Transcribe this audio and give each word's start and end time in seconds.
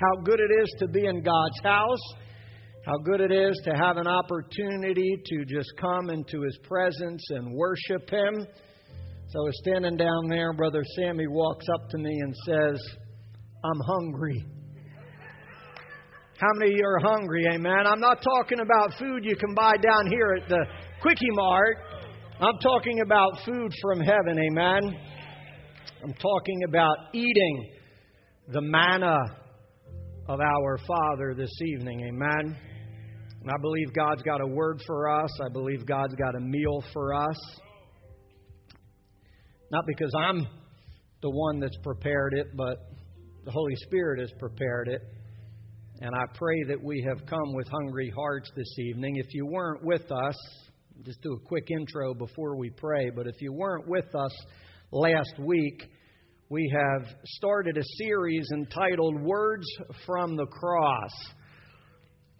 how 0.00 0.22
good 0.22 0.40
it 0.40 0.50
is 0.62 0.74
to 0.78 0.88
be 0.88 1.04
in 1.04 1.22
God's 1.22 1.60
house, 1.62 2.14
how 2.86 2.96
good 3.04 3.20
it 3.20 3.32
is 3.32 3.60
to 3.64 3.72
have 3.72 3.98
an 3.98 4.06
opportunity 4.06 5.16
to 5.26 5.44
just 5.44 5.70
come 5.78 6.08
into 6.08 6.40
His 6.40 6.58
presence 6.62 7.22
and 7.30 7.54
worship 7.54 8.08
Him. 8.08 8.46
So 9.28 9.38
I 9.38 9.44
was 9.44 9.60
standing 9.62 9.98
down 9.98 10.28
there, 10.28 10.54
Brother 10.54 10.82
Sammy 10.96 11.26
walks 11.28 11.66
up 11.74 11.90
to 11.90 11.98
me 11.98 12.10
and 12.10 12.34
says, 12.46 12.80
I'm 13.62 13.80
hungry. 13.86 14.46
How 16.38 16.48
many 16.54 16.72
of 16.72 16.78
you 16.78 16.86
are 16.86 17.00
hungry? 17.00 17.44
Amen. 17.52 17.86
I'm 17.86 18.00
not 18.00 18.22
talking 18.22 18.60
about 18.60 18.98
food 18.98 19.26
you 19.26 19.36
can 19.36 19.54
buy 19.54 19.74
down 19.76 20.10
here 20.10 20.38
at 20.40 20.48
the 20.48 20.64
Quickie 21.02 21.30
Mart. 21.32 21.76
I'm 22.40 22.58
talking 22.62 23.00
about 23.04 23.32
food 23.44 23.70
from 23.82 24.00
heaven. 24.00 24.38
Amen. 24.38 24.98
I'm 26.02 26.14
talking 26.14 26.62
about 26.66 26.96
eating 27.12 27.72
the 28.48 28.62
manna 28.62 29.18
of 30.30 30.38
our 30.38 30.78
Father 30.86 31.34
this 31.36 31.50
evening. 31.60 32.02
Amen. 32.06 32.56
And 33.40 33.50
I 33.50 33.56
believe 33.60 33.92
God's 33.92 34.22
got 34.22 34.40
a 34.40 34.46
word 34.46 34.80
for 34.86 35.10
us. 35.10 35.28
I 35.44 35.48
believe 35.52 35.84
God's 35.84 36.14
got 36.14 36.36
a 36.36 36.40
meal 36.40 36.84
for 36.92 37.12
us. 37.12 37.36
Not 39.72 39.84
because 39.88 40.12
I'm 40.16 40.46
the 41.20 41.30
one 41.30 41.58
that's 41.58 41.76
prepared 41.82 42.34
it, 42.34 42.46
but 42.56 42.76
the 43.44 43.50
Holy 43.50 43.74
Spirit 43.88 44.20
has 44.20 44.30
prepared 44.38 44.86
it. 44.86 45.00
And 46.00 46.12
I 46.14 46.26
pray 46.38 46.62
that 46.68 46.80
we 46.80 47.04
have 47.08 47.26
come 47.26 47.52
with 47.52 47.66
hungry 47.66 48.12
hearts 48.14 48.52
this 48.54 48.78
evening. 48.78 49.16
If 49.16 49.34
you 49.34 49.46
weren't 49.46 49.84
with 49.84 50.12
us, 50.12 50.36
just 51.04 51.20
do 51.22 51.32
a 51.32 51.40
quick 51.40 51.72
intro 51.72 52.14
before 52.14 52.56
we 52.56 52.70
pray, 52.70 53.10
but 53.10 53.26
if 53.26 53.42
you 53.42 53.52
weren't 53.52 53.88
with 53.88 54.14
us 54.14 54.36
last 54.92 55.40
week, 55.40 55.90
we 56.50 56.68
have 56.74 57.06
started 57.24 57.78
a 57.78 57.84
series 57.96 58.44
entitled 58.52 59.22
Words 59.22 59.64
from 60.04 60.34
the 60.34 60.46
Cross. 60.46 61.12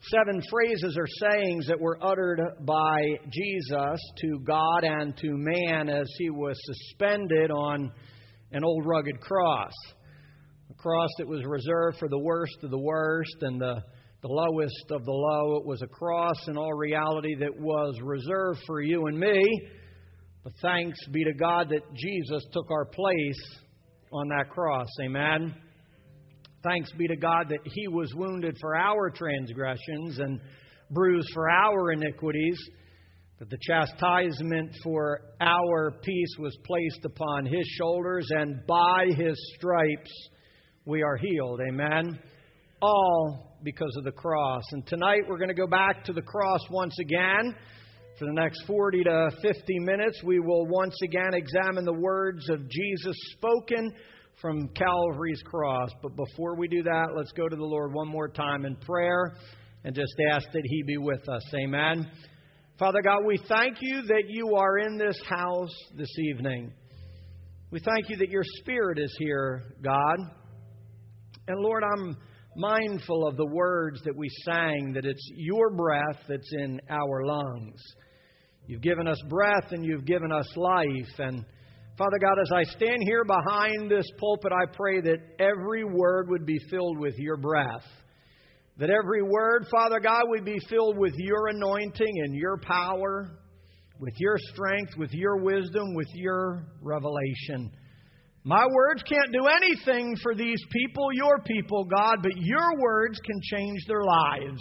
Seven 0.01 0.43
phrases 0.51 0.99
or 0.99 1.07
sayings 1.07 1.69
that 1.69 1.79
were 1.79 1.97
uttered 2.03 2.41
by 2.63 3.03
Jesus 3.31 4.01
to 4.23 4.41
God 4.45 4.83
and 4.83 5.17
to 5.19 5.29
man 5.31 5.89
as 5.89 6.09
he 6.19 6.29
was 6.29 6.57
suspended 6.65 7.53
on 7.53 7.93
an 8.51 8.65
old 8.65 8.85
rugged 8.85 9.21
cross 9.21 9.71
A 10.73 10.75
cross 10.75 11.11
that 11.19 11.29
was 11.29 11.45
reserved 11.47 11.99
for 12.01 12.09
the 12.09 12.19
worst 12.19 12.57
of 12.65 12.73
the 12.73 12.81
worst 12.81 13.37
and 13.43 13.61
the, 13.61 13.77
the 14.23 14.29
lowest 14.29 14.91
of 14.91 15.05
the 15.05 15.13
low. 15.13 15.59
It 15.59 15.67
was 15.67 15.83
a 15.83 15.87
cross 15.87 16.49
in 16.49 16.59
all 16.59 16.75
reality 16.75 17.37
that 17.37 17.57
was 17.57 17.97
reserved 18.03 18.59
for 18.67 18.81
you 18.81 19.07
and 19.07 19.17
me. 19.17 19.69
But 20.43 20.55
thanks 20.61 20.99
be 21.13 21.23
to 21.23 21.35
God 21.35 21.69
that 21.69 21.95
Jesus 21.95 22.45
took 22.53 22.73
our 22.73 22.87
place 22.87 23.61
on 24.13 24.29
that 24.29 24.51
cross. 24.51 24.89
Amen. 25.03 25.55
Thanks 26.63 26.93
be 26.93 27.07
to 27.09 27.17
God 27.17 27.49
that 27.49 27.61
He 27.65 27.89
was 27.89 28.13
wounded 28.15 28.57
for 28.61 28.77
our 28.77 29.11
transgressions 29.11 30.19
and 30.19 30.41
bruised 30.91 31.29
for 31.33 31.49
our 31.49 31.93
iniquities, 31.93 32.59
that 33.39 33.49
the 33.49 33.59
chastisement 33.63 34.75
for 34.83 35.21
our 35.41 35.93
peace 36.03 36.37
was 36.39 36.57
placed 36.67 37.05
upon 37.05 37.47
His 37.47 37.67
shoulders, 37.79 38.27
and 38.31 38.67
by 38.67 39.07
His 39.17 39.37
stripes 39.57 40.11
we 40.85 41.03
are 41.03 41.17
healed. 41.17 41.61
Amen. 41.67 42.19
All 42.83 43.59
because 43.63 43.95
of 43.97 44.05
the 44.05 44.13
cross. 44.13 44.65
And 44.73 44.87
tonight 44.87 45.23
we're 45.29 45.39
going 45.39 45.49
to 45.49 45.55
go 45.55 45.67
back 45.67 46.05
to 46.05 46.13
the 46.13 46.23
cross 46.23 46.61
once 46.71 46.97
again. 46.99 47.55
For 48.19 48.27
the 48.27 48.33
next 48.33 48.65
40 48.67 49.05
to 49.05 49.31
50 49.43 49.79
minutes, 49.79 50.23
we 50.23 50.41
will 50.41 50.67
once 50.67 50.95
again 51.03 51.33
examine 51.33 51.85
the 51.85 51.99
words 51.99 52.51
of 52.51 52.69
Jesus 52.69 53.17
spoken 53.33 53.93
from 54.41 54.69
Calvary's 54.69 55.43
cross. 55.45 55.91
But 56.03 56.17
before 56.17 56.57
we 56.57 56.69
do 56.69 56.83
that, 56.83 57.09
let's 57.17 57.33
go 57.33 57.49
to 57.49 57.57
the 57.57 57.65
Lord 57.65 57.95
one 57.95 58.09
more 58.09 58.29
time 58.29 58.65
in 58.65 58.77
prayer 58.77 59.35
and 59.85 59.95
just 59.95 60.15
ask 60.31 60.47
that 60.53 60.63
He 60.65 60.83
be 60.83 60.99
with 60.99 61.27
us. 61.29 61.43
Amen. 61.55 62.11
Father 62.79 63.03
God, 63.03 63.25
we 63.27 63.39
thank 63.49 63.79
you 63.81 64.03
that 64.03 64.25
you 64.29 64.55
are 64.55 64.79
in 64.79 64.97
this 64.99 65.21
house 65.29 65.75
this 65.97 66.19
evening. 66.19 66.73
We 67.71 67.81
thank 67.81 68.09
you 68.09 68.17
that 68.17 68.31
your 68.31 68.45
Spirit 68.59 68.99
is 68.99 69.15
here, 69.19 69.63
God. 69.83 70.17
And 71.47 71.59
Lord, 71.61 71.83
I'm 71.85 72.17
mindful 72.57 73.27
of 73.27 73.37
the 73.37 73.47
words 73.47 74.03
that 74.05 74.17
we 74.17 74.29
sang, 74.45 74.93
that 74.95 75.05
it's 75.05 75.31
your 75.35 75.71
breath 75.71 76.25
that's 76.29 76.53
in 76.53 76.81
our 76.89 77.25
lungs. 77.25 77.81
You've 78.67 78.83
given 78.83 79.09
us 79.09 79.21
breath 79.29 79.73
and 79.73 79.85
you've 79.85 80.05
given 80.05 80.33
us 80.33 80.47
life. 80.57 81.19
And 81.19 81.45
Father 81.97 82.19
God, 82.21 82.39
as 82.41 82.53
I 82.53 82.63
stand 82.77 82.99
here 83.05 83.25
behind 83.25 83.91
this 83.91 84.07
pulpit, 84.19 84.53
I 84.53 84.67
pray 84.73 85.01
that 85.01 85.19
every 85.39 85.85
word 85.85 86.29
would 86.31 86.47
be 86.47 86.59
filled 86.71 86.99
with 86.99 87.15
your 87.19 87.37
breath. 87.37 87.85
That 88.79 88.91
every 88.91 89.23
word, 89.23 89.67
Father 89.71 90.01
God, 90.01 90.23
would 90.29 90.45
be 90.45 90.59
filled 90.69 90.97
with 90.97 91.13
your 91.17 91.49
anointing 91.49 92.23
and 92.25 92.35
your 92.35 92.59
power, 92.59 93.31
with 93.99 94.15
your 94.19 94.37
strength, 94.53 94.97
with 94.97 95.13
your 95.13 95.43
wisdom, 95.43 95.95
with 95.95 96.09
your 96.15 96.65
revelation. 96.81 97.71
My 98.45 98.67
words 98.67 99.03
can't 99.03 99.33
do 99.33 99.47
anything 99.47 100.17
for 100.23 100.35
these 100.35 100.61
people, 100.71 101.13
your 101.13 101.41
people, 101.45 101.85
God, 101.85 102.17
but 102.23 102.33
your 102.37 102.81
words 102.81 103.19
can 103.25 103.39
change 103.43 103.85
their 103.87 104.03
lives. 104.03 104.61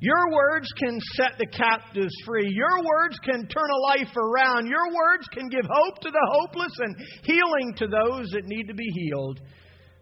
Your 0.00 0.32
words 0.32 0.68
can 0.78 1.00
set 1.14 1.32
the 1.38 1.46
captives 1.46 2.14
free. 2.24 2.48
Your 2.52 2.84
words 2.84 3.18
can 3.24 3.46
turn 3.46 3.70
a 3.70 3.80
life 3.82 4.16
around. 4.16 4.66
Your 4.66 4.86
words 4.94 5.26
can 5.32 5.48
give 5.48 5.64
hope 5.68 5.98
to 6.00 6.10
the 6.10 6.28
hopeless 6.30 6.72
and 6.78 6.96
healing 7.22 7.74
to 7.78 7.86
those 7.86 8.30
that 8.30 8.46
need 8.46 8.66
to 8.68 8.74
be 8.74 8.88
healed. 8.94 9.40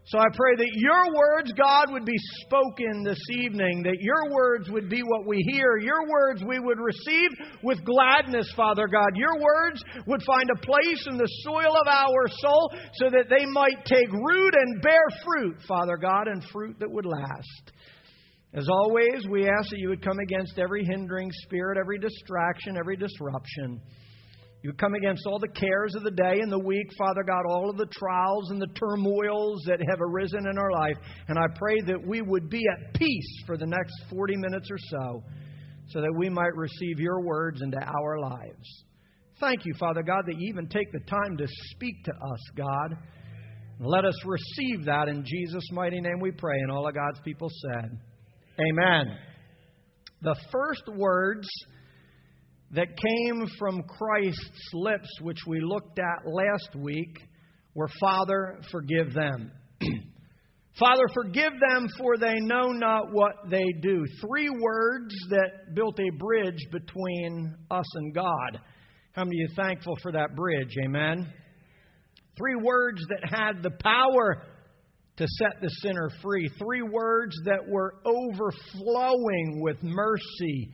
So 0.07 0.19
I 0.19 0.27
pray 0.33 0.55
that 0.55 0.71
your 0.73 1.13
words, 1.13 1.51
God, 1.51 1.91
would 1.91 2.05
be 2.05 2.17
spoken 2.45 3.03
this 3.03 3.19
evening, 3.39 3.83
that 3.83 3.97
your 3.99 4.31
words 4.31 4.69
would 4.69 4.89
be 4.89 5.01
what 5.01 5.27
we 5.27 5.43
hear. 5.51 5.77
Your 5.77 6.07
words 6.07 6.41
we 6.47 6.59
would 6.59 6.79
receive 6.79 7.29
with 7.61 7.83
gladness, 7.83 8.49
Father 8.55 8.87
God. 8.87 9.09
Your 9.15 9.35
words 9.35 9.83
would 10.05 10.23
find 10.23 10.49
a 10.49 10.65
place 10.65 11.05
in 11.11 11.17
the 11.17 11.27
soil 11.43 11.75
of 11.75 11.87
our 11.89 12.27
soul 12.39 12.71
so 12.93 13.09
that 13.09 13.27
they 13.29 13.45
might 13.47 13.83
take 13.83 14.09
root 14.13 14.53
and 14.55 14.81
bear 14.81 15.03
fruit, 15.25 15.57
Father 15.67 15.97
God, 15.97 16.29
and 16.29 16.41
fruit 16.53 16.77
that 16.79 16.89
would 16.89 17.05
last. 17.05 17.73
As 18.53 18.69
always, 18.69 19.27
we 19.29 19.49
ask 19.49 19.71
that 19.71 19.79
you 19.79 19.89
would 19.89 20.01
come 20.01 20.19
against 20.19 20.57
every 20.57 20.85
hindering 20.85 21.29
spirit, 21.43 21.77
every 21.77 21.99
distraction, 21.99 22.77
every 22.77 22.95
disruption. 22.95 23.81
You 24.63 24.73
come 24.73 24.95
against 24.95 25.25
all 25.27 25.39
the 25.39 25.47
cares 25.47 25.93
of 25.95 26.03
the 26.03 26.11
day 26.11 26.39
and 26.41 26.51
the 26.51 26.59
week, 26.59 26.87
Father 26.97 27.23
God, 27.23 27.43
all 27.47 27.69
of 27.69 27.77
the 27.77 27.85
trials 27.85 28.49
and 28.49 28.59
the 28.59 28.67
turmoils 28.67 29.61
that 29.67 29.79
have 29.87 29.99
arisen 30.01 30.47
in 30.49 30.57
our 30.57 30.71
life. 30.71 30.97
And 31.27 31.37
I 31.37 31.45
pray 31.55 31.79
that 31.85 32.05
we 32.05 32.21
would 32.21 32.49
be 32.49 32.63
at 32.67 32.93
peace 32.95 33.43
for 33.45 33.55
the 33.55 33.67
next 33.67 33.93
40 34.09 34.35
minutes 34.35 34.69
or 34.71 34.77
so, 34.89 35.23
so 35.89 36.01
that 36.01 36.13
we 36.17 36.29
might 36.29 36.55
receive 36.55 36.99
your 36.99 37.21
words 37.21 37.61
into 37.61 37.77
our 37.77 38.19
lives. 38.19 38.83
Thank 39.39 39.65
you, 39.65 39.73
Father 39.79 40.01
God, 40.01 40.23
that 40.25 40.35
you 40.39 40.49
even 40.49 40.67
take 40.67 40.91
the 40.91 41.01
time 41.01 41.37
to 41.37 41.45
speak 41.75 42.03
to 42.05 42.11
us, 42.11 42.39
God. 42.55 42.97
Let 43.79 44.05
us 44.05 44.15
receive 44.25 44.85
that 44.85 45.07
in 45.07 45.23
Jesus' 45.23 45.71
mighty 45.71 46.01
name 46.01 46.19
we 46.19 46.31
pray. 46.31 46.57
And 46.57 46.71
all 46.71 46.87
of 46.87 46.95
God's 46.95 47.19
people 47.23 47.49
said, 47.69 47.99
Amen. 48.59 49.15
The 50.23 50.35
first 50.51 50.81
words 50.95 51.47
that 52.71 52.87
came 52.97 53.47
from 53.57 53.83
Christ's 53.83 54.69
lips, 54.73 55.09
which 55.21 55.39
we 55.47 55.61
looked 55.61 55.99
at 55.99 56.29
last 56.29 56.75
week, 56.75 57.17
were 57.73 57.89
Father, 57.99 58.59
forgive 58.71 59.13
them. 59.13 59.51
Father, 60.79 61.05
forgive 61.13 61.53
them, 61.69 61.87
for 61.97 62.17
they 62.17 62.35
know 62.39 62.67
not 62.67 63.11
what 63.11 63.49
they 63.49 63.65
do. 63.81 64.05
Three 64.21 64.49
words 64.49 65.15
that 65.29 65.73
built 65.73 65.99
a 65.99 66.17
bridge 66.17 66.59
between 66.71 67.55
us 67.71 67.85
and 67.95 68.13
God. 68.13 68.59
How 69.13 69.23
many 69.23 69.43
of 69.43 69.49
you 69.49 69.55
thankful 69.55 69.97
for 70.03 70.11
that 70.11 70.35
bridge? 70.35 70.75
Amen. 70.83 71.33
Three 72.37 72.55
words 72.61 73.01
that 73.09 73.27
had 73.27 73.63
the 73.63 73.71
power 73.81 74.43
to 75.17 75.27
set 75.39 75.59
the 75.61 75.69
sinner 75.81 76.11
free. 76.21 76.47
Three 76.59 76.83
words 76.83 77.35
that 77.45 77.67
were 77.67 77.95
overflowing 78.05 79.61
with 79.61 79.81
mercy 79.81 80.71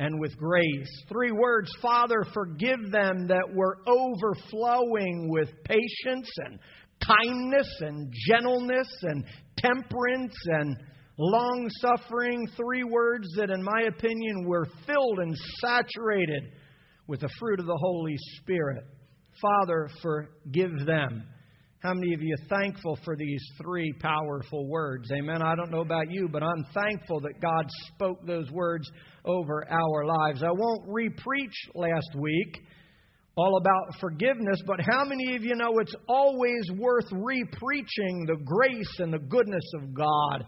and 0.00 0.18
with 0.18 0.34
grace. 0.38 0.88
Three 1.08 1.30
words 1.30 1.70
Father, 1.82 2.24
forgive 2.32 2.90
them 2.90 3.28
that 3.28 3.54
were 3.54 3.76
overflowing 3.86 5.28
with 5.28 5.50
patience 5.64 6.30
and 6.38 6.58
kindness 7.06 7.68
and 7.80 8.12
gentleness 8.26 8.88
and 9.02 9.24
temperance 9.58 10.34
and 10.46 10.76
long 11.18 11.68
suffering. 11.80 12.48
Three 12.56 12.82
words 12.82 13.28
that, 13.36 13.50
in 13.50 13.62
my 13.62 13.82
opinion, 13.88 14.46
were 14.46 14.66
filled 14.86 15.18
and 15.18 15.36
saturated 15.60 16.44
with 17.06 17.20
the 17.20 17.30
fruit 17.38 17.60
of 17.60 17.66
the 17.66 17.78
Holy 17.78 18.16
Spirit. 18.38 18.84
Father, 19.42 19.90
forgive 20.00 20.86
them. 20.86 21.24
How 21.82 21.92
many 21.92 22.14
of 22.14 22.22
you 22.22 22.34
are 22.34 22.58
thankful 22.60 22.98
for 23.04 23.16
these 23.16 23.42
three 23.62 23.92
powerful 24.00 24.66
words? 24.66 25.10
Amen. 25.12 25.42
I 25.42 25.54
don't 25.54 25.70
know 25.70 25.80
about 25.80 26.10
you, 26.10 26.28
but 26.30 26.42
I'm 26.42 26.64
thankful 26.74 27.20
that 27.20 27.40
God 27.40 27.66
spoke 27.88 28.26
those 28.26 28.50
words 28.50 28.90
over 29.24 29.66
our 29.70 30.04
lives. 30.04 30.42
I 30.42 30.50
won't 30.50 30.88
repreach 30.88 31.54
last 31.74 32.14
week 32.16 32.58
all 33.36 33.56
about 33.56 33.98
forgiveness, 34.00 34.60
but 34.66 34.80
how 34.80 35.04
many 35.04 35.36
of 35.36 35.42
you 35.42 35.54
know 35.54 35.78
it's 35.78 35.94
always 36.08 36.70
worth 36.76 37.06
repreaching 37.12 38.26
the 38.26 38.36
grace 38.44 38.98
and 38.98 39.12
the 39.12 39.18
goodness 39.18 39.64
of 39.76 39.94
God 39.94 40.44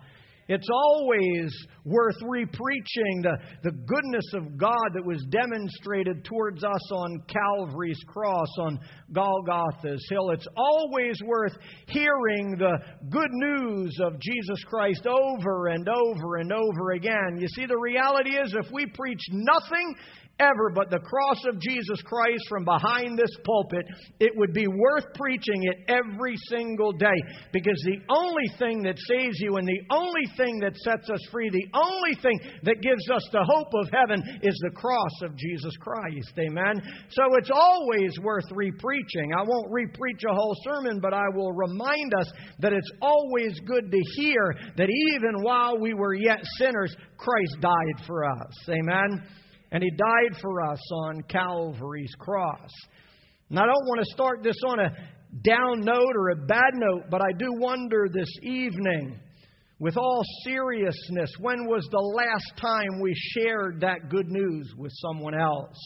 It's 0.49 0.69
always 0.71 1.55
worth 1.85 2.17
repreaching 2.23 3.23
the, 3.23 3.37
the 3.63 3.71
goodness 3.71 4.25
of 4.35 4.57
God 4.57 4.91
that 4.95 5.05
was 5.05 5.25
demonstrated 5.31 6.25
towards 6.25 6.65
us 6.65 6.93
on 6.93 7.23
Calvary's 7.29 8.01
cross, 8.07 8.49
on 8.59 8.79
Golgotha's 9.13 10.05
hill. 10.11 10.31
It's 10.31 10.49
always 10.57 11.21
worth 11.25 11.57
hearing 11.87 12.57
the 12.59 12.79
good 13.11 13.31
news 13.31 13.97
of 14.03 14.19
Jesus 14.21 14.63
Christ 14.65 15.07
over 15.07 15.69
and 15.69 15.89
over 15.89 16.37
and 16.37 16.53
over 16.53 16.93
again. 16.93 17.39
You 17.39 17.49
see, 17.49 17.67
the 17.67 17.79
reality 17.79 18.31
is 18.31 18.55
if 18.55 18.71
we 18.73 18.87
preach 18.87 19.23
nothing 19.31 19.95
ever 20.43 20.71
but 20.75 20.91
the 20.91 20.99
cross 20.99 21.45
of 21.47 21.61
Jesus 21.61 22.03
Christ 22.05 22.43
from 22.49 22.65
behind 22.65 23.19
this 23.19 23.31
pulpit, 23.45 23.87
it 24.19 24.33
would 24.35 24.53
be 24.53 24.67
worth 24.67 25.07
preaching 25.15 25.63
it 25.63 25.77
every 25.89 26.35
single 26.49 26.93
day. 26.93 27.15
Because 27.53 27.81
the 27.85 28.01
only 28.11 28.49
thing 28.59 28.83
that 28.83 28.99
saves 28.99 29.39
you 29.39 29.57
and 29.57 29.67
the 29.67 29.83
only 29.91 30.27
thing 30.37 30.59
that 30.61 30.77
sets 30.79 31.09
us 31.09 31.21
free, 31.31 31.51
the 31.51 31.71
only 31.75 32.15
thing 32.21 32.39
that 32.65 32.83
gives 32.83 33.09
us 33.11 33.23
the 33.33 33.45
hope 33.45 33.73
of 33.75 33.91
heaven 33.93 34.23
is 34.43 34.59
the 34.63 34.75
cross 34.75 35.23
of 35.23 35.37
Jesus 35.37 35.75
Christ. 35.81 36.33
Amen. 36.39 36.83
So 37.11 37.23
it's 37.39 37.51
always 37.53 38.19
worth 38.23 38.51
repreaching. 38.51 39.33
I 39.37 39.43
won't 39.47 39.71
repreach 39.71 40.25
a 40.29 40.35
whole 40.35 40.57
sermon, 40.65 41.01
but 41.01 41.15
I 41.15 41.29
will 41.35 41.53
remind 41.53 42.13
us 42.15 42.31
that 42.59 42.73
it's 42.73 42.91
always 43.01 43.59
good 43.61 43.91
to 43.91 44.01
hear 44.17 44.55
that 44.77 44.89
even 44.91 45.43
while 45.43 45.79
we 45.79 45.95
were 45.95 46.15
yet 46.15 46.41
sinners, 46.59 46.95
Christ 47.17 47.57
died 47.61 48.07
for 48.07 48.25
us. 48.25 48.69
Amen 48.69 49.23
and 49.73 49.83
He 49.83 49.91
died 49.91 50.41
for 50.41 50.63
us 50.63 50.93
on 50.93 51.23
Calvary's 51.23 52.15
cross. 52.19 52.71
And 53.51 53.59
I 53.59 53.63
don't 53.63 53.87
want 53.87 54.01
to 54.05 54.13
start 54.13 54.43
this 54.43 54.57
on 54.67 54.79
a 54.79 54.91
down 55.43 55.81
note 55.81 56.15
or 56.15 56.31
a 56.31 56.37
bad 56.47 56.75
note, 56.75 57.05
but 57.11 57.23
I 57.23 57.33
do 57.37 57.55
wonder 57.55 58.07
this 58.13 58.29
evening, 58.43 59.19
with 59.79 59.97
all 59.97 60.23
seriousness, 60.45 61.31
when 61.41 61.67
was 61.67 61.89
the 61.91 61.99
last 61.99 62.61
time 62.61 63.01
we 63.01 63.15
shared 63.15 63.81
that 63.81 64.11
good 64.11 64.29
news 64.29 64.73
with 64.77 64.93
someone 64.95 65.35
else? 65.35 65.77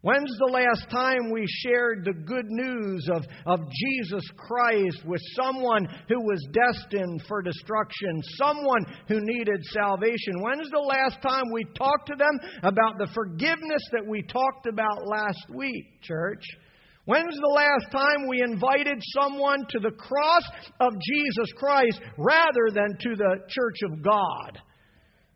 When's 0.00 0.38
the 0.38 0.52
last 0.52 0.88
time 0.90 1.32
we 1.32 1.44
shared 1.44 2.04
the 2.04 2.12
good 2.12 2.46
news 2.46 3.08
of, 3.12 3.26
of 3.46 3.68
Jesus 3.68 4.22
Christ 4.36 5.04
with 5.04 5.20
someone 5.34 5.88
who 6.08 6.20
was 6.20 6.46
destined 6.52 7.22
for 7.26 7.42
destruction, 7.42 8.22
someone 8.36 8.86
who 9.08 9.18
needed 9.20 9.60
salvation? 9.64 10.40
When's 10.40 10.70
the 10.70 10.78
last 10.78 11.20
time 11.20 11.50
we 11.52 11.64
talked 11.76 12.06
to 12.06 12.14
them 12.16 12.38
about 12.62 12.98
the 12.98 13.08
forgiveness 13.12 13.82
that 13.90 14.06
we 14.06 14.22
talked 14.22 14.66
about 14.68 15.04
last 15.04 15.50
week, 15.52 16.00
church? 16.00 16.44
When's 17.06 17.36
the 17.36 17.54
last 17.56 17.90
time 17.90 18.28
we 18.28 18.40
invited 18.40 19.02
someone 19.18 19.66
to 19.70 19.80
the 19.80 19.96
cross 19.96 20.44
of 20.78 20.92
Jesus 20.92 21.52
Christ 21.56 22.00
rather 22.18 22.70
than 22.72 22.96
to 23.00 23.16
the 23.16 23.38
church 23.48 23.78
of 23.90 24.02
God? 24.04 24.60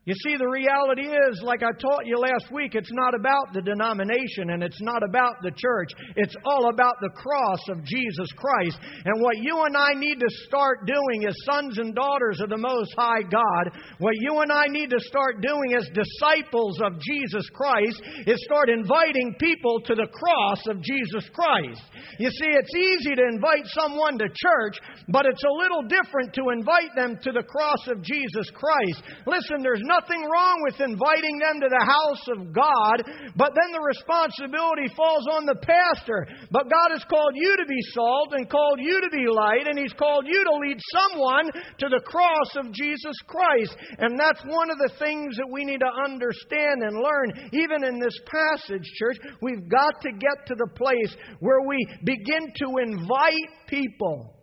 You 0.05 0.15
see, 0.27 0.35
the 0.35 0.51
reality 0.51 1.07
is, 1.07 1.47
like 1.47 1.63
I 1.63 1.71
taught 1.79 2.11
you 2.11 2.19
last 2.19 2.51
week, 2.51 2.75
it's 2.75 2.91
not 2.91 3.15
about 3.15 3.55
the 3.55 3.63
denomination 3.63 4.51
and 4.51 4.59
it's 4.59 4.83
not 4.83 4.99
about 5.07 5.39
the 5.47 5.55
church. 5.55 5.95
It's 6.17 6.35
all 6.45 6.75
about 6.75 6.99
the 6.99 7.15
cross 7.15 7.63
of 7.71 7.85
Jesus 7.87 8.27
Christ. 8.35 8.83
And 8.83 9.23
what 9.23 9.39
you 9.39 9.63
and 9.63 9.77
I 9.77 9.95
need 9.95 10.19
to 10.19 10.27
start 10.51 10.91
doing 10.91 11.23
as 11.31 11.39
sons 11.47 11.79
and 11.79 11.95
daughters 11.95 12.43
of 12.43 12.51
the 12.51 12.59
Most 12.59 12.91
High 12.99 13.23
God, 13.23 13.79
what 14.03 14.19
you 14.19 14.43
and 14.43 14.51
I 14.51 14.67
need 14.67 14.91
to 14.91 14.99
start 14.99 15.39
doing 15.41 15.79
as 15.79 15.87
disciples 15.95 16.83
of 16.83 16.99
Jesus 16.99 17.47
Christ, 17.55 18.03
is 18.27 18.43
start 18.43 18.71
inviting 18.75 19.39
people 19.39 19.87
to 19.87 19.95
the 19.95 20.11
cross 20.11 20.67
of 20.67 20.83
Jesus 20.83 21.31
Christ. 21.31 21.83
You 22.19 22.31
see, 22.31 22.51
it's 22.51 22.75
easy 22.75 23.15
to 23.15 23.29
invite 23.39 23.71
someone 23.71 24.19
to 24.19 24.27
church, 24.27 24.83
but 25.15 25.27
it's 25.27 25.47
a 25.47 25.59
little 25.63 25.87
different 25.87 26.35
to 26.35 26.51
invite 26.51 26.91
them 26.97 27.23
to 27.23 27.31
the 27.31 27.47
cross 27.47 27.87
of 27.87 28.03
Jesus 28.03 28.51
Christ. 28.51 29.07
Listen, 29.31 29.63
there's 29.63 29.92
nothing 29.93 30.25
wrong 30.25 30.65
with 30.65 30.81
inviting 30.81 31.37
them 31.37 31.61
to 31.61 31.69
the 31.69 31.85
house 31.85 32.25
of 32.33 32.53
God, 32.53 33.05
but 33.37 33.53
then 33.53 33.71
the 33.73 33.85
responsibility 33.85 34.89
falls 34.97 35.27
on 35.29 35.45
the 35.45 35.61
pastor. 35.61 36.27
But 36.51 36.73
God 36.73 36.97
has 36.97 37.05
called 37.05 37.37
you 37.37 37.57
to 37.57 37.67
be 37.69 37.81
salt 37.93 38.33
and 38.33 38.49
called 38.49 38.81
you 38.81 39.01
to 39.05 39.11
be 39.13 39.29
light, 39.29 39.69
and 39.69 39.79
He's 39.79 39.93
called 39.93 40.25
you 40.27 40.41
to 40.45 40.55
lead 40.65 40.79
someone 40.97 41.47
to 41.53 41.87
the 41.89 42.03
cross 42.05 42.57
of 42.57 42.73
Jesus 42.73 43.17
Christ. 43.27 43.77
And 43.99 44.19
that's 44.19 44.41
one 44.49 44.71
of 44.71 44.79
the 44.79 44.93
things 44.99 45.37
that 45.37 45.51
we 45.51 45.65
need 45.65 45.81
to 45.81 45.93
understand 46.05 46.83
and 46.83 46.97
learn, 46.97 47.51
even 47.53 47.85
in 47.85 48.01
this 48.01 48.17
passage, 48.27 48.85
church. 48.99 49.19
We've 49.41 49.69
got 49.69 50.01
to 50.03 50.13
get 50.13 50.47
to 50.47 50.55
the 50.55 50.71
place 50.75 51.17
where 51.41 51.63
we 51.67 51.77
begin 52.05 52.53
to 52.57 52.79
invite 52.81 53.51
people 53.69 54.35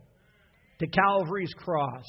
to 0.80 0.88
Calvary's 0.88 1.54
cross. 1.58 2.06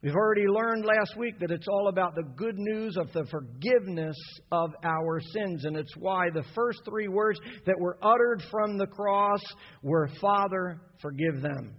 We've 0.00 0.14
already 0.14 0.46
learned 0.46 0.84
last 0.84 1.16
week 1.16 1.40
that 1.40 1.50
it's 1.50 1.66
all 1.66 1.88
about 1.88 2.14
the 2.14 2.22
good 2.36 2.56
news 2.56 2.96
of 2.96 3.12
the 3.12 3.26
forgiveness 3.32 4.16
of 4.52 4.70
our 4.84 5.20
sins. 5.20 5.64
And 5.64 5.76
it's 5.76 5.96
why 5.96 6.30
the 6.32 6.44
first 6.54 6.82
three 6.88 7.08
words 7.08 7.40
that 7.66 7.80
were 7.80 7.98
uttered 8.00 8.44
from 8.48 8.78
the 8.78 8.86
cross 8.86 9.40
were, 9.82 10.08
Father, 10.20 10.80
forgive 11.02 11.42
them. 11.42 11.74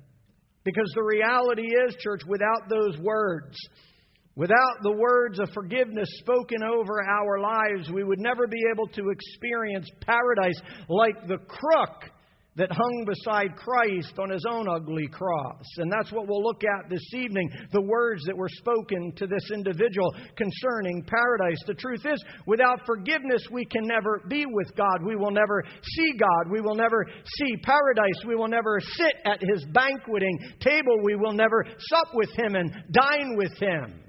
Because 0.65 0.91
the 0.95 1.03
reality 1.03 1.61
is, 1.61 1.95
church, 2.01 2.19
without 2.27 2.67
those 2.69 2.97
words, 2.99 3.55
without 4.35 4.83
the 4.83 4.91
words 4.91 5.39
of 5.39 5.49
forgiveness 5.53 6.09
spoken 6.19 6.61
over 6.61 7.01
our 7.01 7.39
lives, 7.39 7.89
we 7.89 8.03
would 8.03 8.19
never 8.19 8.47
be 8.47 8.61
able 8.69 8.87
to 8.87 9.11
experience 9.11 9.89
paradise 10.01 10.59
like 10.89 11.25
the 11.25 11.37
crook 11.37 12.11
that 12.59 12.71
hung 12.71 13.05
beside 13.07 13.55
Christ 13.55 14.19
on 14.19 14.29
his 14.29 14.43
own 14.47 14.67
ugly 14.67 15.07
cross. 15.07 15.63
And 15.77 15.89
that's 15.89 16.11
what 16.11 16.27
we'll 16.27 16.43
look 16.43 16.61
at 16.63 16.89
this 16.89 17.13
evening 17.13 17.49
the 17.71 17.81
words 17.81 18.23
that 18.25 18.35
were 18.35 18.49
spoken 18.49 19.13
to 19.15 19.27
this 19.27 19.49
individual 19.53 20.13
concerning 20.35 21.03
paradise. 21.07 21.57
The 21.65 21.73
truth 21.73 22.05
is, 22.05 22.21
without 22.45 22.85
forgiveness, 22.85 23.41
we 23.49 23.63
can 23.63 23.87
never 23.87 24.21
be 24.27 24.45
with 24.45 24.75
God. 24.75 25.05
We 25.05 25.15
will 25.15 25.31
never 25.31 25.63
see 25.81 26.11
God. 26.19 26.51
We 26.51 26.59
will 26.59 26.75
never 26.75 27.05
see 27.37 27.55
paradise. 27.63 28.25
We 28.27 28.35
will 28.35 28.49
never 28.49 28.79
sit 28.81 29.13
at 29.25 29.39
his 29.39 29.65
banqueting 29.73 30.37
table. 30.59 30.99
We 31.01 31.15
will 31.15 31.33
never 31.33 31.65
sup 31.65 32.09
with 32.13 32.29
him 32.37 32.55
and 32.55 32.71
dine 32.91 33.37
with 33.37 33.57
him 33.57 34.08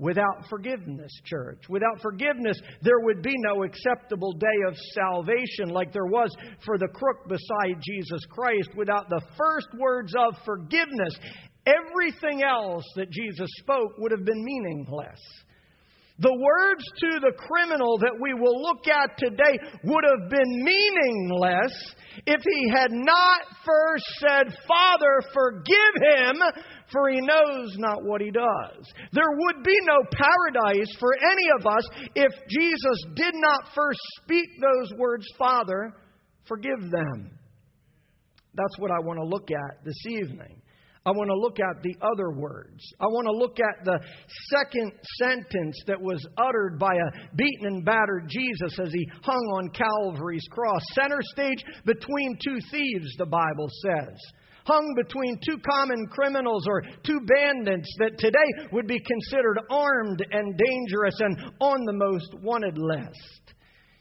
without 0.00 0.48
forgiveness, 0.48 1.12
church. 1.24 1.62
Without 1.68 2.00
forgiveness, 2.00 2.58
there 2.82 3.00
would 3.00 3.22
be 3.22 3.34
no 3.36 3.62
acceptable 3.62 4.32
day 4.32 4.46
of 4.66 4.74
salvation 4.94 5.68
like 5.68 5.92
there 5.92 6.06
was 6.06 6.34
for 6.64 6.78
the 6.78 6.88
crook 6.88 7.28
beside 7.28 7.80
Jesus 7.82 8.24
Christ. 8.30 8.70
Without 8.74 9.08
the 9.10 9.20
first 9.36 9.68
words 9.78 10.12
of 10.18 10.34
forgiveness, 10.44 11.16
everything 11.66 12.42
else 12.42 12.84
that 12.96 13.10
Jesus 13.10 13.48
spoke 13.58 13.92
would 13.98 14.10
have 14.10 14.24
been 14.24 14.42
meaningless. 14.42 15.20
The 16.20 16.36
words 16.36 16.84
to 17.00 17.20
the 17.20 17.32
criminal 17.32 17.96
that 17.98 18.16
we 18.20 18.34
will 18.34 18.60
look 18.60 18.86
at 18.86 19.16
today 19.16 19.56
would 19.84 20.04
have 20.04 20.28
been 20.28 20.64
meaningless 20.64 21.72
if 22.26 22.42
he 22.44 22.68
had 22.68 22.92
not 22.92 23.40
first 23.64 24.04
said, 24.18 24.54
Father, 24.68 25.22
forgive 25.32 25.94
him, 25.96 26.36
for 26.92 27.08
he 27.08 27.20
knows 27.20 27.74
not 27.78 28.04
what 28.04 28.20
he 28.20 28.30
does. 28.30 28.84
There 29.12 29.32
would 29.32 29.64
be 29.64 29.76
no 29.88 30.02
paradise 30.12 30.94
for 30.98 31.14
any 31.16 31.48
of 31.58 31.66
us 31.66 31.88
if 32.14 32.32
Jesus 32.50 33.04
did 33.14 33.34
not 33.34 33.72
first 33.74 34.00
speak 34.22 34.48
those 34.60 34.98
words, 34.98 35.24
Father, 35.38 35.94
forgive 36.46 36.90
them. 36.90 37.30
That's 38.52 38.78
what 38.78 38.90
I 38.90 39.00
want 39.00 39.18
to 39.20 39.24
look 39.24 39.48
at 39.50 39.84
this 39.84 40.06
evening. 40.06 40.60
I 41.10 41.12
want 41.12 41.28
to 41.28 41.34
look 41.34 41.58
at 41.58 41.82
the 41.82 41.96
other 42.00 42.30
words. 42.30 42.80
I 43.00 43.06
want 43.06 43.26
to 43.26 43.32
look 43.32 43.58
at 43.58 43.84
the 43.84 43.98
second 44.54 44.92
sentence 45.18 45.76
that 45.88 46.00
was 46.00 46.24
uttered 46.38 46.78
by 46.78 46.94
a 46.94 47.34
beaten 47.34 47.66
and 47.66 47.84
battered 47.84 48.28
Jesus 48.28 48.78
as 48.78 48.92
he 48.92 49.10
hung 49.24 49.44
on 49.58 49.70
Calvary's 49.70 50.46
cross. 50.52 50.80
Center 50.92 51.18
stage 51.32 51.64
between 51.84 52.38
two 52.44 52.60
thieves, 52.70 53.16
the 53.18 53.26
Bible 53.26 53.68
says. 53.82 54.14
Hung 54.66 54.94
between 54.94 55.40
two 55.44 55.58
common 55.68 56.06
criminals 56.12 56.64
or 56.68 56.82
two 57.02 57.18
bandits 57.26 57.92
that 57.98 58.16
today 58.18 58.68
would 58.70 58.86
be 58.86 59.00
considered 59.00 59.58
armed 59.68 60.24
and 60.30 60.56
dangerous 60.56 61.18
and 61.18 61.36
on 61.58 61.84
the 61.86 61.92
most 61.92 62.34
wanted 62.40 62.78
list. 62.78 63.39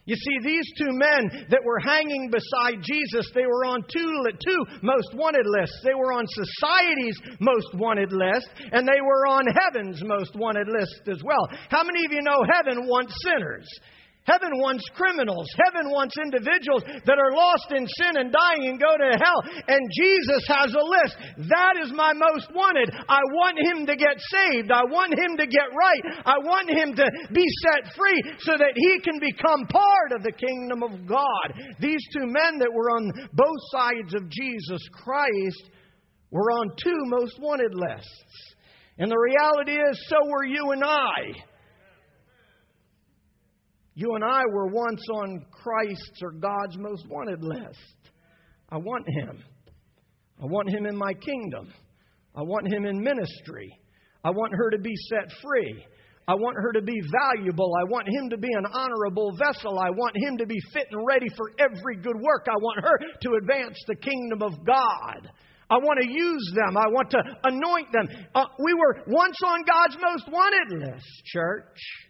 You 0.10 0.16
see, 0.16 0.40
these 0.42 0.66
two 0.76 0.90
men 0.90 1.46
that 1.52 1.62
were 1.64 1.78
hanging 1.78 2.32
beside 2.32 2.82
Jesus, 2.82 3.30
they 3.36 3.46
were 3.46 3.64
on 3.64 3.84
two, 3.94 4.26
two 4.42 4.66
most 4.82 5.14
wanted 5.14 5.46
lists. 5.46 5.78
They 5.84 5.94
were 5.94 6.12
on 6.12 6.26
society's 6.26 7.38
most 7.40 7.76
wanted 7.76 8.12
list, 8.12 8.50
and 8.72 8.88
they 8.88 9.02
were 9.06 9.28
on 9.28 9.46
heaven's 9.46 10.02
most 10.04 10.36
wanted 10.36 10.68
list 10.68 11.08
as 11.14 11.22
well. 11.24 11.48
How 11.70 11.84
many 11.84 12.06
of 12.06 12.12
you 12.12 12.24
know 12.24 12.42
heaven 12.42 12.88
wants 12.88 13.14
sinners? 13.24 13.70
Heaven 14.30 14.62
wants 14.62 14.86
criminals. 14.94 15.50
Heaven 15.66 15.90
wants 15.90 16.14
individuals 16.22 16.86
that 16.86 17.18
are 17.18 17.34
lost 17.34 17.74
in 17.74 17.90
sin 17.90 18.22
and 18.22 18.30
dying 18.30 18.70
and 18.70 18.78
go 18.78 18.94
to 18.94 19.18
hell. 19.18 19.42
And 19.66 19.82
Jesus 19.98 20.46
has 20.46 20.70
a 20.78 20.86
list. 20.86 21.18
That 21.50 21.82
is 21.82 21.90
my 21.92 22.14
most 22.14 22.54
wanted. 22.54 22.94
I 23.10 23.26
want 23.34 23.58
him 23.58 23.90
to 23.90 23.96
get 23.98 24.22
saved. 24.30 24.70
I 24.70 24.86
want 24.86 25.18
him 25.18 25.34
to 25.38 25.48
get 25.50 25.74
right. 25.74 26.04
I 26.26 26.38
want 26.46 26.70
him 26.70 26.94
to 26.94 27.06
be 27.34 27.46
set 27.66 27.90
free 27.98 28.22
so 28.46 28.54
that 28.54 28.78
he 28.78 29.00
can 29.02 29.18
become 29.18 29.66
part 29.66 30.14
of 30.14 30.22
the 30.22 30.36
kingdom 30.38 30.84
of 30.84 31.08
God. 31.08 31.48
These 31.80 32.06
two 32.14 32.30
men 32.30 32.60
that 32.60 32.72
were 32.72 32.92
on 32.92 33.12
both 33.34 33.62
sides 33.74 34.14
of 34.14 34.30
Jesus 34.30 34.82
Christ 34.94 35.74
were 36.32 36.52
on 36.52 36.70
two 36.78 37.00
most 37.06 37.40
wanted 37.40 37.74
lists. 37.74 38.56
And 39.00 39.10
the 39.10 39.18
reality 39.18 39.74
is, 39.74 40.06
so 40.08 40.18
were 40.28 40.46
you 40.46 40.72
and 40.72 40.84
I. 40.84 41.49
You 44.00 44.16
and 44.16 44.24
I 44.24 44.44
were 44.50 44.68
once 44.68 45.06
on 45.14 45.46
Christ's 45.52 46.24
or 46.24 46.32
God's 46.32 46.78
most 46.78 47.06
wanted 47.10 47.44
list. 47.44 47.98
I 48.70 48.78
want 48.78 49.06
Him. 49.10 49.44
I 50.42 50.46
want 50.46 50.70
Him 50.70 50.86
in 50.86 50.96
my 50.96 51.12
kingdom. 51.16 51.68
I 52.34 52.44
want 52.44 52.72
Him 52.72 52.86
in 52.86 53.04
ministry. 53.04 53.78
I 54.24 54.30
want 54.30 54.54
her 54.56 54.70
to 54.70 54.78
be 54.78 54.96
set 55.10 55.30
free. 55.44 55.84
I 56.30 56.36
want 56.36 56.56
her 56.56 56.72
to 56.80 56.82
be 56.82 56.96
valuable. 57.12 57.74
I 57.76 57.92
want 57.92 58.08
him 58.08 58.30
to 58.30 58.38
be 58.38 58.48
an 58.54 58.68
honorable 58.72 59.32
vessel. 59.36 59.78
I 59.80 59.90
want 59.90 60.16
him 60.16 60.38
to 60.38 60.46
be 60.46 60.60
fit 60.72 60.86
and 60.92 61.06
ready 61.06 61.28
for 61.36 61.52
every 61.60 61.98
good 61.98 62.16
work. 62.16 62.46
I 62.48 62.56
want 62.62 62.80
her 62.86 63.00
to 63.24 63.38
advance 63.42 63.78
the 63.88 63.96
kingdom 63.96 64.44
of 64.44 64.64
God. 64.64 65.30
I 65.70 65.76
want 65.76 66.00
to 66.02 66.08
use 66.08 66.54
them. 66.56 66.78
I 66.78 66.88
want 66.88 67.10
to 67.12 67.22
anoint 67.44 67.92
them. 67.92 68.08
Uh, 68.36 68.46
we 68.64 68.74
were 68.76 69.04
once 69.08 69.38
on 69.44 69.64
God's 69.64 69.98
most 70.00 70.32
wanted 70.32 70.88
list, 70.88 71.08
church. 71.26 72.09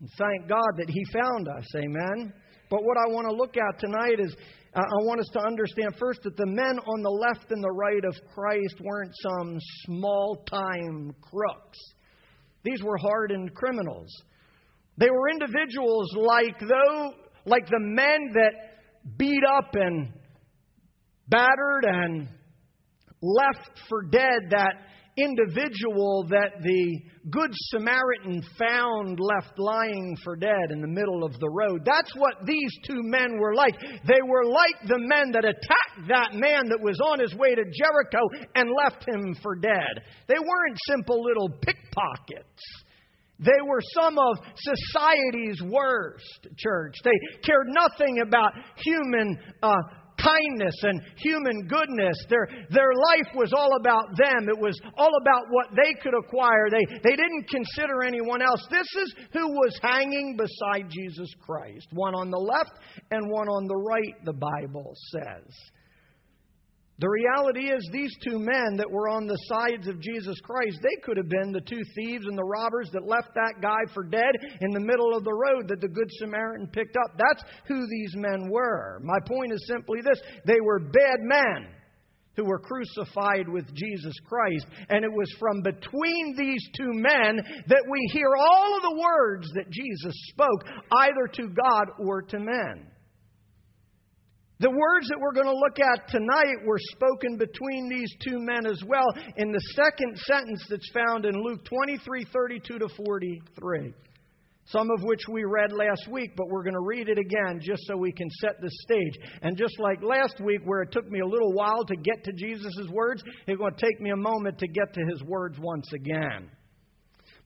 And 0.00 0.10
thank 0.18 0.48
God 0.48 0.70
that 0.78 0.90
He 0.90 1.04
found 1.12 1.48
us. 1.48 1.66
Amen. 1.76 2.32
But 2.68 2.82
what 2.84 2.96
I 2.98 3.12
want 3.12 3.28
to 3.28 3.34
look 3.34 3.56
at 3.56 3.78
tonight 3.78 4.18
is 4.18 4.34
uh, 4.74 4.80
I 4.80 5.04
want 5.04 5.20
us 5.20 5.28
to 5.32 5.40
understand 5.46 5.94
first 5.98 6.22
that 6.24 6.36
the 6.36 6.46
men 6.46 6.78
on 6.78 7.02
the 7.02 7.10
left 7.10 7.50
and 7.50 7.62
the 7.62 7.70
right 7.70 8.04
of 8.04 8.14
Christ 8.34 8.76
weren't 8.80 9.12
some 9.22 9.58
small 9.84 10.44
time 10.50 11.14
crooks. 11.22 11.78
These 12.62 12.82
were 12.82 12.98
hardened 12.98 13.54
criminals. 13.54 14.10
They 14.98 15.08
were 15.10 15.30
individuals 15.30 16.12
like 16.14 16.58
though 16.60 17.10
like 17.46 17.66
the 17.66 17.80
men 17.80 18.32
that 18.34 18.52
beat 19.16 19.42
up 19.56 19.74
and 19.74 20.12
battered 21.28 21.84
and 21.84 22.28
left 23.22 23.80
for 23.88 24.02
dead 24.02 24.50
that 24.50 24.74
individual 25.16 26.26
that 26.28 26.62
the 26.62 27.00
Good 27.30 27.50
Samaritan 27.70 28.42
found 28.58 29.18
left 29.18 29.58
lying 29.58 30.16
for 30.22 30.36
dead 30.36 30.70
in 30.70 30.80
the 30.80 30.88
middle 30.88 31.24
of 31.24 31.32
the 31.40 31.48
road. 31.48 31.82
That's 31.84 32.14
what 32.14 32.46
these 32.46 32.70
two 32.86 33.02
men 33.02 33.38
were 33.38 33.54
like. 33.54 33.74
They 34.06 34.20
were 34.26 34.44
like 34.44 34.86
the 34.86 34.98
men 34.98 35.32
that 35.32 35.44
attacked 35.44 36.08
that 36.08 36.34
man 36.34 36.68
that 36.68 36.80
was 36.80 37.00
on 37.00 37.20
his 37.20 37.34
way 37.34 37.54
to 37.54 37.64
Jericho 37.64 38.28
and 38.54 38.70
left 38.84 39.08
him 39.08 39.34
for 39.42 39.56
dead. 39.56 40.04
They 40.28 40.38
weren't 40.38 40.78
simple 40.86 41.22
little 41.22 41.48
pickpockets. 41.48 42.62
They 43.38 43.60
were 43.66 43.80
some 43.92 44.18
of 44.18 44.38
society's 44.56 45.60
worst, 45.62 46.48
church. 46.56 46.94
They 47.04 47.18
cared 47.42 47.66
nothing 47.68 48.20
about 48.26 48.52
human 48.76 49.38
uh, 49.62 49.76
kindness 50.26 50.74
and 50.82 51.00
human 51.16 51.66
goodness. 51.68 52.16
Their, 52.28 52.48
their 52.70 52.92
life 52.94 53.34
was 53.34 53.52
all 53.52 53.76
about 53.78 54.16
them. 54.16 54.48
It 54.48 54.58
was 54.58 54.78
all 54.96 55.12
about 55.20 55.44
what 55.50 55.68
they 55.76 55.94
could 56.02 56.14
acquire. 56.14 56.68
They, 56.70 56.84
they 57.02 57.16
didn't 57.16 57.48
consider 57.48 58.02
anyone 58.02 58.42
else. 58.42 58.66
This 58.70 58.88
is 59.02 59.14
who 59.32 59.48
was 59.48 59.78
hanging 59.82 60.36
beside 60.36 60.90
Jesus 60.90 61.30
Christ 61.40 61.86
one 61.92 62.14
on 62.14 62.30
the 62.30 62.38
left 62.38 62.72
and 63.10 63.30
one 63.30 63.48
on 63.48 63.66
the 63.66 63.76
right, 63.76 64.24
the 64.24 64.32
Bible 64.32 64.94
says. 65.12 65.52
The 66.98 67.08
reality 67.08 67.68
is, 67.68 67.86
these 67.92 68.16
two 68.24 68.38
men 68.38 68.76
that 68.78 68.90
were 68.90 69.10
on 69.10 69.26
the 69.26 69.38
sides 69.48 69.86
of 69.86 70.00
Jesus 70.00 70.40
Christ, 70.42 70.78
they 70.82 70.96
could 71.04 71.18
have 71.18 71.28
been 71.28 71.52
the 71.52 71.60
two 71.60 71.82
thieves 71.94 72.24
and 72.26 72.38
the 72.38 72.44
robbers 72.44 72.88
that 72.92 73.06
left 73.06 73.34
that 73.34 73.60
guy 73.60 73.84
for 73.92 74.02
dead 74.02 74.32
in 74.62 74.70
the 74.70 74.80
middle 74.80 75.14
of 75.14 75.22
the 75.22 75.34
road 75.34 75.68
that 75.68 75.82
the 75.82 75.88
Good 75.88 76.08
Samaritan 76.12 76.68
picked 76.72 76.96
up. 76.96 77.18
That's 77.18 77.44
who 77.68 77.86
these 77.86 78.14
men 78.16 78.48
were. 78.48 79.00
My 79.04 79.18
point 79.26 79.52
is 79.52 79.66
simply 79.66 80.00
this 80.00 80.20
they 80.46 80.60
were 80.62 80.78
bad 80.78 81.20
men 81.20 81.68
who 82.36 82.44
were 82.44 82.58
crucified 82.58 83.48
with 83.48 83.66
Jesus 83.74 84.14
Christ. 84.26 84.66
And 84.88 85.04
it 85.04 85.12
was 85.12 85.34
from 85.38 85.62
between 85.62 86.34
these 86.36 86.62
two 86.76 86.92
men 86.92 87.40
that 87.66 87.84
we 87.90 88.10
hear 88.12 88.28
all 88.38 88.76
of 88.76 88.82
the 88.82 89.00
words 89.00 89.48
that 89.54 89.70
Jesus 89.70 90.14
spoke, 90.28 90.64
either 90.92 91.28
to 91.32 91.48
God 91.48 91.88
or 91.98 92.22
to 92.22 92.38
men. 92.38 92.90
The 94.58 94.70
words 94.70 95.08
that 95.08 95.20
we're 95.20 95.34
going 95.34 95.52
to 95.52 95.52
look 95.52 95.78
at 95.78 96.08
tonight 96.08 96.64
were 96.64 96.78
spoken 96.92 97.36
between 97.36 97.90
these 97.90 98.10
two 98.26 98.38
men 98.38 98.64
as 98.64 98.80
well 98.86 99.04
in 99.36 99.52
the 99.52 99.60
second 99.74 100.16
sentence 100.16 100.64
that's 100.70 100.90
found 100.92 101.26
in 101.26 101.34
Luke 101.42 101.62
23 101.66 102.24
32 102.32 102.78
to 102.78 102.88
43. 102.88 103.92
Some 104.68 104.90
of 104.90 105.02
which 105.02 105.28
we 105.30 105.44
read 105.44 105.72
last 105.72 106.08
week, 106.10 106.30
but 106.36 106.48
we're 106.48 106.62
going 106.62 106.74
to 106.74 106.80
read 106.80 107.08
it 107.08 107.18
again 107.18 107.60
just 107.60 107.82
so 107.86 107.96
we 107.98 108.12
can 108.12 108.28
set 108.40 108.60
the 108.60 108.70
stage. 108.82 109.12
And 109.42 109.58
just 109.58 109.78
like 109.78 110.02
last 110.02 110.40
week, 110.40 110.62
where 110.64 110.82
it 110.82 110.90
took 110.90 111.08
me 111.08 111.20
a 111.20 111.26
little 111.26 111.52
while 111.52 111.84
to 111.84 111.94
get 111.94 112.24
to 112.24 112.32
Jesus' 112.32 112.88
words, 112.90 113.22
it's 113.46 113.58
going 113.58 113.74
to 113.74 113.86
take 113.86 114.00
me 114.00 114.10
a 114.10 114.16
moment 114.16 114.58
to 114.58 114.66
get 114.66 114.92
to 114.94 115.04
his 115.08 115.22
words 115.22 115.58
once 115.60 115.92
again. 115.92 116.50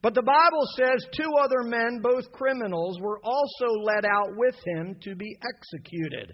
But 0.01 0.15
the 0.15 0.23
Bible 0.23 0.65
says 0.77 1.05
two 1.15 1.29
other 1.39 1.61
men, 1.63 1.99
both 2.01 2.31
criminals, 2.31 2.99
were 2.99 3.19
also 3.23 3.67
led 3.83 4.05
out 4.05 4.29
with 4.35 4.55
him 4.65 4.95
to 5.03 5.13
be 5.13 5.37
executed. 5.47 6.33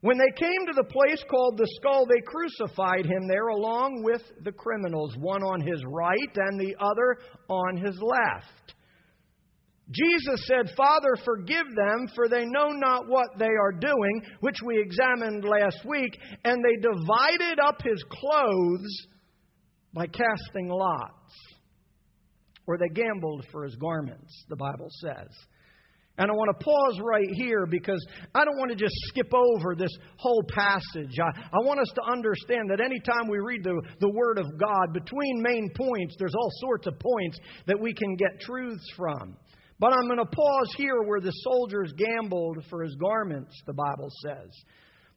When 0.00 0.16
they 0.16 0.30
came 0.36 0.66
to 0.66 0.74
the 0.74 0.84
place 0.84 1.24
called 1.28 1.58
the 1.58 1.68
skull, 1.76 2.06
they 2.06 2.20
crucified 2.24 3.04
him 3.04 3.26
there 3.26 3.48
along 3.48 4.04
with 4.04 4.22
the 4.44 4.52
criminals, 4.52 5.16
one 5.18 5.42
on 5.42 5.60
his 5.60 5.82
right 5.86 6.36
and 6.36 6.60
the 6.60 6.76
other 6.78 7.16
on 7.48 7.76
his 7.76 8.00
left. 8.00 8.74
Jesus 9.90 10.46
said, 10.46 10.70
Father, 10.76 11.16
forgive 11.24 11.66
them, 11.74 12.08
for 12.14 12.28
they 12.28 12.44
know 12.44 12.68
not 12.68 13.08
what 13.08 13.38
they 13.38 13.46
are 13.46 13.72
doing, 13.72 14.22
which 14.40 14.58
we 14.64 14.78
examined 14.78 15.44
last 15.44 15.78
week. 15.84 16.16
And 16.44 16.62
they 16.62 16.76
divided 16.76 17.58
up 17.58 17.80
his 17.82 18.04
clothes 18.10 19.06
by 19.94 20.06
casting 20.06 20.68
lots. 20.68 21.32
Or 22.66 22.76
they 22.76 22.88
gambled 22.88 23.46
for 23.50 23.64
his 23.64 23.76
garments, 23.76 24.44
the 24.50 24.56
Bible 24.56 24.90
says. 25.00 25.28
And 26.18 26.30
I 26.30 26.34
want 26.34 26.50
to 26.58 26.64
pause 26.64 27.00
right 27.00 27.28
here 27.34 27.64
because 27.64 28.04
I 28.34 28.44
don't 28.44 28.58
want 28.58 28.70
to 28.70 28.76
just 28.76 28.94
skip 29.06 29.32
over 29.32 29.74
this 29.76 29.96
whole 30.16 30.42
passage. 30.48 31.16
I, 31.18 31.30
I 31.52 31.64
want 31.64 31.80
us 31.80 31.90
to 31.94 32.02
understand 32.10 32.70
that 32.70 32.80
anytime 32.80 33.28
we 33.30 33.38
read 33.38 33.62
the, 33.62 33.80
the 34.00 34.10
Word 34.10 34.38
of 34.38 34.46
God, 34.58 34.92
between 34.92 35.40
main 35.40 35.70
points, 35.76 36.16
there's 36.18 36.34
all 36.34 36.50
sorts 36.60 36.88
of 36.88 36.98
points 36.98 37.38
that 37.66 37.78
we 37.78 37.94
can 37.94 38.16
get 38.16 38.40
truths 38.40 38.84
from. 38.96 39.36
But 39.78 39.92
I'm 39.92 40.06
going 40.06 40.18
to 40.18 40.26
pause 40.26 40.74
here 40.76 41.02
where 41.04 41.20
the 41.20 41.30
soldiers 41.30 41.92
gambled 41.96 42.64
for 42.68 42.82
his 42.82 42.96
garments, 42.96 43.54
the 43.64 43.74
Bible 43.74 44.10
says. 44.24 44.50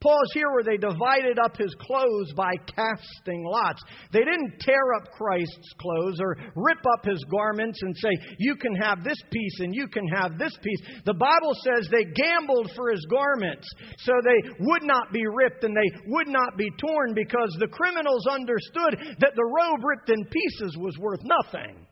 Pause 0.02 0.32
here 0.34 0.50
where 0.52 0.64
they 0.64 0.78
divided 0.78 1.38
up 1.38 1.56
his 1.56 1.74
clothes 1.80 2.34
by 2.36 2.52
casting 2.76 3.46
lots. 3.46 3.84
They 4.12 4.26
didn't 4.26 4.60
tear 4.60 4.94
up 4.98 5.12
Christ's 5.12 5.74
clothes 5.80 6.20
or 6.20 6.38
rip 6.56 6.84
up 6.98 7.06
his 7.06 7.24
garments 7.30 7.80
and 7.84 7.96
say, 7.96 8.10
You 8.40 8.56
can 8.56 8.76
have 8.76 9.04
this 9.04 9.22
piece 9.30 9.60
and 9.60 9.76
you 9.76 9.88
can 9.88 10.08
have 10.08 10.40
this 10.40 10.58
piece. 10.64 10.82
The 11.06 11.14
Bible 11.14 11.54
says 11.64 11.88
they 11.92 12.06
gambled 12.06 12.72
for 12.76 12.90
his 12.90 13.06
garments 13.12 13.68
so 14.00 14.14
they 14.24 14.50
would 14.60 14.84
not 14.84 15.14
be 15.14 15.26
ripped 15.28 15.64
and 15.64 15.76
they 15.78 16.02
would 16.08 16.28
not 16.28 16.58
be 16.58 16.70
torn 16.80 17.14
because 17.14 17.56
the 17.60 17.68
criminals 17.68 18.26
understood 18.26 18.98
that 19.20 19.34
the 19.36 19.46
robe 19.46 19.84
ripped 19.84 20.10
in 20.10 20.26
pieces 20.26 20.78
was 20.78 20.98
worth 20.98 21.22
nothing. 21.24 21.86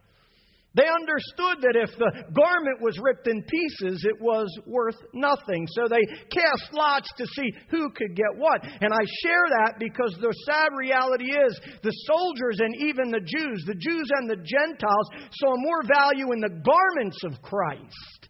They 0.75 0.85
understood 0.85 1.65
that 1.65 1.73
if 1.75 1.97
the 1.97 2.11
garment 2.29 2.79
was 2.79 2.99
ripped 3.01 3.27
in 3.27 3.41
pieces, 3.41 4.05
it 4.05 4.21
was 4.21 4.47
worth 4.67 4.97
nothing. 5.13 5.65
So 5.73 5.87
they 5.89 6.05
cast 6.29 6.71
lots 6.73 7.09
to 7.17 7.25
see 7.25 7.49
who 7.71 7.89
could 7.89 8.15
get 8.15 8.37
what. 8.37 8.61
And 8.63 8.93
I 8.93 9.03
share 9.25 9.47
that 9.57 9.79
because 9.79 10.15
the 10.21 10.33
sad 10.45 10.69
reality 10.77 11.33
is 11.33 11.59
the 11.81 11.95
soldiers 12.05 12.59
and 12.59 12.75
even 12.85 13.09
the 13.09 13.25
Jews, 13.25 13.63
the 13.65 13.81
Jews 13.81 14.09
and 14.17 14.29
the 14.29 14.37
Gentiles, 14.37 15.09
saw 15.41 15.55
more 15.57 15.81
value 15.83 16.31
in 16.33 16.39
the 16.39 16.61
garments 16.61 17.17
of 17.25 17.41
Christ 17.41 18.29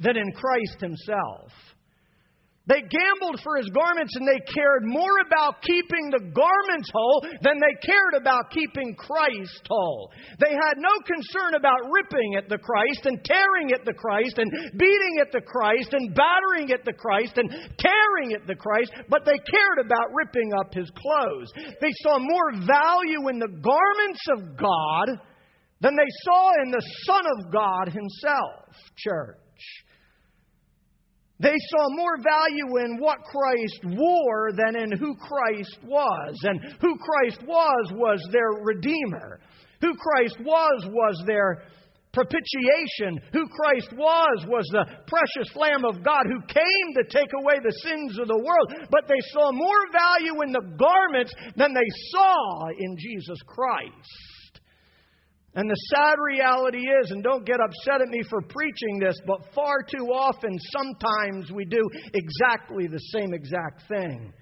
than 0.00 0.18
in 0.18 0.30
Christ 0.32 0.80
himself. 0.80 1.50
They 2.68 2.84
gambled 2.84 3.40
for 3.42 3.56
his 3.56 3.72
garments 3.72 4.14
and 4.14 4.28
they 4.28 4.44
cared 4.52 4.84
more 4.84 5.24
about 5.24 5.62
keeping 5.64 6.12
the 6.12 6.28
garments 6.36 6.90
whole 6.92 7.24
than 7.40 7.56
they 7.56 7.74
cared 7.80 8.20
about 8.20 8.52
keeping 8.52 8.94
Christ 8.94 9.64
whole. 9.68 10.12
They 10.38 10.52
had 10.52 10.76
no 10.76 10.92
concern 11.08 11.56
about 11.56 11.88
ripping 11.88 12.36
at 12.36 12.48
the 12.48 12.60
Christ 12.60 13.08
and 13.08 13.24
tearing 13.24 13.72
at 13.72 13.84
the 13.88 13.96
Christ 13.96 14.36
and 14.36 14.52
beating 14.76 15.16
at 15.24 15.32
the 15.32 15.40
Christ 15.40 15.94
and 15.96 16.14
battering 16.14 16.70
at 16.70 16.84
the 16.84 16.92
Christ 16.92 17.38
and 17.38 17.48
tearing 17.80 18.36
at 18.36 18.46
the 18.46 18.54
Christ, 18.54 18.92
but 19.08 19.24
they 19.24 19.38
cared 19.48 19.80
about 19.80 20.12
ripping 20.12 20.52
up 20.52 20.74
his 20.74 20.90
clothes. 20.92 21.48
They 21.80 21.92
saw 22.04 22.18
more 22.18 22.52
value 22.68 23.28
in 23.32 23.38
the 23.38 23.56
garments 23.64 24.24
of 24.36 24.56
God 24.56 25.24
than 25.80 25.96
they 25.96 26.10
saw 26.24 26.52
in 26.62 26.70
the 26.70 26.84
Son 27.06 27.24
of 27.24 27.52
God 27.52 27.88
himself, 27.88 28.76
church. 28.96 29.38
They 31.40 31.54
saw 31.70 31.88
more 31.90 32.18
value 32.18 32.84
in 32.84 32.98
what 32.98 33.18
Christ 33.22 33.80
wore 33.84 34.50
than 34.56 34.74
in 34.74 34.90
who 34.98 35.14
Christ 35.14 35.78
was. 35.84 36.36
And 36.42 36.60
who 36.80 36.96
Christ 36.98 37.42
was 37.46 37.92
was 37.92 38.20
their 38.32 38.50
Redeemer. 38.62 39.40
Who 39.80 39.94
Christ 39.94 40.36
was 40.40 40.86
was 40.90 41.22
their 41.26 41.62
propitiation. 42.12 43.20
Who 43.32 43.46
Christ 43.48 43.92
was 43.92 44.46
was 44.48 44.66
the 44.72 44.84
precious 45.06 45.54
Lamb 45.54 45.84
of 45.84 46.02
God 46.02 46.24
who 46.26 46.40
came 46.48 46.94
to 46.96 47.04
take 47.08 47.30
away 47.40 47.60
the 47.62 47.78
sins 47.84 48.18
of 48.18 48.26
the 48.26 48.42
world. 48.42 48.88
But 48.90 49.06
they 49.06 49.20
saw 49.30 49.52
more 49.52 49.84
value 49.92 50.42
in 50.42 50.50
the 50.50 50.74
garments 50.76 51.32
than 51.54 51.72
they 51.72 51.88
saw 52.10 52.66
in 52.76 52.96
Jesus 52.98 53.38
Christ. 53.46 54.37
And 55.58 55.68
the 55.68 55.74
sad 55.92 56.14
reality 56.24 56.86
is, 56.86 57.10
and 57.10 57.20
don't 57.20 57.44
get 57.44 57.58
upset 57.58 58.00
at 58.00 58.06
me 58.06 58.22
for 58.30 58.40
preaching 58.42 59.00
this, 59.00 59.16
but 59.26 59.52
far 59.56 59.82
too 59.82 60.04
often, 60.06 60.56
sometimes 60.70 61.50
we 61.50 61.64
do 61.64 61.82
exactly 62.14 62.86
the 62.86 63.00
same 63.12 63.34
exact 63.34 63.82
thing. 63.88 64.32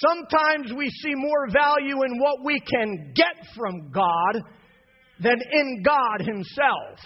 Sometimes 0.00 0.72
we 0.72 0.88
see 0.88 1.12
more 1.14 1.48
value 1.52 2.04
in 2.04 2.18
what 2.20 2.42
we 2.42 2.58
can 2.58 3.12
get 3.14 3.48
from 3.54 3.90
God 3.90 4.40
than 5.20 5.36
in 5.52 5.82
God 5.82 6.20
Himself. 6.20 7.00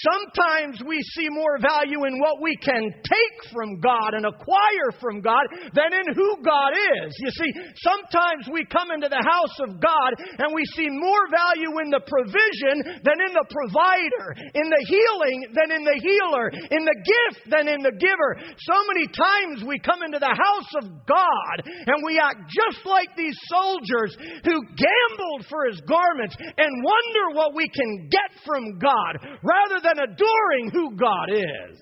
Sometimes 0.00 0.80
we 0.88 0.96
see 1.12 1.28
more 1.28 1.60
value 1.60 2.08
in 2.08 2.16
what 2.16 2.40
we 2.40 2.56
can 2.56 2.80
take 2.80 3.52
from 3.52 3.76
God 3.80 4.16
and 4.16 4.24
acquire 4.24 4.88
from 5.00 5.20
God 5.20 5.44
than 5.76 5.92
in 5.92 6.16
who 6.16 6.40
God 6.40 6.72
is. 6.72 7.12
You 7.20 7.30
see, 7.30 7.50
sometimes 7.84 8.48
we 8.48 8.64
come 8.64 8.88
into 8.88 9.12
the 9.12 9.20
house 9.20 9.56
of 9.68 9.76
God 9.80 10.10
and 10.16 10.54
we 10.56 10.64
see 10.72 10.88
more 10.88 11.28
value 11.28 11.76
in 11.84 11.92
the 11.92 12.00
provision 12.08 13.04
than 13.04 13.20
in 13.20 13.32
the 13.36 13.44
provider, 13.52 14.26
in 14.56 14.66
the 14.72 14.84
healing 14.88 15.38
than 15.52 15.68
in 15.76 15.84
the 15.84 15.98
healer, 16.00 16.48
in 16.72 16.82
the 16.88 16.98
gift 17.04 17.52
than 17.52 17.68
in 17.68 17.84
the 17.84 17.92
giver. 17.92 18.40
So 18.64 18.76
many 18.88 19.06
times 19.12 19.60
we 19.68 19.76
come 19.76 20.00
into 20.00 20.18
the 20.18 20.32
house 20.32 20.72
of 20.80 20.88
God 21.04 21.56
and 21.68 22.00
we 22.00 22.16
act 22.16 22.48
just 22.48 22.86
like 22.88 23.12
these 23.16 23.36
soldiers 23.52 24.16
who 24.44 24.56
gambled 24.72 25.44
for 25.52 25.68
his 25.68 25.80
garments 25.84 26.36
and 26.40 26.70
wonder 26.80 27.36
what 27.36 27.52
we 27.52 27.68
can 27.68 28.08
get 28.08 28.30
from 28.46 28.78
God 28.80 29.20
rather 29.44 29.81
than 29.82 29.98
adoring 29.98 30.70
who 30.72 30.96
God 30.96 31.30
is. 31.30 31.78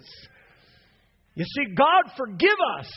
You 1.35 1.45
see, 1.45 1.75
God 1.75 2.13
forgive 2.17 2.59
us. 2.79 2.91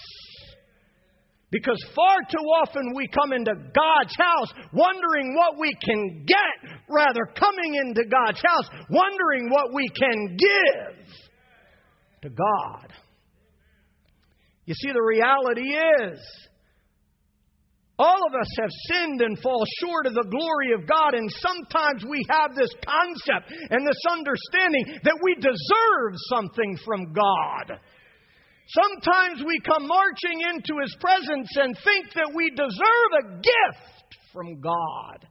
Because 1.51 1.77
far 1.95 2.17
too 2.31 2.43
often 2.63 2.93
we 2.95 3.07
come 3.07 3.31
into 3.31 3.53
God's 3.53 4.15
house 4.17 4.51
wondering 4.74 5.36
what 5.36 5.60
we 5.60 5.72
can 5.86 6.25
get, 6.25 6.72
rather 6.89 7.31
coming 7.38 7.75
into 7.75 8.10
God's 8.10 8.41
house 8.43 8.67
wondering 8.89 9.51
what 9.51 9.72
we 9.72 9.88
can 9.89 10.36
give 10.36 11.05
to 12.24 12.29
God. 12.29 12.91
You 14.65 14.74
see, 14.74 14.91
the 14.91 15.01
reality 15.01 15.69
is 15.69 16.19
all 18.00 18.26
of 18.26 18.34
us 18.34 18.50
have 18.60 18.72
sinned 18.90 19.22
and 19.22 19.40
fall 19.40 19.64
short 19.80 20.08
of 20.08 20.14
the 20.14 20.28
glory 20.30 20.74
of 20.74 20.88
God, 20.88 21.14
and 21.14 21.30
sometimes 21.30 22.04
we 22.04 22.26
have 22.30 22.56
this 22.56 22.74
concept 22.82 23.54
and 23.70 23.86
this 23.86 24.02
understanding 24.10 24.98
that 25.04 25.20
we 25.22 25.36
deserve 25.36 26.14
something 26.30 26.78
from 26.84 27.14
God. 27.14 27.78
Sometimes 28.68 29.44
we 29.46 29.60
come 29.62 29.86
marching 29.88 30.42
into 30.42 30.82
His 30.82 30.96
presence 31.00 31.50
and 31.56 31.78
think 31.84 32.14
that 32.16 32.32
we 32.34 32.50
deserve 32.50 33.12
a 33.20 33.36
gift 33.38 34.18
from 34.32 34.60
God. 34.60 35.28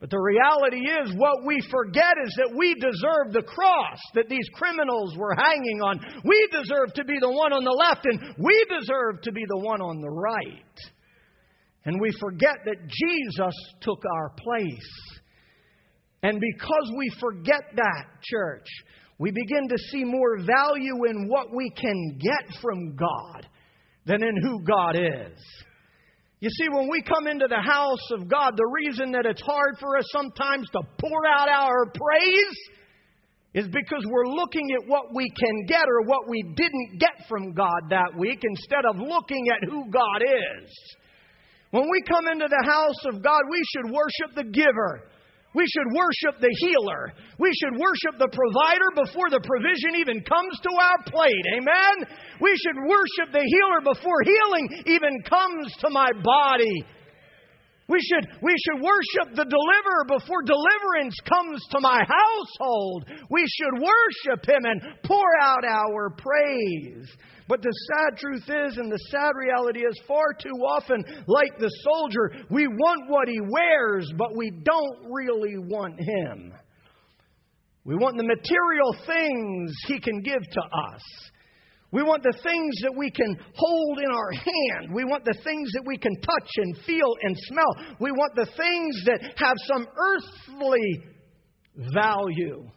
But 0.00 0.10
the 0.10 0.20
reality 0.20 0.84
is, 0.84 1.14
what 1.16 1.46
we 1.46 1.62
forget 1.70 2.12
is 2.26 2.34
that 2.36 2.54
we 2.54 2.74
deserve 2.74 3.32
the 3.32 3.46
cross 3.46 3.98
that 4.14 4.28
these 4.28 4.46
criminals 4.52 5.16
were 5.16 5.34
hanging 5.34 5.80
on. 5.80 5.98
We 6.24 6.48
deserve 6.52 6.92
to 6.96 7.04
be 7.04 7.16
the 7.18 7.30
one 7.30 7.54
on 7.54 7.64
the 7.64 7.70
left, 7.70 8.04
and 8.04 8.20
we 8.36 8.66
deserve 8.68 9.22
to 9.22 9.32
be 9.32 9.46
the 9.48 9.56
one 9.56 9.80
on 9.80 10.02
the 10.02 10.10
right. 10.10 10.93
And 11.84 12.00
we 12.00 12.10
forget 12.18 12.56
that 12.64 12.88
Jesus 12.88 13.54
took 13.80 14.02
our 14.14 14.30
place. 14.30 14.90
And 16.22 16.40
because 16.40 16.92
we 16.96 17.10
forget 17.20 17.62
that, 17.76 18.04
church, 18.22 18.66
we 19.18 19.30
begin 19.30 19.68
to 19.68 19.78
see 19.90 20.04
more 20.04 20.38
value 20.38 21.04
in 21.08 21.28
what 21.28 21.54
we 21.54 21.70
can 21.70 22.18
get 22.18 22.60
from 22.62 22.96
God 22.96 23.46
than 24.06 24.22
in 24.22 24.36
who 24.42 24.62
God 24.64 24.96
is. 24.96 25.38
You 26.40 26.50
see, 26.50 26.68
when 26.70 26.90
we 26.90 27.02
come 27.02 27.26
into 27.26 27.46
the 27.48 27.60
house 27.60 28.10
of 28.12 28.28
God, 28.28 28.54
the 28.56 28.70
reason 28.84 29.12
that 29.12 29.24
it's 29.24 29.40
hard 29.42 29.76
for 29.80 29.96
us 29.96 30.04
sometimes 30.12 30.68
to 30.72 30.80
pour 30.98 31.26
out 31.26 31.48
our 31.48 31.86
praise 31.86 32.58
is 33.54 33.66
because 33.68 34.04
we're 34.06 34.26
looking 34.26 34.68
at 34.72 34.88
what 34.88 35.14
we 35.14 35.30
can 35.30 35.64
get 35.66 35.84
or 35.88 36.02
what 36.06 36.28
we 36.28 36.42
didn't 36.42 36.98
get 36.98 37.28
from 37.28 37.52
God 37.52 37.88
that 37.90 38.18
week 38.18 38.42
instead 38.42 38.84
of 38.84 38.96
looking 38.96 39.46
at 39.48 39.68
who 39.68 39.90
God 39.90 40.22
is. 40.22 40.96
When 41.74 41.90
we 41.90 42.06
come 42.06 42.30
into 42.30 42.46
the 42.46 42.70
house 42.70 43.02
of 43.10 43.20
God, 43.20 43.42
we 43.50 43.58
should 43.74 43.90
worship 43.90 44.38
the 44.38 44.46
giver. 44.46 45.10
We 45.58 45.66
should 45.66 45.90
worship 45.90 46.38
the 46.38 46.54
healer. 46.62 47.10
We 47.42 47.50
should 47.50 47.74
worship 47.74 48.14
the 48.14 48.30
provider 48.30 48.94
before 48.94 49.26
the 49.26 49.42
provision 49.42 49.98
even 49.98 50.22
comes 50.22 50.54
to 50.62 50.70
our 50.70 51.02
plate. 51.10 51.46
Amen? 51.58 52.06
We 52.38 52.54
should 52.54 52.78
worship 52.78 53.34
the 53.34 53.42
healer 53.42 53.82
before 53.90 54.22
healing 54.22 54.86
even 54.86 55.18
comes 55.26 55.74
to 55.82 55.90
my 55.90 56.14
body. 56.22 56.86
We 57.86 58.00
should, 58.00 58.26
we 58.40 58.54
should 58.64 58.82
worship 58.82 59.36
the 59.36 59.44
deliverer 59.44 60.18
before 60.18 60.42
deliverance 60.42 61.14
comes 61.28 61.62
to 61.70 61.80
my 61.80 62.00
household. 62.00 63.04
We 63.28 63.44
should 63.46 63.74
worship 63.74 64.48
him 64.48 64.64
and 64.64 64.80
pour 65.04 65.38
out 65.40 65.64
our 65.64 66.10
praise. 66.10 67.06
But 67.46 67.60
the 67.60 67.72
sad 67.92 68.18
truth 68.18 68.44
is, 68.44 68.78
and 68.78 68.90
the 68.90 68.98
sad 69.10 69.32
reality 69.36 69.80
is, 69.80 70.00
far 70.08 70.32
too 70.40 70.56
often, 70.66 71.04
like 71.26 71.58
the 71.58 71.70
soldier, 71.82 72.32
we 72.48 72.66
want 72.66 73.10
what 73.10 73.28
he 73.28 73.38
wears, 73.40 74.10
but 74.16 74.34
we 74.34 74.50
don't 74.50 75.12
really 75.12 75.58
want 75.58 76.00
him. 76.00 76.54
We 77.84 77.96
want 77.96 78.16
the 78.16 78.24
material 78.24 78.96
things 79.06 79.74
he 79.86 80.00
can 80.00 80.22
give 80.22 80.40
to 80.40 80.60
us. 80.60 81.02
We 81.94 82.02
want 82.02 82.24
the 82.24 82.36
things 82.42 82.74
that 82.82 82.92
we 82.96 83.08
can 83.08 83.38
hold 83.54 83.98
in 84.00 84.10
our 84.10 84.32
hand. 84.32 84.92
We 84.92 85.04
want 85.04 85.24
the 85.24 85.38
things 85.44 85.70
that 85.74 85.84
we 85.86 85.96
can 85.96 86.12
touch 86.20 86.50
and 86.56 86.76
feel 86.78 87.14
and 87.22 87.36
smell. 87.46 87.96
We 88.00 88.10
want 88.10 88.34
the 88.34 88.46
things 88.46 89.04
that 89.06 89.22
have 89.36 89.56
some 89.72 89.86
earthly 89.96 91.04
value. 91.94 92.68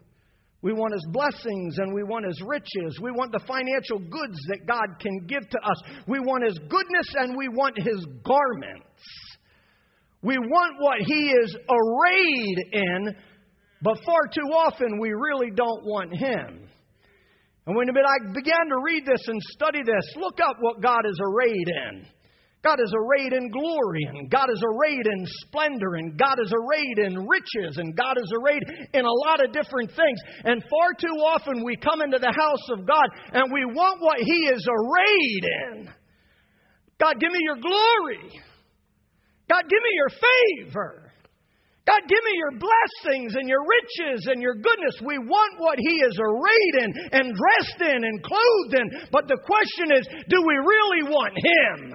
We 0.62 0.72
want 0.72 0.94
His 0.94 1.08
blessings 1.10 1.80
and 1.80 1.96
we 1.96 2.04
want 2.04 2.28
His 2.28 2.40
riches. 2.46 3.00
We 3.02 3.10
want 3.10 3.32
the 3.32 3.42
financial 3.48 3.98
goods 3.98 4.38
that 4.50 4.68
God 4.68 5.00
can 5.00 5.26
give 5.26 5.50
to 5.50 5.58
us. 5.66 5.82
We 6.08 6.20
want 6.20 6.46
His 6.46 6.60
goodness 6.60 7.08
and 7.16 7.36
we 7.36 7.48
want 7.48 7.76
His 7.76 8.06
garments. 8.24 9.02
We 10.22 10.38
want 10.38 10.76
what 10.80 11.00
He 11.00 11.32
is 11.32 11.58
arrayed 11.68 12.58
in, 12.72 13.16
but 13.82 13.98
far 14.06 14.28
too 14.32 14.54
often 14.54 15.00
we 15.00 15.10
really 15.10 15.50
don't 15.50 15.86
want 15.86 16.16
Him. 16.16 16.70
And 17.68 17.76
when 17.76 17.90
I 17.90 18.34
began 18.34 18.70
to 18.70 18.80
read 18.82 19.06
this 19.06 19.22
and 19.28 19.42
study 19.52 19.84
this, 19.84 20.06
look 20.16 20.40
up 20.42 20.56
what 20.62 20.82
God 20.82 21.02
is 21.06 21.20
arrayed 21.22 21.68
in. 21.68 22.08
God 22.64 22.80
is 22.84 22.92
arrayed 22.96 23.34
in 23.34 23.52
glory, 23.52 24.04
and 24.10 24.32
God 24.32 24.48
is 24.52 24.64
arrayed 24.64 25.06
in 25.06 25.26
splendor, 25.46 25.96
and 25.96 26.18
God 26.18 26.36
is 26.44 26.52
arrayed 26.52 26.98
in 27.00 27.28
riches, 27.28 27.78
and 27.78 27.96
God 27.96 28.18
is 28.18 28.32
arrayed 28.42 28.64
in 28.94 29.06
a 29.06 29.20
lot 29.28 29.44
of 29.44 29.52
different 29.52 29.90
things. 29.92 30.20
And 30.44 30.64
far 30.64 30.94
too 31.00 31.16
often 31.24 31.64
we 31.64 31.76
come 31.76 32.02
into 32.02 32.20
the 32.20 32.34
house 32.34 32.70
of 32.72 32.88
God 32.88 33.08
and 33.34 33.52
we 33.54 33.64
want 33.66 34.02
what 34.02 34.18
He 34.20 34.50
is 34.50 34.68
arrayed 34.68 35.46
in. 35.70 35.90
God, 37.00 37.20
give 37.20 37.32
me 37.32 37.40
your 37.42 37.58
glory. 37.58 38.32
God, 39.50 39.64
give 39.70 39.84
me 39.84 39.92
your 39.94 40.10
favor. 40.10 41.07
God, 41.88 42.02
give 42.10 42.20
me 42.20 42.36
your 42.36 42.60
blessings 42.60 43.36
and 43.40 43.48
your 43.48 43.64
riches 43.64 44.28
and 44.28 44.42
your 44.42 44.56
goodness. 44.56 45.00
We 45.02 45.18
want 45.20 45.56
what 45.58 45.80
He 45.80 45.96
is 46.04 46.20
arrayed 46.20 46.76
in 46.84 46.90
and 47.16 47.32
dressed 47.32 47.80
in 47.80 48.04
and 48.04 48.22
clothed 48.22 48.74
in. 48.76 49.08
But 49.10 49.30
the 49.30 49.40
question 49.40 49.96
is 49.96 50.06
do 50.28 50.44
we 50.46 50.56
really 50.56 51.04
want 51.08 51.34
Him? 51.40 51.94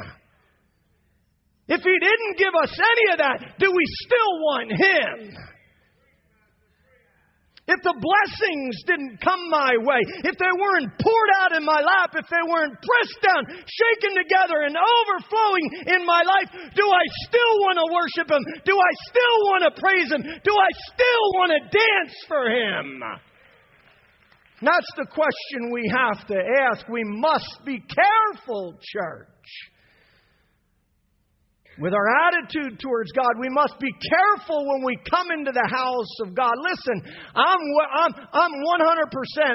If 1.68 1.82
He 1.82 1.98
didn't 2.00 2.38
give 2.38 2.54
us 2.62 2.72
any 2.72 3.12
of 3.12 3.18
that, 3.18 3.58
do 3.58 3.70
we 3.70 3.84
still 4.06 4.32
want 4.40 4.72
Him? 4.72 5.36
If 7.72 7.80
the 7.80 7.96
blessings 7.96 8.76
didn't 8.84 9.16
come 9.24 9.48
my 9.48 9.72
way, 9.80 10.04
if 10.28 10.36
they 10.36 10.52
weren't 10.52 10.92
poured 11.00 11.32
out 11.40 11.56
in 11.56 11.64
my 11.64 11.80
lap, 11.80 12.12
if 12.12 12.28
they 12.28 12.44
weren't 12.44 12.76
pressed 12.76 13.20
down, 13.24 13.48
shaken 13.48 14.12
together, 14.12 14.68
and 14.68 14.76
overflowing 14.76 15.66
in 15.88 16.04
my 16.04 16.20
life, 16.20 16.52
do 16.76 16.84
I 16.84 17.04
still 17.24 17.54
want 17.64 17.80
to 17.80 17.86
worship 17.88 18.28
Him? 18.28 18.44
Do 18.68 18.76
I 18.76 18.92
still 19.08 19.38
want 19.48 19.62
to 19.64 19.72
praise 19.80 20.12
Him? 20.12 20.20
Do 20.20 20.52
I 20.52 20.70
still 20.92 21.26
want 21.40 21.50
to 21.56 21.60
dance 21.72 22.16
for 22.28 22.44
Him? 22.44 23.00
That's 24.60 24.92
the 24.96 25.06
question 25.06 25.72
we 25.72 25.90
have 25.90 26.26
to 26.28 26.36
ask. 26.68 26.86
We 26.88 27.04
must 27.04 27.64
be 27.64 27.80
careful, 27.80 28.78
church. 28.80 29.48
With 31.78 31.94
our 31.94 32.08
attitude 32.28 32.78
towards 32.80 33.12
God, 33.12 33.32
we 33.40 33.48
must 33.48 33.78
be 33.80 33.90
careful 34.10 34.68
when 34.68 34.84
we 34.84 34.98
come 35.08 35.30
into 35.30 35.52
the 35.52 35.68
house 35.72 36.20
of 36.20 36.34
God. 36.34 36.52
Listen, 36.60 37.14
I'm, 37.34 37.60
I'm, 37.96 38.12
I'm 38.32 38.52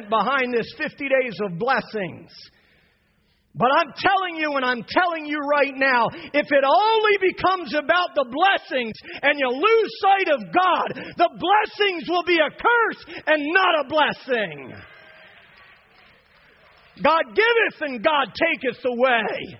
100% 0.01 0.09
behind 0.09 0.53
this 0.53 0.65
50 0.77 0.97
days 0.97 1.37
of 1.45 1.59
blessings. 1.59 2.31
But 3.53 3.69
I'm 3.73 3.93
telling 3.97 4.35
you, 4.37 4.53
and 4.53 4.65
I'm 4.65 4.83
telling 4.87 5.25
you 5.25 5.39
right 5.39 5.73
now, 5.75 6.09
if 6.09 6.45
it 6.51 6.63
only 6.63 7.17
becomes 7.21 7.73
about 7.73 8.13
the 8.13 8.25
blessings 8.29 8.93
and 9.21 9.37
you 9.37 9.49
lose 9.49 9.91
sight 10.01 10.29
of 10.33 10.41
God, 10.53 11.13
the 11.17 11.29
blessings 11.37 12.09
will 12.09 12.23
be 12.23 12.37
a 12.37 12.49
curse 12.49 13.05
and 13.25 13.43
not 13.53 13.85
a 13.85 13.89
blessing. 13.89 14.73
God 17.03 17.23
giveth 17.35 17.81
and 17.81 18.03
God 18.03 18.33
taketh 18.33 18.83
away. 18.85 19.57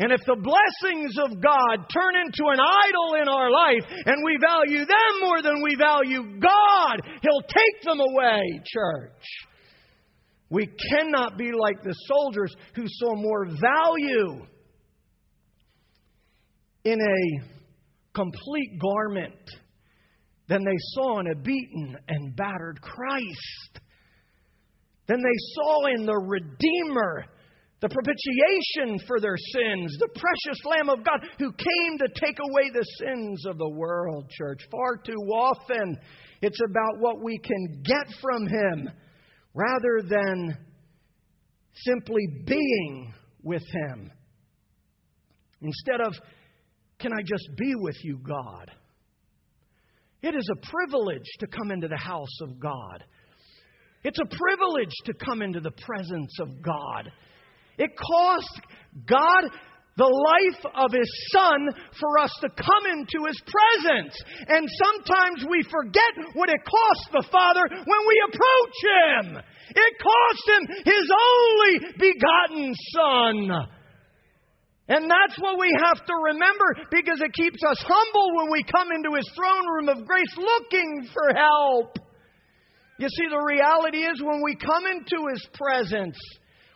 And 0.00 0.12
if 0.12 0.20
the 0.24 0.34
blessings 0.34 1.18
of 1.18 1.42
God 1.42 1.84
turn 1.92 2.16
into 2.24 2.48
an 2.48 2.58
idol 2.58 3.20
in 3.20 3.28
our 3.28 3.50
life 3.50 3.84
and 4.06 4.16
we 4.24 4.38
value 4.40 4.86
them 4.86 5.20
more 5.20 5.42
than 5.42 5.62
we 5.62 5.76
value 5.76 6.40
God, 6.40 7.02
He'll 7.20 7.42
take 7.42 7.82
them 7.84 8.00
away, 8.00 8.40
church. 8.64 9.22
We 10.48 10.70
cannot 10.90 11.36
be 11.36 11.52
like 11.52 11.82
the 11.82 11.94
soldiers 12.08 12.56
who 12.74 12.84
saw 12.86 13.14
more 13.14 13.44
value 13.44 14.46
in 16.84 16.98
a 16.98 17.44
complete 18.14 18.80
garment 18.80 19.50
than 20.48 20.64
they 20.64 20.78
saw 20.94 21.20
in 21.20 21.26
a 21.26 21.36
beaten 21.36 21.98
and 22.08 22.34
battered 22.34 22.80
Christ. 22.80 23.80
Than 25.08 25.18
they 25.18 25.38
saw 25.54 25.86
in 25.94 26.06
the 26.06 26.16
Redeemer, 26.16 27.26
the 27.80 27.88
propitiation 27.88 28.98
for 29.06 29.20
their 29.20 29.36
sins, 29.36 29.96
the 29.98 30.08
precious 30.08 30.64
Lamb 30.66 30.90
of 30.90 31.04
God 31.04 31.26
who 31.38 31.50
came 31.52 31.98
to 31.98 32.08
take 32.14 32.38
away 32.38 32.70
the 32.72 32.84
sins 32.98 33.46
of 33.46 33.56
the 33.56 33.70
world, 33.70 34.30
church. 34.30 34.60
Far 34.70 34.96
too 34.96 35.12
often, 35.12 35.96
it's 36.42 36.60
about 36.68 37.00
what 37.00 37.22
we 37.22 37.38
can 37.38 37.82
get 37.82 38.06
from 38.20 38.46
Him 38.46 38.90
rather 39.54 40.02
than 40.06 40.58
simply 41.74 42.26
being 42.44 43.14
with 43.42 43.62
Him. 43.62 44.10
Instead 45.62 46.00
of, 46.00 46.14
can 46.98 47.12
I 47.12 47.22
just 47.22 47.48
be 47.56 47.74
with 47.76 47.96
you, 48.02 48.18
God? 48.18 48.70
It 50.22 50.34
is 50.34 50.48
a 50.52 50.66
privilege 50.68 51.26
to 51.38 51.46
come 51.46 51.70
into 51.70 51.88
the 51.88 51.96
house 51.96 52.40
of 52.42 52.60
God. 52.60 53.04
It's 54.04 54.18
a 54.18 54.36
privilege 54.36 54.92
to 55.06 55.14
come 55.14 55.40
into 55.40 55.60
the 55.60 55.70
presence 55.70 56.38
of 56.40 56.62
God. 56.62 57.10
It 57.80 57.96
cost 57.96 58.60
God 59.08 59.48
the 59.96 60.04
life 60.04 60.62
of 60.76 60.92
His 60.92 61.08
Son 61.32 61.72
for 61.98 62.20
us 62.20 62.32
to 62.40 62.48
come 62.52 62.84
into 62.92 63.24
His 63.24 63.40
presence. 63.40 64.14
And 64.48 64.68
sometimes 64.68 65.48
we 65.48 65.64
forget 65.64 66.36
what 66.36 66.48
it 66.48 66.60
cost 66.60 67.04
the 67.12 67.26
Father 67.32 67.64
when 67.72 68.02
we 68.04 68.16
approach 68.28 68.76
Him. 68.84 69.24
It 69.72 69.92
cost 69.96 70.44
Him 70.48 70.62
His 70.84 71.06
only 71.08 71.72
begotten 71.96 72.74
Son. 72.92 73.68
And 74.88 75.08
that's 75.08 75.38
what 75.38 75.58
we 75.58 75.72
have 75.84 76.04
to 76.04 76.14
remember 76.34 76.88
because 76.90 77.20
it 77.20 77.32
keeps 77.32 77.62
us 77.64 77.78
humble 77.80 78.36
when 78.36 78.50
we 78.50 78.64
come 78.64 78.88
into 78.92 79.16
His 79.16 79.28
throne 79.36 79.66
room 79.68 79.88
of 79.88 80.06
grace 80.06 80.36
looking 80.36 81.08
for 81.12 81.32
help. 81.32 81.96
You 82.98 83.08
see, 83.08 83.28
the 83.30 83.40
reality 83.40 84.04
is 84.04 84.20
when 84.20 84.42
we 84.42 84.56
come 84.56 84.84
into 84.84 85.28
His 85.32 85.46
presence, 85.54 86.18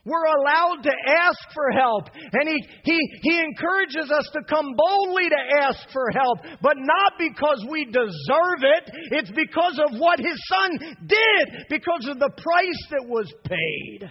we're 0.05 0.25
allowed 0.25 0.83
to 0.83 0.93
ask 1.09 1.39
for 1.55 1.71
help. 1.71 2.11
And 2.33 2.49
he, 2.49 2.63
he, 2.85 2.99
he 3.23 3.41
encourages 3.41 4.11
us 4.11 4.29
to 4.35 4.41
come 4.49 4.75
boldly 4.77 5.31
to 5.31 5.57
ask 5.63 5.79
for 5.93 6.11
help, 6.11 6.41
but 6.61 6.77
not 6.77 7.13
because 7.19 7.65
we 7.71 7.87
deserve 7.87 8.61
it. 8.61 8.91
It's 9.13 9.31
because 9.31 9.81
of 9.81 9.99
what 9.99 10.19
His 10.19 10.39
Son 10.49 10.79
did, 11.07 11.67
because 11.71 12.07
of 12.09 12.19
the 12.19 12.31
price 12.37 12.87
that 12.91 13.07
was 13.09 13.33
paid. 13.45 14.11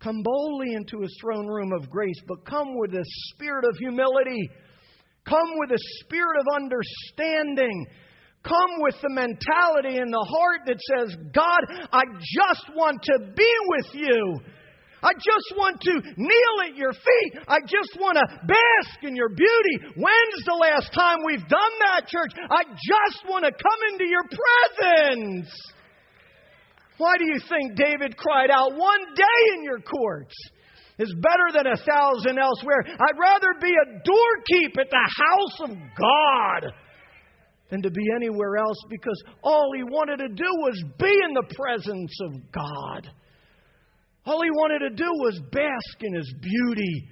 Come 0.00 0.22
boldly 0.22 0.74
into 0.74 1.02
His 1.02 1.16
throne 1.20 1.46
room 1.46 1.72
of 1.72 1.88
grace, 1.88 2.20
but 2.26 2.44
come 2.44 2.76
with 2.76 2.94
a 2.94 3.04
spirit 3.30 3.64
of 3.64 3.76
humility. 3.76 4.50
Come 5.24 5.58
with 5.58 5.70
a 5.70 5.82
spirit 6.04 6.38
of 6.40 6.46
understanding 6.54 7.86
come 8.46 8.70
with 8.78 8.94
the 9.02 9.10
mentality 9.10 9.98
in 9.98 10.10
the 10.10 10.26
heart 10.30 10.60
that 10.66 10.78
says, 10.94 11.16
God, 11.34 11.60
I 11.92 12.02
just 12.20 12.70
want 12.74 13.02
to 13.02 13.32
be 13.34 13.52
with 13.68 13.94
you. 13.94 14.40
I 15.02 15.12
just 15.14 15.54
want 15.56 15.80
to 15.82 15.92
kneel 16.16 16.56
at 16.66 16.76
your 16.76 16.92
feet. 16.92 17.32
I 17.46 17.60
just 17.60 17.98
want 18.00 18.16
to 18.16 18.26
bask 18.46 19.02
in 19.02 19.14
your 19.14 19.28
beauty. 19.28 19.76
When's 19.94 20.42
the 20.46 20.58
last 20.58 20.92
time 20.92 21.18
we've 21.24 21.46
done 21.46 21.74
that, 21.86 22.08
church? 22.08 22.32
I 22.34 22.64
just 22.64 23.28
want 23.28 23.44
to 23.44 23.52
come 23.52 23.80
into 23.92 24.06
your 24.08 24.24
presence. 24.24 25.50
Why 26.98 27.14
do 27.18 27.26
you 27.26 27.38
think 27.48 27.76
David 27.76 28.16
cried 28.16 28.50
out, 28.50 28.74
One 28.74 29.14
day 29.14 29.54
in 29.54 29.64
your 29.64 29.80
courts 29.80 30.34
is 30.98 31.14
better 31.20 31.52
than 31.52 31.66
a 31.66 31.76
thousand 31.76 32.38
elsewhere? 32.38 32.82
I'd 32.88 33.20
rather 33.20 33.52
be 33.60 33.70
a 33.70 34.00
doorkeep 34.02 34.80
at 34.80 34.90
the 34.90 35.10
house 35.12 35.70
of 35.70 35.76
God 35.76 36.72
than 37.70 37.82
to 37.82 37.90
be 37.90 38.02
anywhere 38.14 38.56
else 38.56 38.78
because 38.88 39.20
all 39.42 39.72
he 39.74 39.82
wanted 39.82 40.18
to 40.18 40.28
do 40.28 40.44
was 40.44 40.82
be 40.98 41.20
in 41.28 41.34
the 41.34 41.54
presence 41.54 42.16
of 42.22 42.52
God. 42.52 43.10
All 44.24 44.42
he 44.42 44.50
wanted 44.50 44.80
to 44.80 44.90
do 44.90 45.08
was 45.14 45.40
bask 45.52 46.02
in 46.02 46.14
his 46.14 46.34
beauty. 46.40 47.08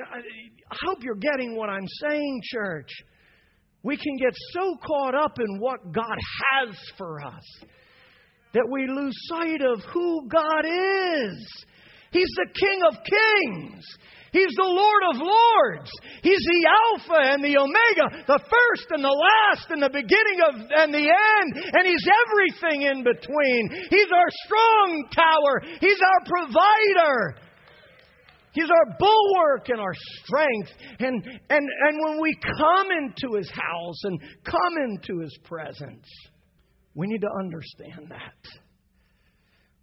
I 0.00 0.76
hope 0.84 0.98
you're 1.02 1.14
getting 1.16 1.56
what 1.56 1.68
I'm 1.68 1.86
saying, 2.08 2.40
church. 2.44 2.90
We 3.82 3.96
can 3.96 4.16
get 4.16 4.32
so 4.52 4.76
caught 4.86 5.14
up 5.14 5.38
in 5.38 5.58
what 5.58 5.92
God 5.92 6.16
has 6.52 6.76
for 6.96 7.22
us 7.22 7.64
that 8.52 8.68
we 8.70 8.86
lose 8.86 9.14
sight 9.28 9.62
of 9.62 9.80
who 9.92 10.28
God 10.28 10.64
is. 10.64 11.64
He's 12.10 12.32
the 12.36 12.46
King 12.54 12.80
of 12.88 12.94
Kings. 13.04 13.84
He's 14.32 14.54
the 14.56 14.70
Lord 14.70 15.02
of 15.10 15.16
Lords. 15.18 15.90
He's 16.22 16.38
the 16.38 16.62
Alpha 16.70 17.18
and 17.34 17.42
the 17.42 17.58
Omega, 17.58 18.24
the 18.26 18.38
first 18.38 18.86
and 18.90 19.02
the 19.02 19.10
last 19.10 19.70
and 19.70 19.82
the 19.82 19.90
beginning 19.90 20.40
of 20.46 20.54
and 20.70 20.94
the 20.94 21.08
end, 21.10 21.48
and 21.74 21.86
He's 21.86 22.06
everything 22.26 22.82
in 22.82 23.02
between. 23.02 23.62
He's 23.90 24.10
our 24.14 24.30
strong 24.46 25.08
tower. 25.14 25.62
He's 25.80 25.98
our 25.98 26.22
provider. 26.26 27.36
He's 28.52 28.70
our 28.70 28.96
bulwark 28.98 29.68
and 29.68 29.80
our 29.80 29.94
strength. 30.22 30.70
And, 30.98 31.24
and, 31.50 31.68
and 31.68 31.98
when 32.04 32.20
we 32.20 32.36
come 32.58 32.88
into 32.90 33.36
His 33.36 33.50
house 33.50 34.04
and 34.04 34.20
come 34.44 34.74
into 34.84 35.20
His 35.22 35.36
presence, 35.44 36.06
we 36.94 37.06
need 37.06 37.20
to 37.20 37.30
understand 37.38 38.10
that. 38.10 38.60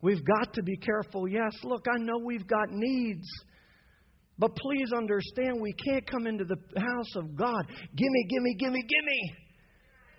We've 0.01 0.23
got 0.23 0.53
to 0.53 0.63
be 0.63 0.77
careful. 0.77 1.27
Yes, 1.27 1.53
look, 1.63 1.85
I 1.89 1.97
know 1.97 2.19
we've 2.23 2.47
got 2.47 2.69
needs. 2.69 3.27
But 4.39 4.55
please 4.55 4.91
understand, 4.95 5.59
we 5.59 5.73
can't 5.73 6.09
come 6.09 6.27
into 6.27 6.45
the 6.45 6.57
house 6.79 7.15
of 7.15 7.35
God. 7.35 7.65
Gimme, 7.95 8.25
gimme, 8.29 8.55
gimme, 8.59 8.81
gimme. 8.81 9.35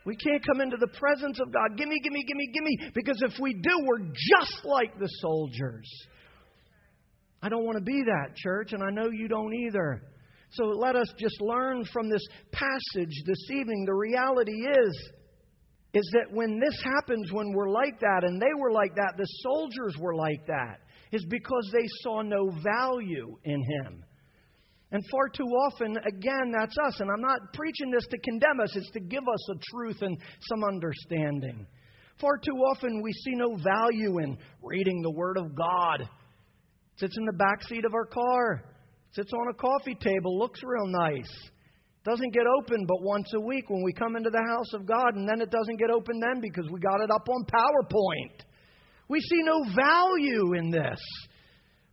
We 0.05 0.17
can't 0.17 0.45
come 0.45 0.61
into 0.61 0.77
the 0.77 0.89
presence 0.99 1.39
of 1.39 1.53
God. 1.53 1.77
Gimme, 1.77 2.01
gimme, 2.03 2.25
gimme, 2.25 2.51
gimme. 2.53 2.91
Because 2.95 3.23
if 3.23 3.39
we 3.41 3.55
do, 3.55 3.71
we're 3.85 4.09
just 4.09 4.65
like 4.65 4.99
the 4.99 5.09
soldiers. 5.21 5.89
I 7.43 7.49
don't 7.49 7.65
want 7.65 7.79
to 7.79 7.85
be 7.85 8.03
that, 8.07 8.35
church, 8.35 8.73
and 8.73 8.83
I 8.83 8.91
know 8.91 9.11
you 9.11 9.29
don't 9.29 9.55
either. 9.55 10.03
So 10.51 10.65
let 10.65 10.97
us 10.97 11.13
just 11.19 11.41
learn 11.41 11.85
from 11.93 12.09
this 12.09 12.27
passage 12.51 13.23
this 13.27 13.51
evening. 13.51 13.85
The 13.87 13.95
reality 13.95 14.67
is, 14.67 15.11
is 15.95 16.11
that 16.15 16.33
when 16.33 16.59
this 16.59 16.83
happens, 16.83 17.31
when 17.31 17.53
we're 17.53 17.71
like 17.71 18.01
that, 18.01 18.23
and 18.25 18.41
they 18.41 18.55
were 18.59 18.73
like 18.73 18.95
that, 18.97 19.15
the 19.17 19.27
soldiers 19.43 19.95
were 20.01 20.15
like 20.15 20.47
that, 20.47 20.81
is 21.13 21.25
because 21.29 21.71
they 21.73 21.87
saw 22.03 22.23
no 22.23 22.51
value 22.63 23.37
in 23.45 23.63
him. 23.63 24.05
And 24.91 25.03
far 25.11 25.29
too 25.29 25.45
often, 25.45 25.97
again, 25.99 26.53
that's 26.57 26.77
us. 26.79 27.01
And 27.01 27.11
I'm 27.11 27.21
not 27.21 27.53
preaching 27.53 27.91
this 27.91 28.07
to 28.07 28.19
condemn 28.19 28.61
us, 28.61 28.75
it's 28.77 28.91
to 28.93 29.01
give 29.01 29.23
us 29.23 29.51
a 29.51 29.59
truth 29.71 30.03
and 30.03 30.17
some 30.49 30.65
understanding. 30.65 31.67
Far 32.21 32.39
too 32.39 32.57
often, 32.73 33.03
we 33.03 33.13
see 33.13 33.35
no 33.35 33.57
value 33.57 34.19
in 34.19 34.39
reading 34.63 35.03
the 35.03 35.11
Word 35.11 35.37
of 35.37 35.55
God. 35.55 36.01
It 36.01 36.09
sits 36.99 37.17
in 37.17 37.25
the 37.27 37.33
back 37.33 37.63
seat 37.63 37.85
of 37.85 37.95
our 37.95 38.07
car, 38.07 38.65
it 39.11 39.15
sits 39.15 39.33
on 39.33 39.49
a 39.51 39.55
coffee 39.55 39.95
table, 39.95 40.39
looks 40.39 40.61
real 40.65 40.87
nice. 40.87 41.51
Doesn't 42.05 42.33
get 42.33 42.45
open 42.59 42.87
but 42.87 43.03
once 43.03 43.31
a 43.35 43.41
week 43.41 43.69
when 43.69 43.83
we 43.85 43.93
come 43.93 44.17
into 44.17 44.31
the 44.31 44.43
house 44.49 44.73
of 44.73 44.87
God, 44.87 45.15
and 45.15 45.29
then 45.29 45.41
it 45.41 45.51
doesn't 45.51 45.79
get 45.79 45.91
open 45.91 46.19
then 46.19 46.41
because 46.41 46.67
we 46.73 46.81
got 46.81 47.03
it 47.03 47.11
up 47.11 47.29
on 47.29 47.45
PowerPoint. 47.45 48.47
We 49.09 49.21
see 49.21 49.43
no 49.43 49.63
value 49.77 50.55
in 50.55 50.71
this. 50.71 51.01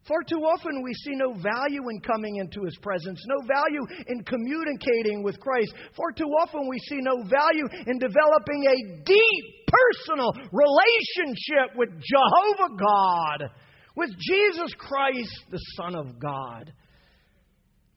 Far 0.07 0.21
too 0.29 0.41
often 0.45 0.83
we 0.83 0.93
see 0.93 1.15
no 1.15 1.33
value 1.33 1.81
in 1.89 1.99
coming 2.01 2.35
into 2.35 2.63
His 2.63 2.77
presence, 2.77 3.19
no 3.25 3.41
value 3.47 3.81
in 4.07 4.23
communicating 4.23 5.23
with 5.23 5.39
Christ. 5.39 5.73
Far 5.97 6.11
too 6.15 6.29
often 6.41 6.67
we 6.69 6.77
see 6.79 6.99
no 7.01 7.23
value 7.23 7.65
in 7.87 7.97
developing 7.97 8.65
a 8.69 9.03
deep 9.03 9.45
personal 9.65 10.31
relationship 10.51 11.75
with 11.75 11.89
Jehovah 11.89 12.75
God, 12.77 13.49
with 13.95 14.11
Jesus 14.19 14.73
Christ, 14.77 15.43
the 15.49 15.61
Son 15.75 15.95
of 15.95 16.19
God. 16.19 16.71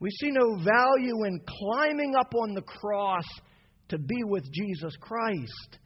We 0.00 0.10
see 0.10 0.30
no 0.30 0.56
value 0.56 1.24
in 1.26 1.40
climbing 1.46 2.14
up 2.18 2.32
on 2.34 2.54
the 2.54 2.62
cross 2.62 3.26
to 3.88 3.98
be 3.98 4.24
with 4.24 4.44
Jesus 4.50 4.96
Christ 4.98 5.78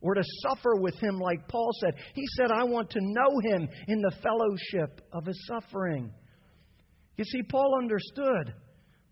or 0.00 0.14
to 0.14 0.22
suffer 0.48 0.76
with 0.76 0.94
him, 1.00 1.18
like 1.18 1.48
Paul 1.48 1.70
said. 1.80 1.94
He 2.14 2.24
said, 2.36 2.50
I 2.50 2.64
want 2.64 2.90
to 2.90 3.00
know 3.00 3.40
him 3.52 3.68
in 3.88 4.00
the 4.00 4.12
fellowship 4.22 5.00
of 5.12 5.26
his 5.26 5.46
suffering. 5.46 6.12
You 7.16 7.24
see, 7.24 7.42
Paul 7.42 7.78
understood. 7.78 8.54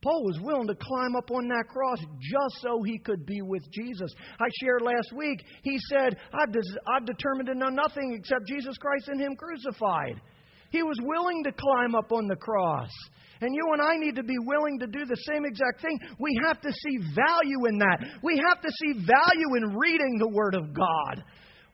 Paul 0.03 0.23
was 0.25 0.39
willing 0.41 0.69
to 0.69 0.75
climb 0.77 1.17
up 1.17 1.31
on 1.33 1.49
that 1.49 1.65
cross 1.69 1.99
just 1.99 2.63
so 2.63 2.83
he 2.85 2.99
could 2.99 3.27
be 3.27 3.43
with 3.43 3.63
Jesus. 3.73 4.15
I 4.39 4.47
shared 4.61 4.83
last 4.83 5.13
week, 5.17 5.43
he 5.63 5.79
said, 5.89 6.17
I've, 6.33 6.53
des- 6.53 6.79
I've 6.87 7.07
determined 7.07 7.49
to 7.49 7.55
know 7.55 7.71
nothing 7.71 8.15
except 8.17 8.47
Jesus 8.47 8.77
Christ 8.79 9.09
and 9.09 9.21
Him 9.21 9.35
crucified. 9.35 10.21
He 10.71 10.83
was 10.83 10.99
willing 11.03 11.45
to 11.45 11.53
climb 11.53 11.95
up 11.95 12.13
on 12.13 12.29
the 12.29 12.37
cross. 12.37 12.91
And 13.41 13.55
you 13.55 13.69
and 13.73 13.83
I 13.83 13.97
need 13.99 14.17
to 14.17 14.23
be 14.23 14.39
willing 14.39 14.79
to 14.81 14.87
do 14.87 15.05
the 15.05 15.17
same 15.29 15.45
exact 15.45 15.83
thing. 15.83 15.99
We 16.19 16.39
have 16.47 16.61
to 16.63 16.73
see 16.73 16.97
value 17.15 17.67
in 17.69 17.79
that. 17.79 17.99
We 18.23 18.41
have 18.49 18.61
to 18.63 18.71
see 18.81 19.05
value 19.05 19.51
in 19.57 19.77
reading 19.77 20.17
the 20.19 20.29
Word 20.29 20.55
of 20.55 20.73
God. 20.73 21.25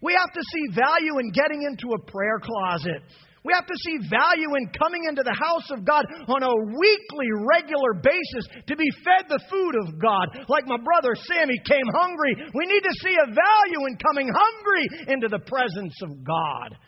We 0.00 0.12
have 0.14 0.32
to 0.34 0.42
see 0.42 0.74
value 0.74 1.18
in 1.20 1.30
getting 1.30 1.62
into 1.62 1.94
a 1.94 2.10
prayer 2.10 2.40
closet. 2.42 3.02
We 3.44 3.52
have 3.54 3.66
to 3.66 3.78
see 3.86 3.98
value 4.06 4.54
in 4.54 4.70
coming 4.78 5.02
into 5.08 5.22
the 5.22 5.34
house 5.34 5.66
of 5.70 5.84
God 5.84 6.06
on 6.30 6.42
a 6.42 6.54
weekly, 6.78 7.28
regular 7.42 7.94
basis 7.98 8.46
to 8.66 8.76
be 8.76 8.86
fed 9.02 9.26
the 9.26 9.42
food 9.50 9.74
of 9.82 9.98
God. 9.98 10.46
Like 10.46 10.66
my 10.66 10.78
brother 10.78 11.14
Sammy 11.26 11.58
came 11.66 11.86
hungry. 11.90 12.38
We 12.54 12.66
need 12.66 12.82
to 12.86 12.98
see 13.02 13.14
a 13.18 13.26
value 13.26 13.82
in 13.90 13.98
coming 13.98 14.30
hungry 14.30 15.14
into 15.14 15.26
the 15.26 15.42
presence 15.42 15.94
of 16.02 16.22
God. 16.22 16.78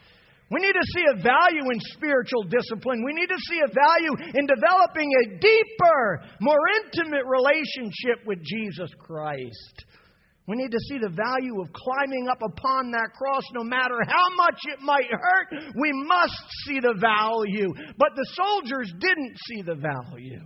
We 0.50 0.60
need 0.60 0.72
to 0.72 0.86
see 0.94 1.04
a 1.10 1.22
value 1.22 1.70
in 1.72 1.80
spiritual 1.96 2.44
discipline. 2.44 3.02
We 3.04 3.14
need 3.14 3.28
to 3.28 3.40
see 3.48 3.60
a 3.64 3.72
value 3.72 4.14
in 4.34 4.46
developing 4.46 5.10
a 5.10 5.38
deeper, 5.38 6.20
more 6.40 6.60
intimate 6.84 7.24
relationship 7.24 8.26
with 8.26 8.38
Jesus 8.44 8.90
Christ. 8.98 9.84
We 10.46 10.56
need 10.56 10.72
to 10.72 10.80
see 10.88 10.98
the 10.98 11.08
value 11.08 11.62
of 11.62 11.72
climbing 11.72 12.28
up 12.30 12.42
upon 12.42 12.90
that 12.90 13.08
cross 13.16 13.42
no 13.54 13.64
matter 13.64 13.96
how 14.06 14.28
much 14.36 14.60
it 14.64 14.80
might 14.82 15.10
hurt. 15.10 15.64
We 15.80 15.92
must 16.06 16.42
see 16.66 16.80
the 16.80 16.94
value. 17.00 17.72
But 17.96 18.10
the 18.14 18.26
soldiers 18.34 18.92
didn't 18.98 19.36
see 19.48 19.62
the 19.62 19.76
value. 19.76 20.44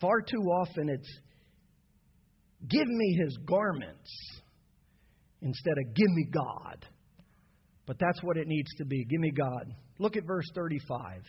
Far 0.00 0.22
too 0.22 0.42
often 0.50 0.88
it's 0.88 1.18
give 2.66 2.86
me 2.86 3.18
his 3.22 3.38
garments 3.46 4.10
instead 5.44 5.78
of 5.78 5.94
give 5.94 6.10
me 6.10 6.26
God. 6.32 6.86
But 7.86 7.98
that's 8.00 8.22
what 8.22 8.36
it 8.36 8.48
needs 8.48 8.72
to 8.78 8.84
be. 8.84 9.04
Give 9.04 9.20
me 9.20 9.30
God. 9.30 9.72
Look 9.98 10.16
at 10.16 10.26
verse 10.26 10.46
35. 10.54 11.22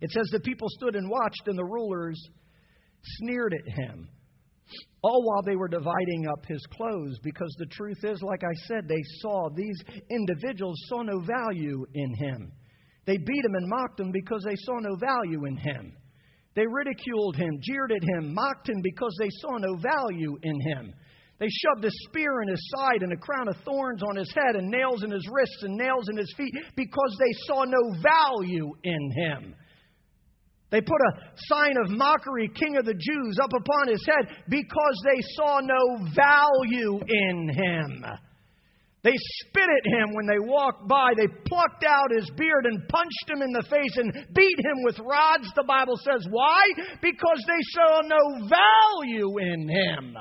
It 0.00 0.10
says 0.10 0.28
the 0.32 0.40
people 0.40 0.68
stood 0.70 0.96
and 0.96 1.08
watched, 1.08 1.46
and 1.46 1.58
the 1.58 1.64
rulers 1.64 2.20
sneered 3.18 3.54
at 3.54 3.72
him, 3.72 4.08
all 5.02 5.22
while 5.22 5.42
they 5.42 5.56
were 5.56 5.68
dividing 5.68 6.26
up 6.30 6.44
his 6.46 6.64
clothes. 6.72 7.18
Because 7.22 7.54
the 7.58 7.66
truth 7.66 7.98
is, 8.02 8.20
like 8.22 8.42
I 8.42 8.54
said, 8.66 8.88
they 8.88 9.02
saw, 9.20 9.48
these 9.54 9.78
individuals 10.10 10.78
saw 10.88 11.02
no 11.02 11.20
value 11.20 11.84
in 11.94 12.14
him. 12.14 12.52
They 13.06 13.18
beat 13.18 13.44
him 13.44 13.54
and 13.54 13.68
mocked 13.68 14.00
him 14.00 14.10
because 14.10 14.42
they 14.44 14.56
saw 14.56 14.78
no 14.78 14.96
value 14.96 15.44
in 15.44 15.56
him. 15.58 15.94
They 16.56 16.66
ridiculed 16.66 17.36
him, 17.36 17.58
jeered 17.60 17.92
at 17.92 18.02
him, 18.02 18.32
mocked 18.32 18.68
him 18.68 18.80
because 18.82 19.14
they 19.20 19.28
saw 19.40 19.58
no 19.58 19.76
value 19.76 20.38
in 20.42 20.60
him. 20.60 20.94
They 21.38 21.48
shoved 21.48 21.84
a 21.84 21.90
spear 22.08 22.42
in 22.42 22.48
his 22.48 22.70
side 22.76 23.02
and 23.02 23.12
a 23.12 23.16
crown 23.16 23.48
of 23.48 23.56
thorns 23.64 24.02
on 24.02 24.16
his 24.16 24.32
head 24.32 24.54
and 24.54 24.70
nails 24.70 25.02
in 25.02 25.10
his 25.10 25.28
wrists 25.32 25.62
and 25.62 25.76
nails 25.76 26.08
in 26.08 26.16
his 26.16 26.32
feet 26.36 26.54
because 26.76 27.16
they 27.18 27.32
saw 27.46 27.64
no 27.64 27.94
value 28.00 28.70
in 28.84 29.10
him. 29.10 29.54
They 30.70 30.80
put 30.80 31.00
a 31.00 31.20
sign 31.36 31.76
of 31.76 31.90
mockery, 31.90 32.50
King 32.54 32.76
of 32.76 32.84
the 32.84 32.94
Jews, 32.94 33.38
up 33.42 33.52
upon 33.52 33.88
his 33.88 34.04
head 34.06 34.36
because 34.48 35.02
they 35.04 35.20
saw 35.36 35.60
no 35.60 36.12
value 36.14 37.00
in 37.06 37.48
him. 37.52 38.04
They 39.04 39.12
spit 39.14 39.68
at 39.68 39.92
him 39.92 40.14
when 40.14 40.26
they 40.26 40.38
walked 40.38 40.88
by. 40.88 41.12
They 41.14 41.28
plucked 41.46 41.84
out 41.84 42.10
his 42.16 42.30
beard 42.36 42.64
and 42.64 42.88
punched 42.88 43.28
him 43.28 43.42
in 43.42 43.52
the 43.52 43.62
face 43.62 43.96
and 43.96 44.12
beat 44.34 44.58
him 44.58 44.82
with 44.82 44.98
rods, 44.98 45.46
the 45.54 45.62
Bible 45.62 45.96
says. 45.98 46.26
Why? 46.30 46.62
Because 47.02 47.44
they 47.46 47.60
saw 47.70 48.00
no 48.00 48.48
value 48.48 49.38
in 49.38 49.68
him. 49.68 50.16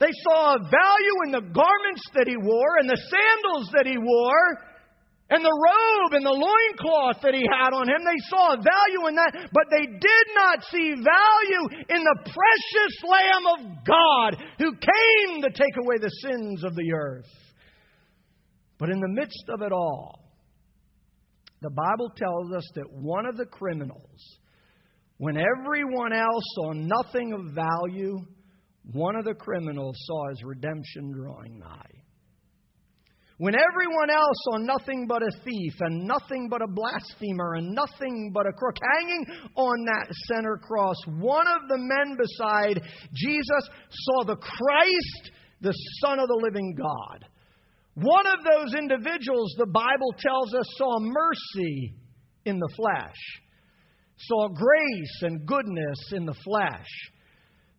They 0.00 0.10
saw 0.24 0.56
a 0.56 0.58
value 0.58 1.16
in 1.26 1.32
the 1.32 1.52
garments 1.52 2.04
that 2.14 2.26
he 2.26 2.36
wore 2.36 2.80
and 2.80 2.88
the 2.88 2.96
sandals 2.96 3.68
that 3.76 3.84
he 3.84 3.98
wore 3.98 4.70
and 5.28 5.44
the 5.44 5.52
robe 5.52 6.12
and 6.14 6.24
the 6.24 6.34
loincloth 6.34 7.22
that 7.22 7.34
he 7.34 7.44
had 7.44 7.76
on 7.76 7.86
him. 7.86 8.02
They 8.02 8.18
saw 8.32 8.54
a 8.54 8.56
value 8.56 9.06
in 9.08 9.14
that, 9.14 9.50
but 9.52 9.68
they 9.70 9.86
did 9.86 10.26
not 10.34 10.64
see 10.72 10.96
value 10.96 11.64
in 11.86 12.02
the 12.02 12.18
precious 12.24 12.94
Lamb 13.04 13.46
of 13.54 13.84
God 13.84 14.42
who 14.58 14.72
came 14.72 15.42
to 15.42 15.50
take 15.50 15.76
away 15.76 15.98
the 16.00 16.10
sins 16.24 16.64
of 16.64 16.74
the 16.74 16.92
earth. 16.92 17.30
But 18.78 18.88
in 18.88 19.00
the 19.00 19.08
midst 19.08 19.44
of 19.50 19.60
it 19.60 19.72
all, 19.72 20.24
the 21.60 21.70
Bible 21.70 22.10
tells 22.16 22.52
us 22.52 22.66
that 22.74 22.90
one 22.90 23.26
of 23.26 23.36
the 23.36 23.44
criminals, 23.44 24.38
when 25.18 25.36
everyone 25.36 26.14
else 26.14 26.44
saw 26.54 26.72
nothing 26.72 27.34
of 27.34 27.54
value, 27.54 28.16
one 28.92 29.16
of 29.16 29.24
the 29.24 29.34
criminals 29.34 29.96
saw 30.06 30.28
his 30.30 30.42
redemption 30.42 31.12
drawing 31.12 31.58
nigh. 31.58 32.00
When 33.38 33.54
everyone 33.54 34.10
else 34.10 34.36
saw 34.42 34.58
nothing 34.58 35.06
but 35.08 35.22
a 35.22 35.30
thief 35.42 35.72
and 35.80 36.06
nothing 36.06 36.48
but 36.50 36.60
a 36.60 36.66
blasphemer 36.66 37.54
and 37.54 37.74
nothing 37.74 38.32
but 38.34 38.46
a 38.46 38.52
crook 38.52 38.76
hanging 38.98 39.24
on 39.54 39.84
that 39.86 40.12
center 40.28 40.58
cross, 40.58 40.96
one 41.06 41.46
of 41.46 41.66
the 41.68 41.78
men 41.78 42.18
beside 42.18 42.82
Jesus 43.14 43.70
saw 43.88 44.24
the 44.24 44.36
Christ, 44.36 45.30
the 45.62 45.72
Son 46.02 46.18
of 46.18 46.28
the 46.28 46.40
living 46.42 46.74
God. 46.76 47.24
One 47.94 48.26
of 48.26 48.44
those 48.44 48.74
individuals, 48.74 49.54
the 49.56 49.66
Bible 49.66 50.14
tells 50.18 50.54
us, 50.54 50.66
saw 50.76 50.98
mercy 51.00 51.94
in 52.44 52.58
the 52.58 52.68
flesh, 52.76 53.16
saw 54.18 54.48
grace 54.48 55.22
and 55.22 55.46
goodness 55.46 56.12
in 56.12 56.26
the 56.26 56.36
flesh 56.44 56.88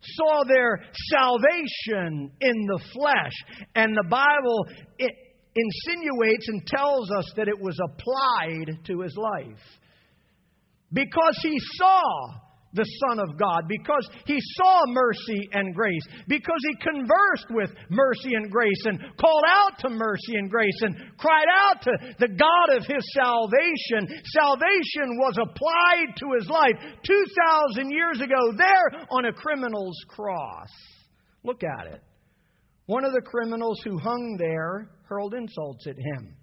saw 0.01 0.43
their 0.47 0.81
salvation 1.09 2.31
in 2.41 2.65
the 2.67 2.79
flesh. 2.93 3.33
And 3.75 3.95
the 3.95 4.07
Bible 4.09 4.65
it 4.97 5.11
insinuates 5.55 6.47
and 6.47 6.65
tells 6.65 7.11
us 7.11 7.31
that 7.35 7.47
it 7.47 7.59
was 7.59 7.77
applied 7.83 8.85
to 8.85 9.01
his 9.01 9.15
life. 9.17 9.59
Because 10.93 11.39
he 11.41 11.57
saw 11.75 12.01
the 12.73 12.85
Son 13.07 13.19
of 13.19 13.37
God, 13.37 13.67
because 13.67 14.07
he 14.25 14.37
saw 14.39 14.83
mercy 14.87 15.49
and 15.51 15.75
grace, 15.75 16.03
because 16.27 16.59
he 16.69 16.75
conversed 16.75 17.47
with 17.51 17.69
mercy 17.89 18.35
and 18.35 18.49
grace 18.49 18.83
and 18.85 18.99
called 19.19 19.43
out 19.47 19.79
to 19.79 19.89
mercy 19.89 20.35
and 20.35 20.49
grace 20.49 20.79
and 20.81 20.95
cried 21.17 21.47
out 21.51 21.81
to 21.83 21.91
the 22.19 22.27
God 22.27 22.77
of 22.77 22.85
his 22.85 23.03
salvation. 23.13 24.07
Salvation 24.25 25.17
was 25.19 25.37
applied 25.37 26.15
to 26.17 26.31
his 26.39 26.47
life 26.49 26.75
2,000 27.05 27.91
years 27.91 28.21
ago 28.21 28.53
there 28.57 29.05
on 29.11 29.25
a 29.25 29.33
criminal's 29.33 29.97
cross. 30.07 30.69
Look 31.43 31.63
at 31.63 31.93
it. 31.93 32.01
One 32.85 33.05
of 33.05 33.13
the 33.13 33.21
criminals 33.21 33.79
who 33.83 33.97
hung 33.97 34.37
there 34.37 34.89
hurled 35.07 35.33
insults 35.33 35.87
at 35.87 35.97
him. 35.97 36.35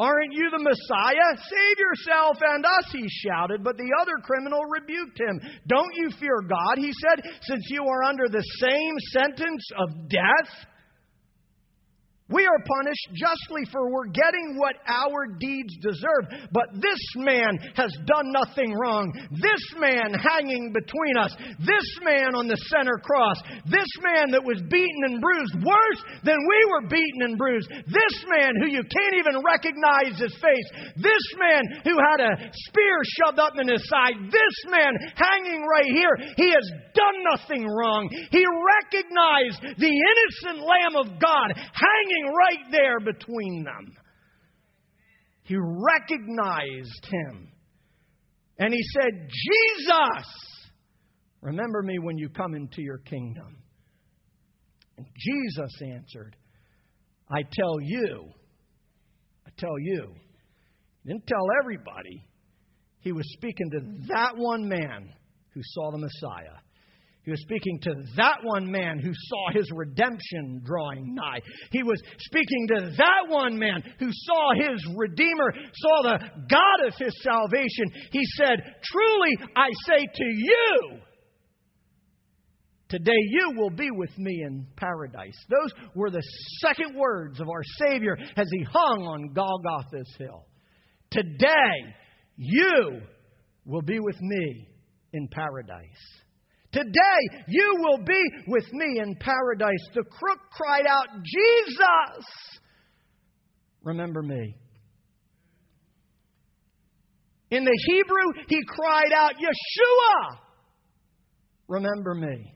Aren't 0.00 0.32
you 0.32 0.48
the 0.50 0.64
Messiah? 0.64 1.36
Save 1.36 1.76
yourself 1.78 2.38
and 2.40 2.64
us, 2.64 2.90
he 2.90 3.06
shouted. 3.28 3.62
But 3.62 3.76
the 3.76 3.92
other 4.00 4.16
criminal 4.24 4.64
rebuked 4.64 5.20
him. 5.20 5.38
Don't 5.66 5.94
you 5.94 6.10
fear 6.18 6.40
God, 6.40 6.78
he 6.78 6.90
said, 6.90 7.22
since 7.42 7.66
you 7.68 7.84
are 7.84 8.04
under 8.04 8.26
the 8.26 8.42
same 8.58 8.94
sentence 9.12 9.62
of 9.76 10.08
death? 10.08 10.48
We 12.30 12.46
are 12.46 12.62
punished 12.62 13.08
justly 13.14 13.66
for 13.72 13.90
we're 13.90 14.10
getting 14.10 14.56
what 14.56 14.76
our 14.86 15.26
deeds 15.38 15.74
deserve. 15.82 16.30
But 16.52 16.70
this 16.78 17.02
man 17.16 17.58
has 17.74 17.90
done 18.06 18.30
nothing 18.30 18.72
wrong. 18.72 19.10
This 19.34 19.64
man 19.78 20.14
hanging 20.14 20.72
between 20.72 21.16
us. 21.18 21.34
This 21.58 21.88
man 22.02 22.38
on 22.38 22.46
the 22.46 22.58
center 22.70 23.02
cross. 23.02 23.36
This 23.66 23.90
man 24.02 24.30
that 24.30 24.46
was 24.46 24.62
beaten 24.70 25.02
and 25.10 25.20
bruised 25.20 25.58
worse 25.66 26.00
than 26.22 26.38
we 26.38 26.60
were 26.70 26.86
beaten 26.86 27.22
and 27.26 27.38
bruised. 27.38 27.68
This 27.90 28.16
man 28.30 28.54
who 28.62 28.70
you 28.70 28.86
can't 28.86 29.16
even 29.18 29.42
recognize 29.42 30.14
his 30.14 30.34
face. 30.38 30.68
This 30.96 31.26
man 31.34 31.82
who 31.82 31.98
had 31.98 32.22
a 32.22 32.32
spear 32.70 32.96
shoved 33.18 33.42
up 33.42 33.58
in 33.58 33.66
his 33.66 33.82
side. 33.90 34.14
This 34.30 34.56
man 34.70 34.94
hanging 35.18 35.66
right 35.66 35.90
here. 35.90 36.14
He 36.36 36.50
has 36.54 36.66
done 36.94 37.18
nothing 37.26 37.66
wrong. 37.66 38.06
He 38.30 38.44
recognized 38.46 39.78
the 39.82 39.90
innocent 39.90 40.62
Lamb 40.62 40.94
of 40.94 41.18
God 41.18 41.48
hanging 41.56 42.19
right 42.22 42.70
there 42.70 43.00
between 43.00 43.64
them. 43.64 43.96
He 45.42 45.56
recognized 45.56 47.06
him. 47.06 47.48
And 48.58 48.72
he 48.72 48.80
said, 48.92 49.28
Jesus, 49.28 50.26
remember 51.40 51.82
me 51.82 51.98
when 51.98 52.18
you 52.18 52.28
come 52.28 52.54
into 52.54 52.82
your 52.82 52.98
kingdom. 52.98 53.56
And 54.96 55.06
Jesus 55.16 55.82
answered, 55.82 56.36
I 57.30 57.42
tell 57.42 57.80
you, 57.80 58.28
I 59.46 59.50
tell 59.56 59.78
you. 59.78 60.14
He 61.02 61.12
didn't 61.12 61.26
tell 61.26 61.46
everybody. 61.62 62.26
He 63.00 63.12
was 63.12 63.24
speaking 63.32 63.70
to 63.70 63.80
that 64.08 64.36
one 64.36 64.68
man 64.68 65.10
who 65.54 65.60
saw 65.64 65.90
the 65.90 65.98
Messiah. 65.98 66.58
He 67.22 67.30
was 67.30 67.42
speaking 67.42 67.78
to 67.82 67.94
that 68.16 68.38
one 68.42 68.70
man 68.70 68.98
who 68.98 69.12
saw 69.12 69.52
his 69.52 69.70
redemption 69.74 70.62
drawing 70.64 71.14
nigh. 71.14 71.40
He 71.70 71.82
was 71.82 72.00
speaking 72.18 72.68
to 72.68 72.94
that 72.96 73.28
one 73.28 73.58
man 73.58 73.82
who 73.98 74.08
saw 74.10 74.52
his 74.54 74.86
Redeemer, 74.96 75.52
saw 75.74 76.02
the 76.02 76.18
God 76.48 76.86
of 76.86 76.94
his 76.98 77.14
salvation. 77.22 77.84
He 78.10 78.24
said, 78.36 78.58
Truly 78.82 79.36
I 79.54 79.68
say 79.86 80.06
to 80.14 80.24
you, 80.24 81.00
Today 82.90 83.12
you 83.14 83.52
will 83.56 83.70
be 83.70 83.88
with 83.92 84.10
me 84.18 84.42
in 84.44 84.66
paradise. 84.76 85.36
Those 85.48 85.72
were 85.94 86.10
the 86.10 86.22
second 86.58 86.96
words 86.98 87.38
of 87.38 87.48
our 87.48 87.62
Savior 87.78 88.18
as 88.36 88.48
he 88.50 88.64
hung 88.64 89.02
on 89.02 89.32
Golgotha's 89.32 90.12
hill. 90.18 90.44
Today 91.12 91.94
you 92.36 93.00
will 93.64 93.82
be 93.82 94.00
with 94.00 94.20
me 94.20 94.68
in 95.12 95.28
paradise. 95.28 95.86
Today 96.72 97.44
you 97.48 97.76
will 97.78 97.98
be 98.04 98.22
with 98.46 98.72
me 98.72 99.00
in 99.00 99.16
paradise. 99.16 99.84
The 99.94 100.04
crook 100.04 100.38
cried 100.52 100.86
out, 100.86 101.08
Jesus, 101.24 102.24
remember 103.82 104.22
me. 104.22 104.54
In 107.50 107.64
the 107.64 107.78
Hebrew, 107.86 108.44
he 108.46 108.60
cried 108.64 109.12
out, 109.12 109.32
Yeshua, 109.32 110.38
remember 111.66 112.14
me. 112.14 112.54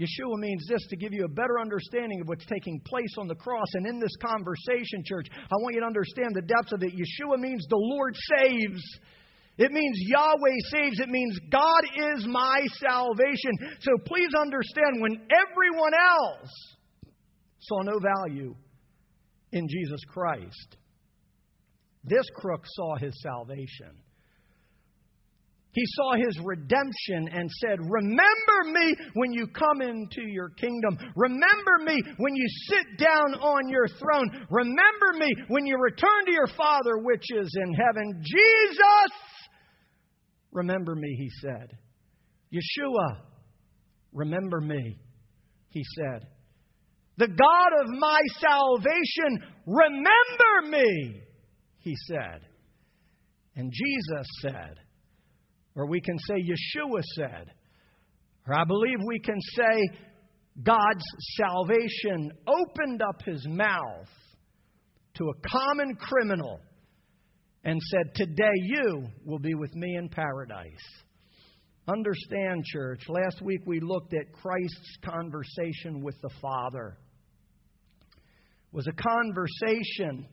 Yeshua 0.00 0.38
means 0.38 0.66
this 0.68 0.84
to 0.88 0.96
give 0.96 1.12
you 1.12 1.24
a 1.24 1.28
better 1.28 1.60
understanding 1.60 2.20
of 2.20 2.26
what's 2.26 2.46
taking 2.46 2.80
place 2.84 3.14
on 3.18 3.28
the 3.28 3.36
cross. 3.36 3.68
And 3.74 3.86
in 3.86 4.00
this 4.00 4.16
conversation, 4.20 5.04
church, 5.04 5.28
I 5.30 5.54
want 5.60 5.74
you 5.74 5.80
to 5.82 5.86
understand 5.86 6.34
the 6.34 6.42
depths 6.42 6.72
of 6.72 6.82
it. 6.82 6.92
Yeshua 6.92 7.38
means 7.38 7.64
the 7.68 7.76
Lord 7.76 8.16
saves. 8.36 8.82
It 9.58 9.70
means 9.70 9.96
Yahweh 9.98 10.56
saves. 10.70 11.00
It 11.00 11.08
means 11.08 11.38
God 11.50 11.84
is 12.14 12.26
my 12.26 12.66
salvation. 12.80 13.52
So 13.80 13.92
please 14.06 14.30
understand 14.38 15.00
when 15.00 15.20
everyone 15.30 15.92
else 15.94 16.50
saw 17.58 17.82
no 17.82 17.98
value 17.98 18.54
in 19.52 19.68
Jesus 19.68 20.00
Christ, 20.08 20.76
this 22.04 22.24
crook 22.34 22.64
saw 22.66 22.96
his 22.96 23.14
salvation. 23.22 24.02
He 25.72 25.84
saw 25.86 26.12
his 26.16 26.38
redemption 26.44 27.28
and 27.32 27.50
said, 27.50 27.78
Remember 27.80 28.58
me 28.72 28.94
when 29.14 29.32
you 29.32 29.46
come 29.46 29.80
into 29.80 30.28
your 30.28 30.50
kingdom. 30.50 30.98
Remember 31.16 31.78
me 31.84 31.98
when 32.18 32.34
you 32.36 32.46
sit 32.68 32.98
down 32.98 33.34
on 33.40 33.70
your 33.70 33.88
throne. 33.88 34.46
Remember 34.50 35.18
me 35.18 35.32
when 35.48 35.64
you 35.64 35.78
return 35.78 36.26
to 36.26 36.32
your 36.32 36.48
Father 36.58 36.98
which 36.98 37.24
is 37.34 37.50
in 37.56 37.72
heaven. 37.72 38.22
Jesus, 38.22 39.08
remember 40.52 40.94
me, 40.94 41.14
he 41.16 41.28
said. 41.40 41.76
Yeshua, 42.52 43.18
remember 44.12 44.60
me, 44.60 44.98
he 45.70 45.82
said. 45.96 46.26
The 47.16 47.28
God 47.28 47.80
of 47.82 47.88
my 47.98 48.20
salvation, 48.38 49.44
remember 49.66 50.76
me, 50.76 51.22
he 51.78 51.94
said. 52.08 52.40
And 53.56 53.72
Jesus 53.72 54.26
said, 54.40 54.76
or 55.74 55.86
we 55.86 56.00
can 56.00 56.18
say 56.18 56.34
Yeshua 56.34 57.02
said, 57.16 57.46
or 58.46 58.54
I 58.54 58.64
believe 58.64 58.98
we 59.06 59.20
can 59.20 59.38
say 59.54 59.98
God's 60.62 61.04
salvation 61.36 62.32
opened 62.46 63.02
up 63.02 63.22
his 63.24 63.46
mouth 63.48 64.08
to 65.14 65.24
a 65.24 65.48
common 65.48 65.94
criminal 65.96 66.60
and 67.64 67.80
said, 67.80 68.14
Today 68.14 68.52
you 68.64 69.08
will 69.24 69.38
be 69.38 69.54
with 69.54 69.74
me 69.74 69.96
in 69.96 70.08
paradise. 70.08 70.66
Understand, 71.88 72.64
church, 72.64 73.00
last 73.08 73.42
week 73.42 73.62
we 73.66 73.80
looked 73.80 74.14
at 74.14 74.32
Christ's 74.32 74.96
conversation 75.04 76.02
with 76.02 76.14
the 76.22 76.30
Father. 76.40 76.96
It 78.12 78.76
was 78.76 78.86
a 78.86 78.92
conversation 78.92 80.26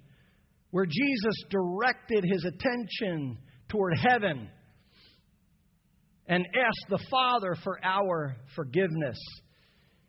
where 0.72 0.86
Jesus 0.86 1.44
directed 1.50 2.24
his 2.24 2.46
attention 2.46 3.38
toward 3.68 3.94
heaven 3.98 4.50
and 6.28 6.46
asked 6.46 6.90
the 6.90 7.04
Father 7.10 7.56
for 7.64 7.80
our 7.84 8.36
forgiveness. 8.56 9.18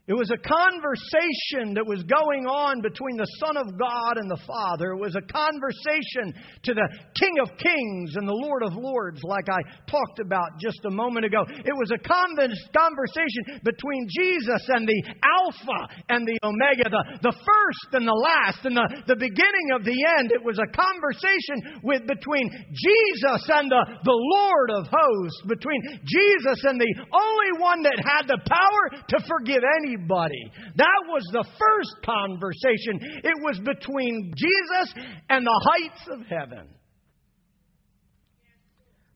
It 0.09 0.17
was 0.17 0.33
a 0.33 0.41
conversation 0.41 1.77
that 1.77 1.85
was 1.85 2.03
going 2.09 2.49
on 2.49 2.81
between 2.81 3.21
the 3.21 3.29
Son 3.39 3.61
of 3.61 3.77
God 3.77 4.17
and 4.17 4.33
the 4.33 4.41
Father. 4.49 4.97
It 4.97 4.99
was 4.99 5.15
a 5.15 5.23
conversation 5.23 6.35
to 6.67 6.73
the 6.73 6.89
King 7.15 7.37
of 7.45 7.53
Kings 7.61 8.17
and 8.17 8.27
the 8.27 8.35
Lord 8.35 8.65
of 8.65 8.75
Lords, 8.75 9.21
like 9.23 9.47
I 9.53 9.61
talked 9.85 10.19
about 10.19 10.57
just 10.57 10.83
a 10.89 10.91
moment 10.91 11.29
ago. 11.29 11.45
It 11.47 11.77
was 11.77 11.93
a 11.93 12.01
conversation 12.01 13.61
between 13.61 14.09
Jesus 14.09 14.65
and 14.73 14.89
the 14.89 15.01
Alpha 15.21 15.81
and 16.09 16.25
the 16.25 16.41
Omega, 16.43 16.89
the, 16.89 17.31
the 17.31 17.37
first 17.37 17.89
and 17.93 18.09
the 18.09 18.17
last, 18.17 18.65
and 18.65 18.75
the, 18.75 19.05
the 19.05 19.21
beginning 19.21 19.69
of 19.77 19.85
the 19.85 20.01
end. 20.17 20.33
It 20.33 20.43
was 20.43 20.59
a 20.59 20.71
conversation 20.73 21.85
with, 21.85 22.09
between 22.09 22.49
Jesus 22.73 23.43
and 23.53 23.69
the, 23.69 23.83
the 24.03 24.21
Lord 24.41 24.75
of 24.75 24.89
hosts, 24.89 25.45
between 25.45 25.85
Jesus 26.09 26.65
and 26.65 26.81
the 26.81 26.95
only 27.13 27.53
one 27.61 27.85
that 27.85 28.01
had 28.01 28.27
the 28.27 28.41
power 28.49 28.83
to 29.07 29.19
forgive 29.29 29.61
anybody 29.61 29.90
anybody. 29.91 30.53
That 30.77 31.03
was 31.09 31.23
the 31.33 31.45
first 31.45 31.97
conversation. 32.05 33.21
It 33.25 33.35
was 33.43 33.61
between 33.65 34.33
Jesus 34.37 35.05
and 35.29 35.45
the 35.45 35.71
heights 35.71 36.09
of 36.11 36.27
heaven. 36.27 36.69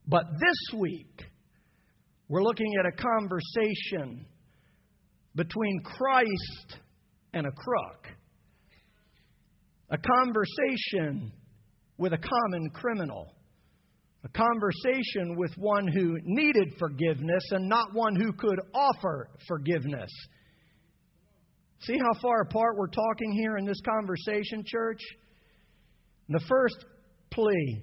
But 0.06 0.24
this 0.32 0.78
week, 0.78 1.22
we're 2.28 2.42
looking 2.42 2.72
at 2.78 2.86
a 2.86 2.92
conversation 2.92 4.26
between 5.34 5.80
Christ 5.82 6.80
and 7.32 7.46
a 7.46 7.50
crook. 7.50 8.06
A 9.90 9.98
conversation 9.98 11.32
with 11.98 12.12
a 12.12 12.18
common 12.18 12.70
criminal. 12.70 13.32
A 14.24 14.28
conversation 14.28 15.36
with 15.36 15.52
one 15.56 15.86
who 15.86 16.16
needed 16.24 16.74
forgiveness 16.78 17.44
and 17.50 17.68
not 17.68 17.92
one 17.92 18.16
who 18.16 18.32
could 18.32 18.58
offer 18.74 19.28
forgiveness. 19.46 20.10
See 21.80 21.98
how 21.98 22.18
far 22.20 22.42
apart 22.42 22.76
we're 22.76 22.86
talking 22.86 23.32
here 23.32 23.56
in 23.58 23.64
this 23.64 23.80
conversation, 23.84 24.64
church? 24.66 25.00
The 26.28 26.40
first 26.48 26.84
plea, 27.30 27.82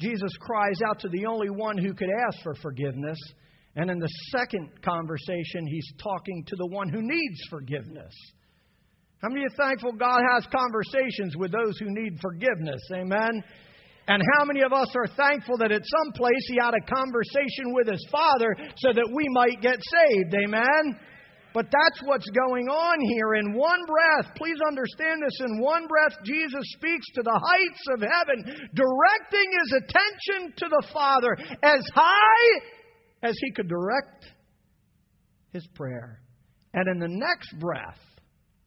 Jesus 0.00 0.32
cries 0.40 0.80
out 0.88 1.00
to 1.00 1.08
the 1.08 1.26
only 1.26 1.50
one 1.50 1.76
who 1.76 1.94
could 1.94 2.08
ask 2.26 2.42
for 2.42 2.54
forgiveness. 2.54 3.18
And 3.76 3.90
in 3.90 3.98
the 3.98 4.08
second 4.30 4.70
conversation, 4.82 5.66
he's 5.66 5.92
talking 6.02 6.44
to 6.46 6.56
the 6.56 6.66
one 6.66 6.88
who 6.88 7.00
needs 7.02 7.40
forgiveness. 7.50 8.14
How 9.22 9.28
many 9.28 9.44
are 9.44 9.56
thankful 9.56 9.92
God 9.92 10.20
has 10.34 10.46
conversations 10.46 11.36
with 11.36 11.52
those 11.52 11.78
who 11.78 11.86
need 11.88 12.18
forgiveness? 12.20 12.80
Amen. 12.92 13.42
And 14.08 14.22
how 14.34 14.44
many 14.44 14.62
of 14.62 14.72
us 14.72 14.88
are 14.96 15.06
thankful 15.06 15.58
that 15.58 15.70
at 15.70 15.82
some 15.86 16.12
place 16.12 16.44
he 16.48 16.58
had 16.60 16.74
a 16.74 16.92
conversation 16.92 17.72
with 17.72 17.86
his 17.86 18.04
Father 18.10 18.56
so 18.78 18.92
that 18.92 19.08
we 19.14 19.24
might 19.30 19.62
get 19.62 19.78
saved? 19.78 20.34
Amen. 20.34 20.98
But 21.54 21.66
that's 21.66 22.02
what's 22.04 22.28
going 22.30 22.68
on 22.68 22.98
here. 23.14 23.34
In 23.34 23.54
one 23.54 23.80
breath, 23.86 24.34
please 24.36 24.58
understand 24.66 25.22
this, 25.22 25.38
in 25.40 25.60
one 25.60 25.86
breath, 25.86 26.16
Jesus 26.24 26.64
speaks 26.76 27.06
to 27.14 27.22
the 27.22 27.40
heights 27.40 27.84
of 27.94 28.00
heaven, 28.00 28.68
directing 28.74 29.48
his 29.60 29.72
attention 29.84 30.52
to 30.56 30.68
the 30.68 30.86
Father 30.92 31.36
as 31.62 31.84
high 31.94 32.60
as 33.22 33.36
he 33.40 33.52
could 33.52 33.68
direct 33.68 34.26
his 35.52 35.66
prayer. 35.74 36.20
And 36.74 36.88
in 36.88 36.98
the 36.98 37.08
next 37.08 37.58
breath, 37.58 38.00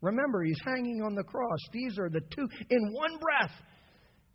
remember, 0.02 0.44
he's 0.44 0.62
hanging 0.64 1.02
on 1.04 1.16
the 1.16 1.24
cross. 1.24 1.60
These 1.74 1.98
are 1.98 2.10
the 2.10 2.22
two, 2.22 2.48
in 2.70 2.94
one 2.94 3.18
breath, 3.18 3.56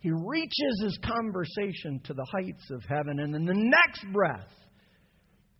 he 0.00 0.10
reaches 0.10 0.82
his 0.82 0.98
conversation 1.04 2.00
to 2.04 2.14
the 2.14 2.26
heights 2.32 2.70
of 2.70 2.82
heaven. 2.88 3.20
And 3.20 3.34
in 3.34 3.44
the 3.44 3.54
next 3.54 4.04
breath, 4.12 4.48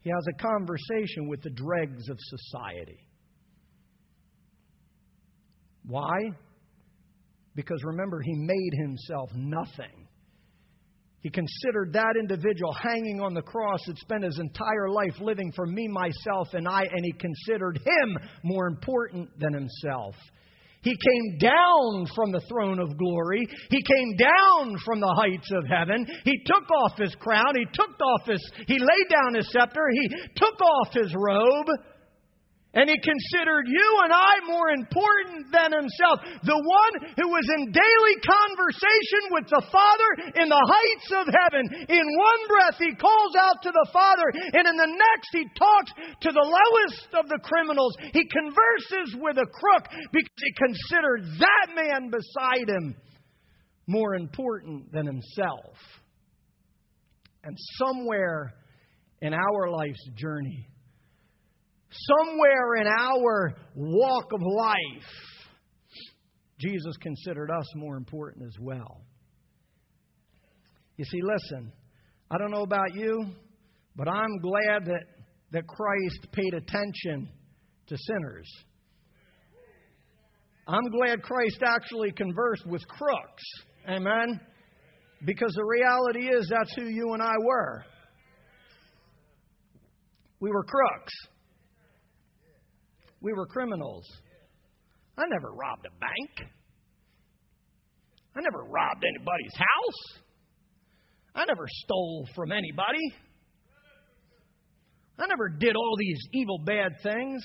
he 0.02 0.10
has 0.10 0.26
a 0.28 0.42
conversation 0.42 1.28
with 1.28 1.42
the 1.42 1.50
dregs 1.50 2.08
of 2.08 2.18
society. 2.18 3.06
Why? 5.86 6.30
Because 7.54 7.82
remember, 7.84 8.20
he 8.20 8.34
made 8.34 8.72
himself 8.72 9.30
nothing. 9.34 10.06
He 11.20 11.28
considered 11.28 11.92
that 11.92 12.14
individual 12.18 12.72
hanging 12.72 13.20
on 13.20 13.34
the 13.34 13.42
cross 13.42 13.80
had 13.86 13.98
spent 13.98 14.24
his 14.24 14.38
entire 14.38 14.88
life 14.88 15.20
living 15.20 15.52
for 15.54 15.66
me, 15.66 15.86
myself, 15.86 16.48
and 16.54 16.66
I, 16.66 16.82
and 16.82 17.04
he 17.04 17.12
considered 17.12 17.78
him 17.78 18.18
more 18.42 18.66
important 18.66 19.28
than 19.38 19.52
himself. 19.52 20.14
He 20.83 20.97
came 20.97 21.38
down 21.38 22.07
from 22.14 22.33
the 22.33 22.40
throne 22.49 22.79
of 22.79 22.97
glory. 22.97 23.47
He 23.69 23.83
came 23.83 24.16
down 24.16 24.77
from 24.85 25.01
the 25.01 25.14
heights 25.14 25.51
of 25.53 25.64
heaven. 25.68 26.07
He 26.24 26.43
took 26.47 26.70
off 26.70 26.97
his 26.97 27.14
crown. 27.16 27.55
He 27.55 27.66
took 27.72 28.01
off 28.01 28.26
his, 28.26 28.53
he 28.66 28.78
laid 28.78 29.09
down 29.11 29.35
his 29.35 29.51
scepter. 29.53 29.87
He 29.93 30.09
took 30.37 30.61
off 30.61 30.95
his 30.95 31.14
robe. 31.14 31.66
And 32.73 32.87
he 32.87 32.95
considered 33.03 33.66
you 33.66 33.89
and 34.07 34.12
I 34.14 34.47
more 34.47 34.71
important 34.71 35.51
than 35.51 35.75
himself. 35.75 36.23
The 36.47 36.55
one 36.55 36.95
who 37.18 37.27
was 37.27 37.43
in 37.59 37.75
daily 37.75 38.16
conversation 38.23 39.23
with 39.35 39.51
the 39.51 39.66
Father 39.75 40.11
in 40.39 40.47
the 40.47 40.64
heights 40.71 41.11
of 41.18 41.27
heaven. 41.35 41.66
In 41.91 42.07
one 42.14 42.43
breath, 42.47 42.79
he 42.79 42.95
calls 42.95 43.35
out 43.35 43.66
to 43.66 43.73
the 43.75 43.91
Father, 43.93 44.23
and 44.55 44.71
in 44.71 44.77
the 44.79 44.87
next, 44.87 45.31
he 45.35 45.51
talks 45.59 45.91
to 46.23 46.31
the 46.31 46.47
lowest 46.47 47.11
of 47.18 47.27
the 47.27 47.43
criminals. 47.43 47.97
He 48.14 48.23
converses 48.31 49.18
with 49.18 49.37
a 49.39 49.51
crook 49.51 49.91
because 50.14 50.39
he 50.39 50.55
considered 50.55 51.27
that 51.43 51.75
man 51.75 52.11
beside 52.14 52.71
him 52.71 52.95
more 53.89 54.14
important 54.14 54.93
than 54.93 55.07
himself. 55.07 55.75
And 57.43 57.57
somewhere 57.83 58.55
in 59.21 59.35
our 59.35 59.71
life's 59.71 60.09
journey, 60.14 60.68
somewhere 61.91 62.76
in 62.76 62.86
our 62.86 63.55
walk 63.74 64.32
of 64.32 64.41
life, 64.43 65.11
Jesus 66.59 66.97
considered 67.01 67.51
us 67.51 67.66
more 67.74 67.97
important 67.97 68.47
as 68.47 68.59
well. 68.61 69.01
You 70.97 71.05
see, 71.05 71.20
listen, 71.22 71.72
I 72.30 72.38
don't 72.38 72.51
know 72.51 72.62
about 72.62 72.95
you, 72.95 73.24
but 73.97 74.09
I'm 74.09 74.38
glad 74.38 74.84
that, 74.84 75.05
that 75.53 75.66
Christ 75.66 76.28
paid 76.32 76.55
attention 76.55 77.28
to 77.86 77.97
sinners. 77.97 78.49
I'm 80.68 80.88
glad 80.91 81.22
Christ 81.22 81.62
actually 81.64 82.12
conversed 82.12 82.66
with 82.66 82.86
crooks. 82.86 83.43
Amen? 83.88 84.41
Because 85.24 85.53
the 85.55 85.64
reality 85.64 86.28
is 86.28 86.49
that's 86.49 86.72
who 86.76 86.84
you 86.84 87.14
and 87.14 87.22
I 87.22 87.34
were. 87.43 87.84
We 90.38 90.51
were 90.51 90.64
crooks. 90.64 91.12
We 93.21 93.33
were 93.33 93.47
criminals. 93.47 94.07
I 95.16 95.25
never 95.29 95.53
robbed 95.53 95.87
a 95.87 95.91
bank. 96.01 96.51
I 98.35 98.41
never 98.41 98.64
robbed 98.64 99.05
anybody's 99.05 99.55
house. 99.55 100.23
I 101.35 101.45
never 101.45 101.66
stole 101.68 102.27
from 102.35 102.53
anybody. 102.53 103.14
I 105.18 105.27
never 105.27 105.49
did 105.49 105.77
all 105.77 105.97
these 105.99 106.18
evil, 106.33 106.59
bad 106.64 106.93
things. 107.03 107.43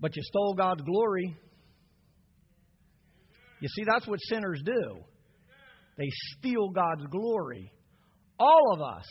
But 0.00 0.16
you 0.16 0.22
stole 0.24 0.54
God's 0.54 0.82
glory. 0.82 1.36
You 3.60 3.68
see, 3.68 3.84
that's 3.86 4.06
what 4.06 4.18
sinners 4.22 4.60
do. 4.64 4.98
They 5.96 6.08
steal 6.38 6.70
God's 6.70 7.06
glory. 7.10 7.72
All 8.38 8.74
of 8.74 8.82
us 8.82 9.06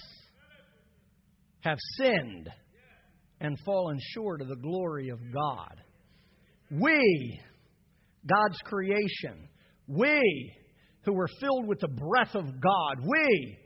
have 1.62 1.78
sinned 1.98 2.50
and 3.40 3.58
fallen 3.66 4.00
short 4.14 4.42
of 4.42 4.48
the 4.48 4.56
glory 4.56 5.10
of 5.10 5.20
God. 5.34 5.82
We, 6.72 7.40
God's 8.26 8.58
creation, 8.64 9.48
we 9.88 10.54
who 11.04 11.14
were 11.14 11.30
filled 11.40 11.68
with 11.68 11.80
the 11.80 11.88
breath 11.88 12.36
of 12.36 12.46
God, 12.60 13.06
we 13.06 13.58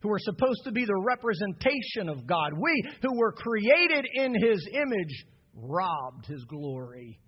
who 0.00 0.08
were 0.08 0.20
supposed 0.20 0.60
to 0.64 0.72
be 0.72 0.84
the 0.84 1.02
representation 1.06 2.08
of 2.08 2.26
God, 2.26 2.52
we 2.60 2.84
who 3.02 3.18
were 3.18 3.32
created 3.32 4.06
in 4.14 4.34
His 4.34 4.68
image, 4.72 5.24
robbed 5.56 6.26
His 6.26 6.44
glory. 6.44 7.18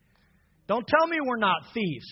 Don't 0.69 0.87
tell 0.87 1.07
me 1.07 1.19
we're 1.25 1.39
not 1.39 1.63
thieves. 1.73 2.07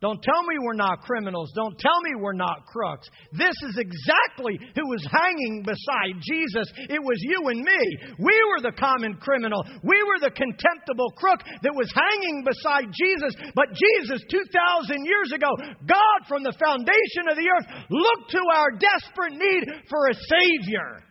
Don't 0.00 0.22
tell 0.22 0.42
me 0.46 0.54
we're 0.62 0.78
not 0.78 1.02
criminals. 1.02 1.50
Don't 1.56 1.76
tell 1.76 2.00
me 2.06 2.14
we're 2.14 2.38
not 2.38 2.66
crooks. 2.66 3.10
This 3.32 3.54
is 3.66 3.82
exactly 3.82 4.54
who 4.78 4.86
was 4.86 5.02
hanging 5.10 5.66
beside 5.66 6.22
Jesus. 6.22 6.70
It 6.86 7.02
was 7.02 7.18
you 7.26 7.50
and 7.50 7.58
me. 7.58 7.82
We 8.22 8.36
were 8.46 8.62
the 8.62 8.78
common 8.78 9.18
criminal. 9.18 9.66
We 9.82 9.98
were 10.06 10.22
the 10.22 10.30
contemptible 10.30 11.10
crook 11.18 11.42
that 11.42 11.74
was 11.74 11.90
hanging 11.90 12.46
beside 12.46 12.94
Jesus. 12.94 13.34
But 13.58 13.74
Jesus, 13.74 14.22
2,000 14.30 15.04
years 15.04 15.32
ago, 15.34 15.50
God 15.82 16.18
from 16.28 16.46
the 16.46 16.54
foundation 16.54 17.26
of 17.26 17.34
the 17.34 17.50
earth 17.50 17.66
looked 17.90 18.30
to 18.38 18.42
our 18.54 18.70
desperate 18.78 19.34
need 19.34 19.66
for 19.90 20.06
a 20.06 20.14
Savior 20.14 21.07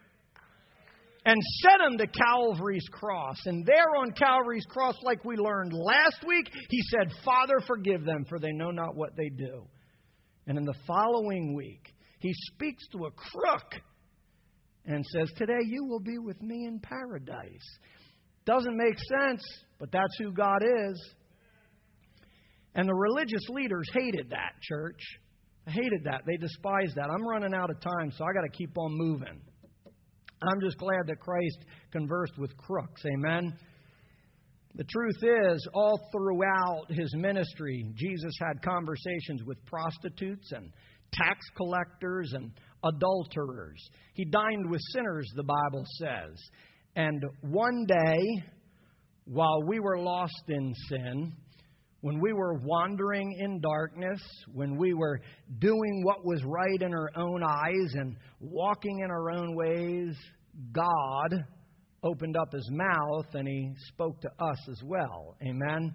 and 1.27 1.41
set 1.61 1.81
him 1.81 1.97
to 1.97 2.07
Calvary's 2.07 2.87
cross. 2.89 3.35
And 3.45 3.65
there 3.65 3.97
on 3.99 4.11
Calvary's 4.11 4.65
cross, 4.65 4.95
like 5.03 5.25
we 5.25 5.35
learned 5.35 5.73
last 5.73 6.23
week, 6.25 6.49
he 6.69 6.81
said, 6.83 7.11
Father, 7.25 7.55
forgive 7.67 8.05
them, 8.05 8.23
for 8.29 8.39
they 8.39 8.53
know 8.53 8.71
not 8.71 8.95
what 8.95 9.17
they 9.17 9.27
do. 9.27 9.67
And 10.47 10.57
in 10.57 10.63
the 10.63 10.73
following 10.87 11.53
week, 11.53 11.93
he 12.19 12.31
speaks 12.53 12.87
to 12.93 13.07
a 13.07 13.11
crook 13.11 13.73
and 14.85 15.05
says, 15.05 15.29
Today 15.35 15.59
you 15.65 15.83
will 15.83 15.99
be 15.99 16.17
with 16.17 16.41
me 16.41 16.63
in 16.65 16.79
paradise. 16.79 17.77
Doesn't 18.45 18.77
make 18.77 18.97
sense, 19.19 19.43
but 19.79 19.91
that's 19.91 20.17
who 20.17 20.31
God 20.31 20.63
is. 20.63 21.13
And 22.73 22.87
the 22.87 22.95
religious 22.95 23.43
leaders 23.49 23.89
hated 23.93 24.29
that, 24.29 24.53
church. 24.61 25.01
hated 25.65 26.05
that. 26.05 26.21
They 26.25 26.37
despised 26.37 26.95
that. 26.95 27.09
I'm 27.13 27.27
running 27.27 27.53
out 27.53 27.69
of 27.69 27.81
time, 27.81 28.13
so 28.15 28.23
I 28.23 28.31
got 28.31 28.49
to 28.49 28.57
keep 28.57 28.77
on 28.77 28.97
moving. 28.97 29.41
I'm 30.41 30.61
just 30.61 30.77
glad 30.77 31.07
that 31.07 31.19
Christ 31.19 31.59
conversed 31.91 32.37
with 32.37 32.55
crooks. 32.57 33.01
Amen. 33.05 33.53
The 34.75 34.83
truth 34.83 35.23
is, 35.23 35.67
all 35.73 35.99
throughout 36.11 36.85
his 36.89 37.11
ministry, 37.15 37.85
Jesus 37.95 38.33
had 38.39 38.61
conversations 38.61 39.43
with 39.43 39.57
prostitutes 39.65 40.51
and 40.51 40.71
tax 41.11 41.39
collectors 41.55 42.33
and 42.33 42.51
adulterers. 42.83 43.81
He 44.13 44.25
dined 44.25 44.69
with 44.69 44.81
sinners, 44.93 45.27
the 45.35 45.43
Bible 45.43 45.83
says. 45.97 46.37
And 46.95 47.23
one 47.41 47.85
day, 47.87 48.43
while 49.25 49.63
we 49.65 49.79
were 49.79 49.99
lost 49.99 50.43
in 50.47 50.73
sin, 50.89 51.33
when 52.01 52.19
we 52.19 52.33
were 52.33 52.53
wandering 52.53 53.35
in 53.39 53.59
darkness, 53.59 54.21
when 54.53 54.77
we 54.77 54.93
were 54.93 55.19
doing 55.59 56.03
what 56.03 56.23
was 56.23 56.43
right 56.43 56.81
in 56.81 56.93
our 56.93 57.09
own 57.15 57.43
eyes 57.43 57.93
and 57.93 58.15
walking 58.39 58.99
in 58.99 59.09
our 59.09 59.31
own 59.31 59.55
ways, 59.55 60.15
God 60.71 61.45
opened 62.03 62.37
up 62.37 62.51
his 62.53 62.69
mouth 62.71 63.25
and 63.33 63.47
he 63.47 63.73
spoke 63.87 64.21
to 64.21 64.29
us 64.39 64.59
as 64.69 64.81
well. 64.83 65.35
Amen. 65.41 65.93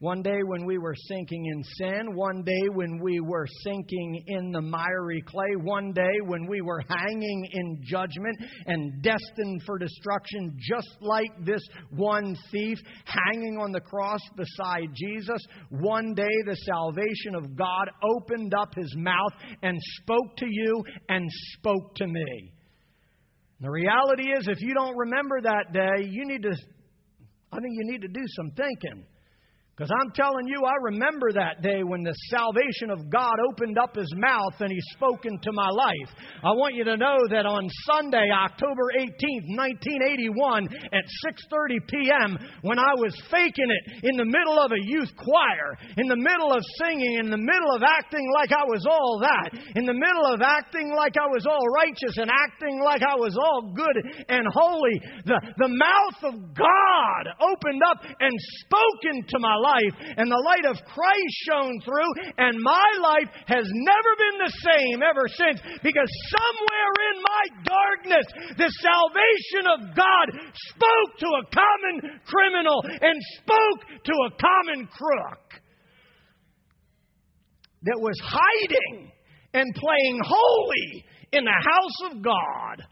One 0.00 0.22
day 0.22 0.38
when 0.44 0.64
we 0.64 0.78
were 0.78 0.94
sinking 1.08 1.44
in 1.46 1.64
sin, 1.76 2.14
one 2.14 2.44
day 2.44 2.68
when 2.72 3.00
we 3.02 3.18
were 3.18 3.48
sinking 3.64 4.22
in 4.28 4.52
the 4.52 4.60
miry 4.60 5.20
clay, 5.26 5.56
one 5.60 5.92
day 5.92 6.20
when 6.24 6.46
we 6.46 6.60
were 6.60 6.80
hanging 6.88 7.48
in 7.50 7.80
judgment 7.82 8.38
and 8.66 9.02
destined 9.02 9.62
for 9.66 9.76
destruction, 9.76 10.56
just 10.60 10.88
like 11.00 11.44
this 11.44 11.62
one 11.90 12.36
thief 12.52 12.78
hanging 13.06 13.58
on 13.58 13.72
the 13.72 13.80
cross 13.80 14.20
beside 14.36 14.94
Jesus, 14.94 15.42
one 15.70 16.14
day 16.14 16.28
the 16.46 16.56
salvation 16.64 17.34
of 17.34 17.56
God 17.56 17.90
opened 18.16 18.54
up 18.54 18.72
his 18.76 18.94
mouth 18.96 19.32
and 19.64 19.76
spoke 20.00 20.36
to 20.36 20.46
you 20.48 20.84
and 21.08 21.28
spoke 21.54 21.96
to 21.96 22.06
me. 22.06 22.52
The 23.60 23.70
reality 23.70 24.30
is, 24.30 24.46
if 24.46 24.60
you 24.60 24.74
don't 24.74 24.96
remember 24.96 25.40
that 25.42 25.72
day, 25.72 26.06
you 26.08 26.24
need 26.24 26.42
to, 26.42 26.52
I 27.50 27.56
think 27.56 27.72
you 27.72 27.90
need 27.90 28.02
to 28.02 28.08
do 28.08 28.22
some 28.36 28.52
thinking. 28.52 29.04
Because 29.78 29.94
I'm 29.94 30.10
telling 30.10 30.50
you, 30.50 30.66
I 30.66 30.74
remember 30.90 31.30
that 31.38 31.62
day 31.62 31.86
when 31.86 32.02
the 32.02 32.10
salvation 32.34 32.90
of 32.90 33.06
God 33.14 33.38
opened 33.46 33.78
up 33.78 33.94
his 33.94 34.10
mouth 34.18 34.58
and 34.58 34.74
he 34.74 34.80
spoke 34.90 35.22
into 35.22 35.54
my 35.54 35.70
life. 35.70 36.10
I 36.42 36.50
want 36.50 36.74
you 36.74 36.82
to 36.82 36.98
know 36.98 37.14
that 37.30 37.46
on 37.46 37.70
Sunday, 37.86 38.26
October 38.26 38.90
18th, 38.98 39.46
1981, 40.34 40.66
at 40.90 41.06
6:30 41.22 41.78
p.m., 41.86 42.30
when 42.66 42.82
I 42.82 42.90
was 42.98 43.14
faking 43.30 43.70
it 43.70 44.02
in 44.02 44.18
the 44.18 44.26
middle 44.26 44.58
of 44.58 44.74
a 44.74 44.82
youth 44.82 45.14
choir, 45.14 45.78
in 45.94 46.10
the 46.10 46.18
middle 46.18 46.50
of 46.50 46.58
singing, 46.82 47.22
in 47.22 47.30
the 47.30 47.38
middle 47.38 47.70
of 47.70 47.86
acting 47.86 48.26
like 48.34 48.50
I 48.50 48.66
was 48.66 48.82
all 48.82 49.22
that, 49.22 49.62
in 49.78 49.86
the 49.86 49.94
middle 49.94 50.26
of 50.26 50.42
acting 50.42 50.90
like 50.90 51.14
I 51.14 51.30
was 51.30 51.46
all 51.46 51.62
righteous 51.78 52.18
and 52.18 52.26
acting 52.34 52.82
like 52.82 53.06
I 53.06 53.14
was 53.14 53.38
all 53.38 53.70
good 53.78 54.26
and 54.26 54.42
holy, 54.50 54.98
the, 55.22 55.38
the 55.54 55.70
mouth 55.70 56.34
of 56.34 56.34
God 56.50 57.22
opened 57.38 57.82
up 57.86 58.02
and 58.02 58.34
spoke 58.66 59.06
into 59.06 59.38
my 59.38 59.54
life 59.54 59.67
life, 59.68 59.94
and 60.16 60.30
the 60.30 60.44
light 60.44 60.66
of 60.66 60.76
Christ 60.88 61.34
shone 61.44 61.80
through, 61.84 62.12
and 62.38 62.56
my 62.62 62.88
life 63.00 63.30
has 63.46 63.66
never 63.68 64.12
been 64.16 64.38
the 64.40 64.54
same 64.64 65.02
ever 65.02 65.28
since 65.28 65.60
because 65.82 66.10
somewhere 66.32 66.94
in 67.12 67.16
my 67.22 67.44
darkness, 67.64 68.26
the 68.56 68.70
salvation 68.80 69.64
of 69.76 69.80
God 69.96 70.26
spoke 70.72 71.10
to 71.20 71.28
a 71.28 71.44
common 71.52 72.20
criminal 72.24 72.82
and 72.84 73.16
spoke 73.36 74.04
to 74.04 74.12
a 74.12 74.34
common 74.40 74.86
crook 74.86 75.60
that 77.82 78.00
was 78.00 78.18
hiding 78.22 79.10
and 79.54 79.74
playing 79.74 80.20
holy 80.24 81.04
in 81.32 81.44
the 81.44 81.50
house 81.50 82.12
of 82.12 82.22
God. 82.22 82.84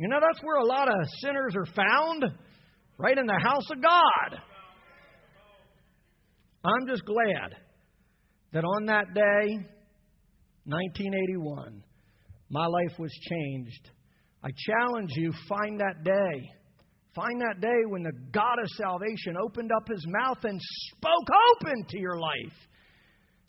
You 0.00 0.08
know, 0.08 0.16
that's 0.18 0.42
where 0.42 0.56
a 0.56 0.64
lot 0.64 0.88
of 0.88 0.94
sinners 1.22 1.54
are 1.54 1.66
found, 1.66 2.24
right 2.96 3.18
in 3.18 3.26
the 3.26 3.38
house 3.44 3.70
of 3.70 3.82
God. 3.82 4.40
I'm 6.64 6.88
just 6.88 7.04
glad 7.04 7.54
that 8.54 8.64
on 8.64 8.86
that 8.86 9.12
day, 9.14 9.58
1981, 10.64 11.84
my 12.48 12.66
life 12.66 12.98
was 12.98 13.12
changed. 13.28 13.90
I 14.42 14.48
challenge 14.66 15.10
you, 15.16 15.32
find 15.46 15.78
that 15.80 16.02
day. 16.02 16.48
Find 17.14 17.38
that 17.42 17.60
day 17.60 17.82
when 17.88 18.02
the 18.02 18.12
God 18.32 18.58
of 18.58 18.68
salvation 18.78 19.36
opened 19.44 19.70
up 19.76 19.86
his 19.86 20.06
mouth 20.08 20.38
and 20.44 20.58
spoke 20.96 21.28
open 21.52 21.84
to 21.90 21.98
your 22.00 22.18
life 22.18 22.56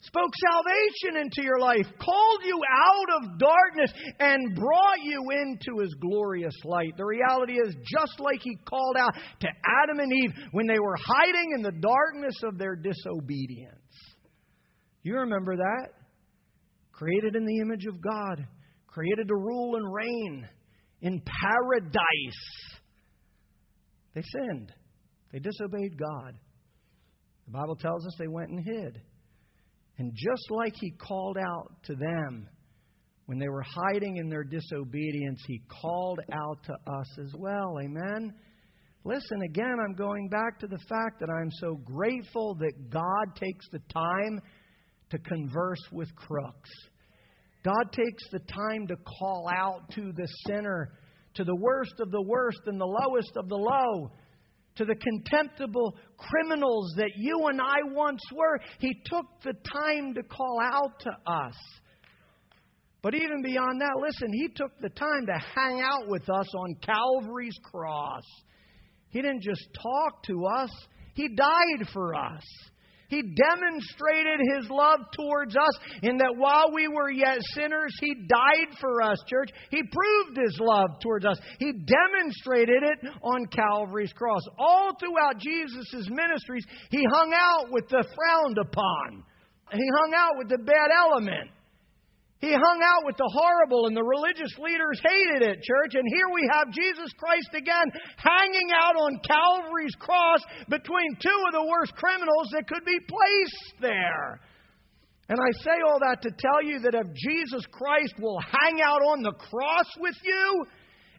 spoke 0.02 0.32
salvation 0.50 1.22
into 1.22 1.42
your 1.42 1.60
life, 1.60 1.86
called 2.00 2.40
you 2.44 2.60
out 2.70 3.22
of 3.22 3.38
darkness, 3.38 3.92
and 4.18 4.54
brought 4.54 5.00
you 5.02 5.24
into 5.30 5.80
his 5.80 5.94
glorious 6.00 6.54
light. 6.64 6.96
The 6.96 7.04
reality 7.04 7.54
is, 7.54 7.74
just 7.84 8.18
like 8.18 8.40
he 8.42 8.56
called 8.68 8.96
out 8.98 9.14
to 9.14 9.48
Adam 9.48 10.00
and 10.00 10.12
Eve 10.12 10.32
when 10.50 10.66
they 10.66 10.78
were 10.78 10.96
hiding 10.96 11.52
in 11.56 11.62
the 11.62 11.72
darkness 11.72 12.34
of 12.44 12.58
their 12.58 12.76
disobedience. 12.76 13.76
You 15.02 15.14
remember 15.14 15.56
that? 15.56 15.88
Created 16.92 17.36
in 17.36 17.44
the 17.44 17.58
image 17.58 17.86
of 17.86 18.00
God, 18.00 18.46
created 18.86 19.28
to 19.28 19.34
rule 19.34 19.76
and 19.76 19.92
reign 19.92 20.48
in 21.00 21.22
paradise. 21.42 21.92
They 24.14 24.22
sinned, 24.22 24.72
they 25.32 25.38
disobeyed 25.38 25.98
God. 25.98 26.34
The 27.46 27.52
Bible 27.52 27.76
tells 27.76 28.06
us 28.06 28.14
they 28.18 28.28
went 28.28 28.50
and 28.50 28.64
hid. 28.64 29.00
And 29.98 30.12
just 30.14 30.50
like 30.50 30.74
He 30.80 30.90
called 30.92 31.36
out 31.38 31.72
to 31.84 31.94
them 31.94 32.48
when 33.26 33.38
they 33.38 33.48
were 33.48 33.64
hiding 33.64 34.16
in 34.16 34.28
their 34.28 34.44
disobedience, 34.44 35.40
He 35.46 35.60
called 35.68 36.20
out 36.32 36.58
to 36.64 36.72
us 36.72 37.18
as 37.18 37.32
well. 37.36 37.78
Amen? 37.80 38.34
Listen, 39.04 39.42
again, 39.42 39.76
I'm 39.84 39.94
going 39.94 40.28
back 40.28 40.60
to 40.60 40.66
the 40.66 40.78
fact 40.88 41.20
that 41.20 41.28
I'm 41.28 41.50
so 41.60 41.74
grateful 41.84 42.54
that 42.60 42.90
God 42.90 43.36
takes 43.36 43.66
the 43.72 43.80
time 43.92 44.40
to 45.10 45.18
converse 45.18 45.82
with 45.90 46.14
crooks. 46.14 46.70
God 47.64 47.92
takes 47.92 48.22
the 48.30 48.40
time 48.40 48.86
to 48.88 48.96
call 48.96 49.48
out 49.54 49.90
to 49.94 50.12
the 50.12 50.26
sinner, 50.46 50.92
to 51.34 51.44
the 51.44 51.56
worst 51.56 51.94
of 52.00 52.10
the 52.10 52.22
worst 52.22 52.60
and 52.66 52.80
the 52.80 52.84
lowest 52.84 53.32
of 53.36 53.48
the 53.48 53.56
low, 53.56 54.10
to 54.76 54.84
the 54.84 54.94
contemptible 54.94 55.96
criminals 56.16 56.94
that 56.96 57.10
you 57.16 57.46
and 57.48 57.60
I 57.60 57.82
once 57.92 58.20
were. 58.34 58.60
He 58.78 58.94
took 59.04 59.26
the 59.44 59.54
time 59.72 60.14
to 60.14 60.22
call 60.22 60.58
out 60.62 61.00
to 61.00 61.10
us. 61.26 61.54
But 63.02 63.14
even 63.14 63.42
beyond 63.42 63.80
that, 63.80 64.00
listen, 64.00 64.32
He 64.32 64.48
took 64.54 64.70
the 64.80 64.90
time 64.90 65.26
to 65.26 65.38
hang 65.54 65.80
out 65.80 66.08
with 66.08 66.28
us 66.30 66.48
on 66.54 66.76
Calvary's 66.76 67.58
cross. 67.62 68.22
He 69.10 69.20
didn't 69.20 69.42
just 69.42 69.66
talk 69.74 70.22
to 70.24 70.46
us, 70.46 70.70
He 71.14 71.28
died 71.34 71.88
for 71.92 72.14
us. 72.14 72.42
He 73.08 73.22
demonstrated 73.22 74.40
His 74.56 74.70
love 74.70 75.00
towards 75.16 75.56
us 75.56 75.78
in 76.02 76.18
that 76.18 76.34
while 76.36 76.72
we 76.72 76.88
were 76.88 77.10
yet 77.10 77.38
sinners, 77.54 77.94
He 78.00 78.14
died 78.26 78.76
for 78.80 79.02
us, 79.02 79.18
church. 79.28 79.50
He 79.70 79.82
proved 79.82 80.38
His 80.42 80.58
love 80.60 81.00
towards 81.00 81.26
us. 81.26 81.38
He 81.58 81.72
demonstrated 81.72 82.82
it 82.82 83.10
on 83.22 83.46
Calvary's 83.46 84.12
cross. 84.12 84.42
All 84.58 84.92
throughout 84.98 85.38
Jesus' 85.38 86.08
ministries, 86.10 86.64
He 86.90 87.04
hung 87.10 87.32
out 87.34 87.70
with 87.70 87.88
the 87.88 88.04
frowned 88.14 88.58
upon, 88.58 89.24
He 89.72 89.88
hung 89.98 90.12
out 90.14 90.38
with 90.38 90.48
the 90.48 90.58
bad 90.58 90.90
element. 90.96 91.50
He 92.42 92.50
hung 92.50 92.80
out 92.82 93.06
with 93.06 93.14
the 93.16 93.30
horrible, 93.30 93.86
and 93.86 93.96
the 93.96 94.02
religious 94.02 94.50
leaders 94.58 94.98
hated 94.98 95.46
it, 95.46 95.62
church. 95.62 95.94
And 95.94 96.02
here 96.10 96.26
we 96.34 96.42
have 96.50 96.74
Jesus 96.74 97.14
Christ 97.14 97.54
again 97.54 97.86
hanging 98.18 98.74
out 98.74 98.98
on 98.98 99.22
Calvary's 99.22 99.94
cross 99.94 100.42
between 100.68 101.14
two 101.22 101.38
of 101.46 101.54
the 101.54 101.70
worst 101.70 101.94
criminals 101.94 102.50
that 102.50 102.66
could 102.66 102.84
be 102.84 102.98
placed 103.06 103.78
there. 103.80 104.42
And 105.28 105.38
I 105.38 105.50
say 105.62 105.86
all 105.86 106.00
that 106.02 106.20
to 106.22 106.30
tell 106.34 106.66
you 106.66 106.80
that 106.80 106.98
if 106.98 107.06
Jesus 107.14 107.62
Christ 107.70 108.14
will 108.18 108.40
hang 108.42 108.82
out 108.82 109.06
on 109.06 109.22
the 109.22 109.38
cross 109.38 109.86
with 110.00 110.16
you 110.24 110.66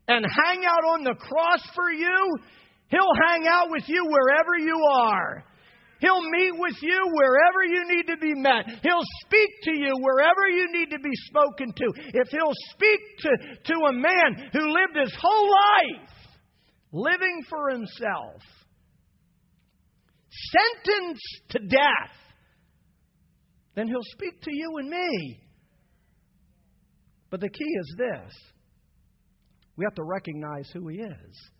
and 0.09 0.25
hang 0.27 0.65
out 0.67 0.83
on 0.91 1.05
the 1.05 1.15
cross 1.15 1.63
for 1.73 1.89
you, 1.89 2.35
He'll 2.89 3.15
hang 3.31 3.47
out 3.47 3.71
with 3.71 3.87
you 3.87 4.05
wherever 4.05 4.59
you 4.59 4.75
are. 4.91 5.45
He'll 6.03 6.29
meet 6.31 6.51
with 6.59 6.75
you 6.81 6.99
wherever 7.13 7.63
you 7.63 7.81
need 7.95 8.07
to 8.07 8.17
be 8.17 8.33
met. 8.33 8.65
He'll 8.83 9.07
speak 9.25 9.49
to 9.63 9.71
you 9.71 9.93
wherever 10.01 10.49
you 10.49 10.67
need 10.73 10.89
to 10.89 10.99
be 10.99 11.15
spoken 11.27 11.71
to. 11.71 11.93
If 12.13 12.27
He'll 12.27 12.51
speak 12.71 12.99
to, 13.19 13.29
to 13.73 13.79
a 13.87 13.93
man 13.93 14.49
who 14.51 14.73
lived 14.73 14.97
his 15.01 15.15
whole 15.17 15.49
life 15.49 16.09
living 16.91 17.43
for 17.49 17.69
himself, 17.69 18.41
sentenced 20.51 21.41
to 21.51 21.59
death, 21.59 22.15
then 23.75 23.87
He'll 23.87 24.03
speak 24.11 24.41
to 24.41 24.51
you 24.53 24.77
and 24.79 24.89
me. 24.89 25.39
But 27.29 27.39
the 27.39 27.49
key 27.49 27.73
is 27.79 27.95
this 27.97 28.33
we 29.77 29.85
have 29.85 29.95
to 29.95 30.03
recognize 30.03 30.69
who 30.73 30.89
He 30.89 30.97
is. 30.97 31.51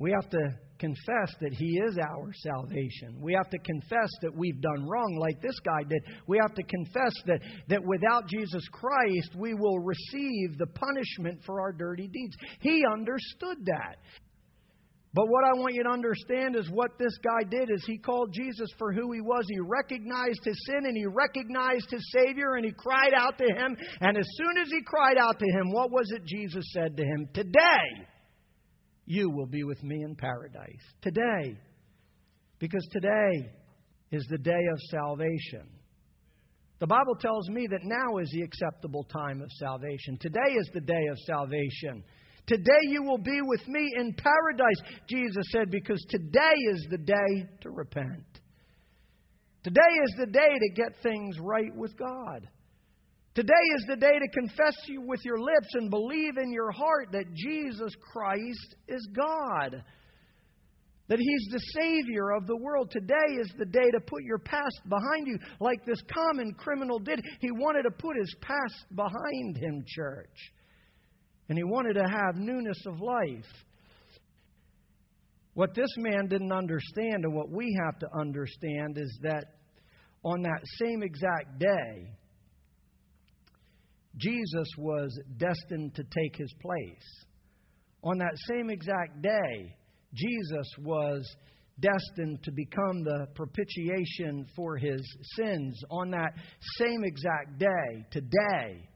We 0.00 0.12
have 0.12 0.30
to 0.30 0.58
confess 0.78 1.34
that 1.42 1.52
He 1.52 1.78
is 1.78 1.98
our 1.98 2.32
salvation. 2.32 3.20
We 3.20 3.34
have 3.34 3.50
to 3.50 3.58
confess 3.58 4.08
that 4.22 4.34
we've 4.34 4.60
done 4.62 4.88
wrong, 4.88 5.18
like 5.20 5.42
this 5.42 5.60
guy 5.60 5.82
did. 5.86 6.02
We 6.26 6.38
have 6.40 6.54
to 6.54 6.62
confess 6.62 7.12
that, 7.26 7.40
that 7.68 7.84
without 7.84 8.26
Jesus 8.26 8.66
Christ, 8.72 9.36
we 9.36 9.52
will 9.52 9.78
receive 9.78 10.56
the 10.56 10.66
punishment 10.66 11.42
for 11.44 11.60
our 11.60 11.72
dirty 11.72 12.08
deeds. 12.08 12.34
He 12.60 12.82
understood 12.90 13.58
that. 13.66 13.96
But 15.12 15.28
what 15.28 15.44
I 15.44 15.52
want 15.58 15.74
you 15.74 15.82
to 15.82 15.90
understand 15.90 16.56
is 16.56 16.70
what 16.70 16.96
this 16.98 17.18
guy 17.18 17.44
did 17.50 17.68
is 17.68 17.84
he 17.84 17.98
called 17.98 18.32
Jesus 18.32 18.70
for 18.78 18.92
who 18.92 19.12
he 19.12 19.20
was. 19.20 19.44
He 19.50 19.58
recognized 19.58 20.44
his 20.44 20.56
sin 20.66 20.86
and 20.86 20.96
he 20.96 21.04
recognized 21.04 21.90
his 21.90 22.08
Savior 22.16 22.54
and 22.54 22.64
he 22.64 22.72
cried 22.72 23.12
out 23.14 23.36
to 23.36 23.44
him. 23.44 23.76
And 24.00 24.16
as 24.16 24.26
soon 24.36 24.62
as 24.62 24.68
he 24.70 24.80
cried 24.82 25.18
out 25.18 25.38
to 25.40 25.46
him, 25.46 25.72
what 25.72 25.90
was 25.90 26.10
it 26.12 26.24
Jesus 26.24 26.64
said 26.72 26.96
to 26.96 27.02
him? 27.02 27.28
Today 27.34 28.06
you 29.10 29.28
will 29.28 29.46
be 29.46 29.64
with 29.64 29.82
me 29.82 30.04
in 30.04 30.14
paradise. 30.14 30.84
Today. 31.02 31.58
Because 32.60 32.86
today 32.92 33.50
is 34.12 34.24
the 34.30 34.38
day 34.38 34.52
of 34.72 34.78
salvation. 34.88 35.66
The 36.78 36.86
Bible 36.86 37.16
tells 37.20 37.48
me 37.48 37.66
that 37.70 37.80
now 37.82 38.18
is 38.18 38.30
the 38.32 38.42
acceptable 38.42 39.02
time 39.04 39.42
of 39.42 39.50
salvation. 39.58 40.16
Today 40.20 40.54
is 40.56 40.70
the 40.72 40.80
day 40.80 41.06
of 41.10 41.18
salvation. 41.26 42.04
Today 42.46 42.82
you 42.88 43.02
will 43.02 43.18
be 43.18 43.40
with 43.42 43.66
me 43.66 43.90
in 43.96 44.14
paradise, 44.14 44.96
Jesus 45.08 45.44
said, 45.50 45.72
because 45.72 46.04
today 46.08 46.54
is 46.72 46.86
the 46.90 46.98
day 46.98 47.46
to 47.62 47.70
repent. 47.70 48.24
Today 49.64 49.80
is 50.04 50.14
the 50.18 50.26
day 50.26 50.56
to 50.56 50.74
get 50.74 51.02
things 51.02 51.36
right 51.40 51.74
with 51.74 51.98
God. 51.98 52.48
Today 53.34 53.52
is 53.76 53.84
the 53.86 53.96
day 53.96 54.18
to 54.18 54.40
confess 54.40 54.74
you 54.88 55.02
with 55.02 55.20
your 55.24 55.38
lips 55.38 55.68
and 55.74 55.88
believe 55.88 56.36
in 56.36 56.52
your 56.52 56.72
heart 56.72 57.10
that 57.12 57.32
Jesus 57.34 57.92
Christ 58.12 58.74
is 58.88 59.08
God. 59.14 59.84
That 61.06 61.18
He's 61.18 61.48
the 61.52 61.60
Savior 61.80 62.32
of 62.32 62.48
the 62.48 62.56
world. 62.56 62.90
Today 62.90 63.34
is 63.40 63.52
the 63.56 63.66
day 63.66 63.88
to 63.92 64.00
put 64.00 64.24
your 64.24 64.38
past 64.38 64.80
behind 64.88 65.28
you, 65.28 65.38
like 65.60 65.84
this 65.86 66.02
common 66.12 66.54
criminal 66.54 66.98
did. 66.98 67.20
He 67.40 67.52
wanted 67.52 67.84
to 67.84 67.90
put 67.92 68.16
his 68.16 68.34
past 68.40 68.86
behind 68.96 69.56
him, 69.56 69.84
church. 69.86 70.52
And 71.48 71.56
he 71.56 71.64
wanted 71.64 71.94
to 71.94 72.04
have 72.04 72.36
newness 72.36 72.80
of 72.86 73.00
life. 73.00 73.52
What 75.54 75.74
this 75.74 75.90
man 75.98 76.26
didn't 76.28 76.52
understand, 76.52 77.24
and 77.24 77.34
what 77.34 77.50
we 77.50 77.76
have 77.84 77.98
to 78.00 78.08
understand, 78.18 78.98
is 78.98 79.18
that 79.22 79.44
on 80.24 80.42
that 80.42 80.62
same 80.80 81.02
exact 81.02 81.58
day, 81.58 82.12
Jesus 84.16 84.68
was 84.76 85.18
destined 85.36 85.94
to 85.94 86.02
take 86.02 86.36
his 86.36 86.52
place. 86.60 87.26
On 88.02 88.18
that 88.18 88.36
same 88.48 88.70
exact 88.70 89.22
day, 89.22 89.76
Jesus 90.14 90.66
was 90.78 91.36
destined 91.78 92.42
to 92.42 92.50
become 92.52 93.04
the 93.04 93.26
propitiation 93.34 94.46
for 94.56 94.76
his 94.76 95.00
sins. 95.36 95.80
On 95.90 96.10
that 96.10 96.32
same 96.78 97.04
exact 97.04 97.58
day, 97.58 98.06
today, 98.10 98.88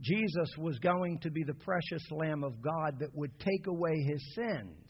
Jesus 0.00 0.48
was 0.58 0.78
going 0.78 1.18
to 1.20 1.30
be 1.30 1.42
the 1.42 1.54
precious 1.54 2.02
Lamb 2.10 2.44
of 2.44 2.62
God 2.62 3.00
that 3.00 3.14
would 3.14 3.36
take 3.40 3.66
away 3.66 3.96
his 4.06 4.34
sins. 4.34 4.86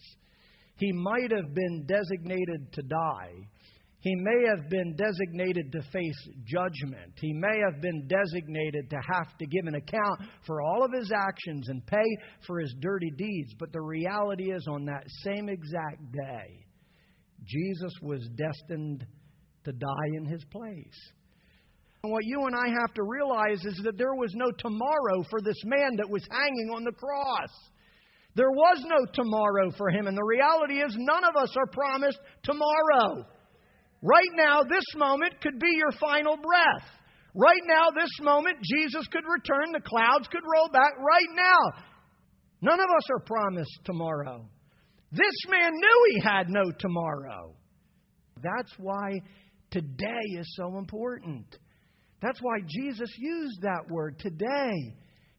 He 0.76 0.92
might 0.92 1.32
have 1.32 1.54
been 1.54 1.86
designated 1.86 2.72
to 2.74 2.82
die, 2.82 3.32
he 4.00 4.14
may 4.14 4.46
have 4.48 4.70
been 4.70 4.94
designated 4.94 5.72
to 5.72 5.82
face 5.90 6.28
judgment. 6.44 7.12
He 7.20 7.32
may 7.32 7.58
have 7.64 7.82
been 7.82 8.06
designated 8.06 8.90
to 8.90 8.96
have 8.96 9.36
to 9.38 9.46
give 9.46 9.66
an 9.66 9.74
account 9.74 10.20
for 10.46 10.62
all 10.62 10.84
of 10.84 10.92
his 10.92 11.10
actions 11.10 11.68
and 11.68 11.84
pay 11.84 12.06
for 12.46 12.60
his 12.60 12.72
dirty 12.80 13.10
deeds. 13.16 13.54
But 13.58 13.72
the 13.72 13.80
reality 13.80 14.52
is, 14.52 14.66
on 14.68 14.84
that 14.84 15.02
same 15.24 15.48
exact 15.48 16.12
day, 16.12 16.66
Jesus 17.44 17.92
was 18.00 18.28
destined 18.36 19.04
to 19.64 19.72
die 19.72 20.16
in 20.16 20.26
his 20.26 20.44
place. 20.44 21.12
And 22.04 22.12
what 22.12 22.24
you 22.24 22.46
and 22.46 22.54
I 22.54 22.68
have 22.80 22.94
to 22.94 23.02
realize 23.02 23.64
is 23.64 23.80
that 23.82 23.98
there 23.98 24.14
was 24.14 24.32
no 24.34 24.52
tomorrow 24.52 25.24
for 25.28 25.40
this 25.40 25.60
man 25.64 25.96
that 25.96 26.08
was 26.08 26.22
hanging 26.30 26.70
on 26.72 26.84
the 26.84 26.92
cross. 26.92 27.50
There 28.36 28.52
was 28.52 28.84
no 28.86 29.04
tomorrow 29.12 29.72
for 29.76 29.90
him. 29.90 30.06
And 30.06 30.16
the 30.16 30.22
reality 30.22 30.80
is, 30.80 30.94
none 30.96 31.24
of 31.24 31.34
us 31.34 31.56
are 31.56 31.66
promised 31.66 32.20
tomorrow. 32.44 33.26
Right 34.02 34.30
now, 34.34 34.62
this 34.62 34.84
moment 34.96 35.40
could 35.40 35.58
be 35.58 35.70
your 35.76 35.92
final 35.92 36.36
breath. 36.36 36.88
Right 37.34 37.62
now, 37.66 37.90
this 37.90 38.10
moment, 38.20 38.56
Jesus 38.62 39.06
could 39.08 39.24
return, 39.24 39.72
the 39.72 39.80
clouds 39.80 40.28
could 40.28 40.42
roll 40.42 40.68
back 40.68 40.92
right 40.98 41.34
now. 41.34 41.82
None 42.60 42.80
of 42.80 42.86
us 42.86 43.10
are 43.10 43.24
promised 43.24 43.78
tomorrow. 43.84 44.48
This 45.12 45.46
man 45.48 45.72
knew 45.72 46.12
he 46.12 46.20
had 46.20 46.48
no 46.48 46.64
tomorrow. 46.78 47.54
That's 48.42 48.72
why 48.78 49.20
today 49.70 50.24
is 50.38 50.54
so 50.56 50.78
important. 50.78 51.58
That's 52.20 52.40
why 52.40 52.58
Jesus 52.66 53.10
used 53.18 53.62
that 53.62 53.88
word 53.90 54.18
today. 54.18 54.72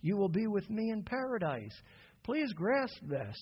You 0.02 0.18
will 0.18 0.30
be 0.30 0.48
with 0.48 0.70
me 0.70 0.92
in 0.92 1.04
paradise. 1.04 1.76
Please 2.24 2.52
grasp 2.54 2.98
this. 3.04 3.36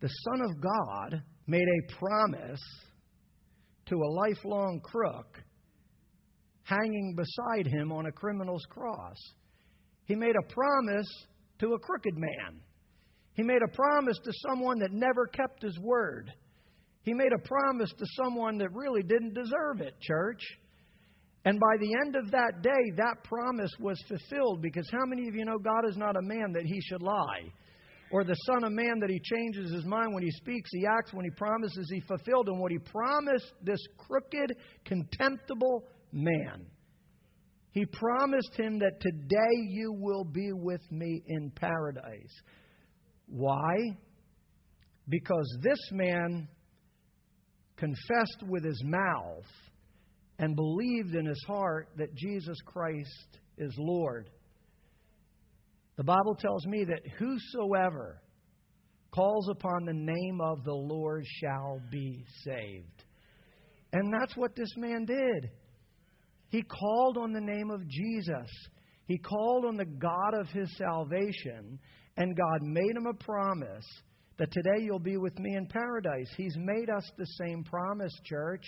The 0.00 0.08
Son 0.08 0.40
of 0.42 0.60
God 0.60 1.22
made 1.46 1.66
a 1.66 1.94
promise 1.96 2.60
to 3.86 3.96
a 3.96 4.12
lifelong 4.12 4.80
crook 4.82 5.42
hanging 6.64 7.14
beside 7.14 7.66
him 7.66 7.92
on 7.92 8.06
a 8.06 8.12
criminal's 8.12 8.64
cross. 8.70 9.18
He 10.06 10.14
made 10.14 10.34
a 10.36 10.52
promise 10.52 11.08
to 11.60 11.74
a 11.74 11.78
crooked 11.78 12.16
man. 12.16 12.60
He 13.34 13.42
made 13.42 13.62
a 13.62 13.76
promise 13.76 14.18
to 14.24 14.32
someone 14.48 14.78
that 14.80 14.92
never 14.92 15.26
kept 15.26 15.62
his 15.62 15.78
word. 15.78 16.32
He 17.02 17.12
made 17.12 17.32
a 17.32 17.46
promise 17.46 17.90
to 17.98 18.06
someone 18.22 18.58
that 18.58 18.72
really 18.72 19.02
didn't 19.02 19.34
deserve 19.34 19.80
it, 19.80 19.94
church. 20.00 20.40
And 21.44 21.60
by 21.60 21.76
the 21.78 21.92
end 22.06 22.16
of 22.16 22.30
that 22.30 22.62
day, 22.62 22.92
that 22.96 23.22
promise 23.24 23.70
was 23.78 24.02
fulfilled 24.08 24.62
because 24.62 24.88
how 24.90 25.04
many 25.04 25.28
of 25.28 25.34
you 25.34 25.44
know 25.44 25.58
God 25.58 25.86
is 25.86 25.96
not 25.96 26.16
a 26.16 26.22
man 26.22 26.52
that 26.52 26.64
he 26.64 26.80
should 26.80 27.02
lie? 27.02 27.52
Or 28.10 28.22
the 28.22 28.34
Son 28.46 28.64
of 28.64 28.72
Man 28.72 29.00
that 29.00 29.10
he 29.10 29.20
changes 29.20 29.72
his 29.72 29.84
mind 29.84 30.14
when 30.14 30.22
he 30.22 30.30
speaks, 30.30 30.70
he 30.72 30.86
acts, 30.86 31.12
when 31.12 31.24
he 31.24 31.30
promises, 31.30 31.90
he 31.92 32.00
fulfilled. 32.00 32.48
And 32.48 32.60
what 32.60 32.70
he 32.70 32.78
promised 32.78 33.52
this 33.62 33.80
crooked, 33.98 34.56
contemptible 34.84 35.84
man, 36.12 36.66
he 37.72 37.84
promised 37.86 38.54
him 38.56 38.78
that 38.78 39.00
today 39.00 39.66
you 39.68 39.92
will 39.92 40.24
be 40.24 40.52
with 40.52 40.82
me 40.92 41.22
in 41.26 41.50
paradise. 41.50 42.32
Why? 43.26 43.96
Because 45.08 45.58
this 45.60 45.80
man 45.90 46.46
confessed 47.76 48.44
with 48.48 48.64
his 48.64 48.80
mouth 48.84 49.44
and 50.38 50.54
believed 50.54 51.14
in 51.14 51.26
his 51.26 51.42
heart 51.48 51.88
that 51.96 52.14
Jesus 52.14 52.56
Christ 52.64 53.38
is 53.58 53.74
Lord. 53.76 54.30
The 55.96 56.04
Bible 56.04 56.34
tells 56.34 56.66
me 56.66 56.84
that 56.84 57.02
whosoever 57.18 58.20
calls 59.12 59.48
upon 59.48 59.84
the 59.84 59.92
name 59.92 60.40
of 60.40 60.64
the 60.64 60.74
Lord 60.74 61.24
shall 61.40 61.80
be 61.90 62.24
saved. 62.44 63.04
And 63.92 64.12
that's 64.12 64.36
what 64.36 64.56
this 64.56 64.72
man 64.76 65.04
did. 65.04 65.50
He 66.48 66.62
called 66.62 67.16
on 67.16 67.32
the 67.32 67.40
name 67.40 67.70
of 67.70 67.88
Jesus. 67.88 68.50
He 69.06 69.18
called 69.18 69.64
on 69.66 69.76
the 69.76 69.84
God 69.84 70.34
of 70.40 70.48
his 70.48 70.76
salvation, 70.76 71.78
and 72.16 72.36
God 72.36 72.62
made 72.62 72.96
him 72.96 73.06
a 73.06 73.24
promise 73.24 73.86
that 74.38 74.50
today 74.50 74.82
you'll 74.82 74.98
be 74.98 75.16
with 75.16 75.38
me 75.38 75.54
in 75.54 75.66
paradise. 75.66 76.28
He's 76.36 76.56
made 76.56 76.90
us 76.90 77.08
the 77.16 77.26
same 77.40 77.62
promise, 77.62 78.12
church. 78.24 78.64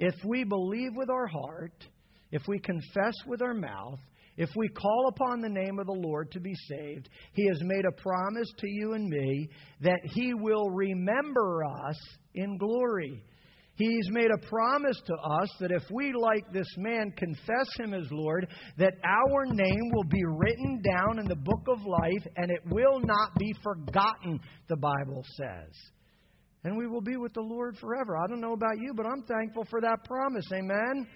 If 0.00 0.14
we 0.24 0.42
believe 0.44 0.92
with 0.96 1.10
our 1.10 1.26
heart, 1.26 1.84
if 2.32 2.42
we 2.48 2.58
confess 2.58 3.14
with 3.26 3.42
our 3.42 3.54
mouth, 3.54 4.00
if 4.40 4.48
we 4.56 4.68
call 4.68 5.08
upon 5.08 5.42
the 5.42 5.50
name 5.50 5.78
of 5.78 5.86
the 5.86 5.92
Lord 5.92 6.32
to 6.32 6.40
be 6.40 6.54
saved, 6.66 7.10
He 7.34 7.46
has 7.48 7.60
made 7.62 7.84
a 7.84 8.00
promise 8.00 8.48
to 8.56 8.66
you 8.66 8.94
and 8.94 9.06
me 9.06 9.50
that 9.82 10.00
He 10.14 10.32
will 10.32 10.70
remember 10.70 11.62
us 11.62 11.98
in 12.34 12.56
glory. 12.56 13.22
He's 13.74 14.08
made 14.10 14.30
a 14.30 14.46
promise 14.46 14.98
to 15.08 15.14
us 15.14 15.48
that 15.60 15.70
if 15.70 15.82
we, 15.92 16.14
like 16.14 16.50
this 16.54 16.66
man, 16.78 17.12
confess 17.18 17.68
him 17.78 17.92
as 17.92 18.06
Lord, 18.10 18.46
that 18.78 18.94
our 19.04 19.44
name 19.44 19.90
will 19.92 20.04
be 20.04 20.24
written 20.24 20.82
down 20.82 21.18
in 21.18 21.26
the 21.26 21.36
book 21.36 21.66
of 21.68 21.84
life 21.84 22.26
and 22.36 22.50
it 22.50 22.60
will 22.70 23.00
not 23.00 23.34
be 23.38 23.54
forgotten, 23.62 24.40
the 24.68 24.76
Bible 24.76 25.22
says. 25.36 25.72
And 26.64 26.78
we 26.78 26.86
will 26.86 27.00
be 27.02 27.16
with 27.16 27.34
the 27.34 27.42
Lord 27.42 27.76
forever. 27.78 28.16
I 28.16 28.26
don't 28.26 28.40
know 28.40 28.54
about 28.54 28.78
you, 28.78 28.92
but 28.94 29.06
I'm 29.06 29.22
thankful 29.22 29.66
for 29.68 29.82
that 29.82 30.04
promise. 30.04 30.46
Amen. 30.52 31.06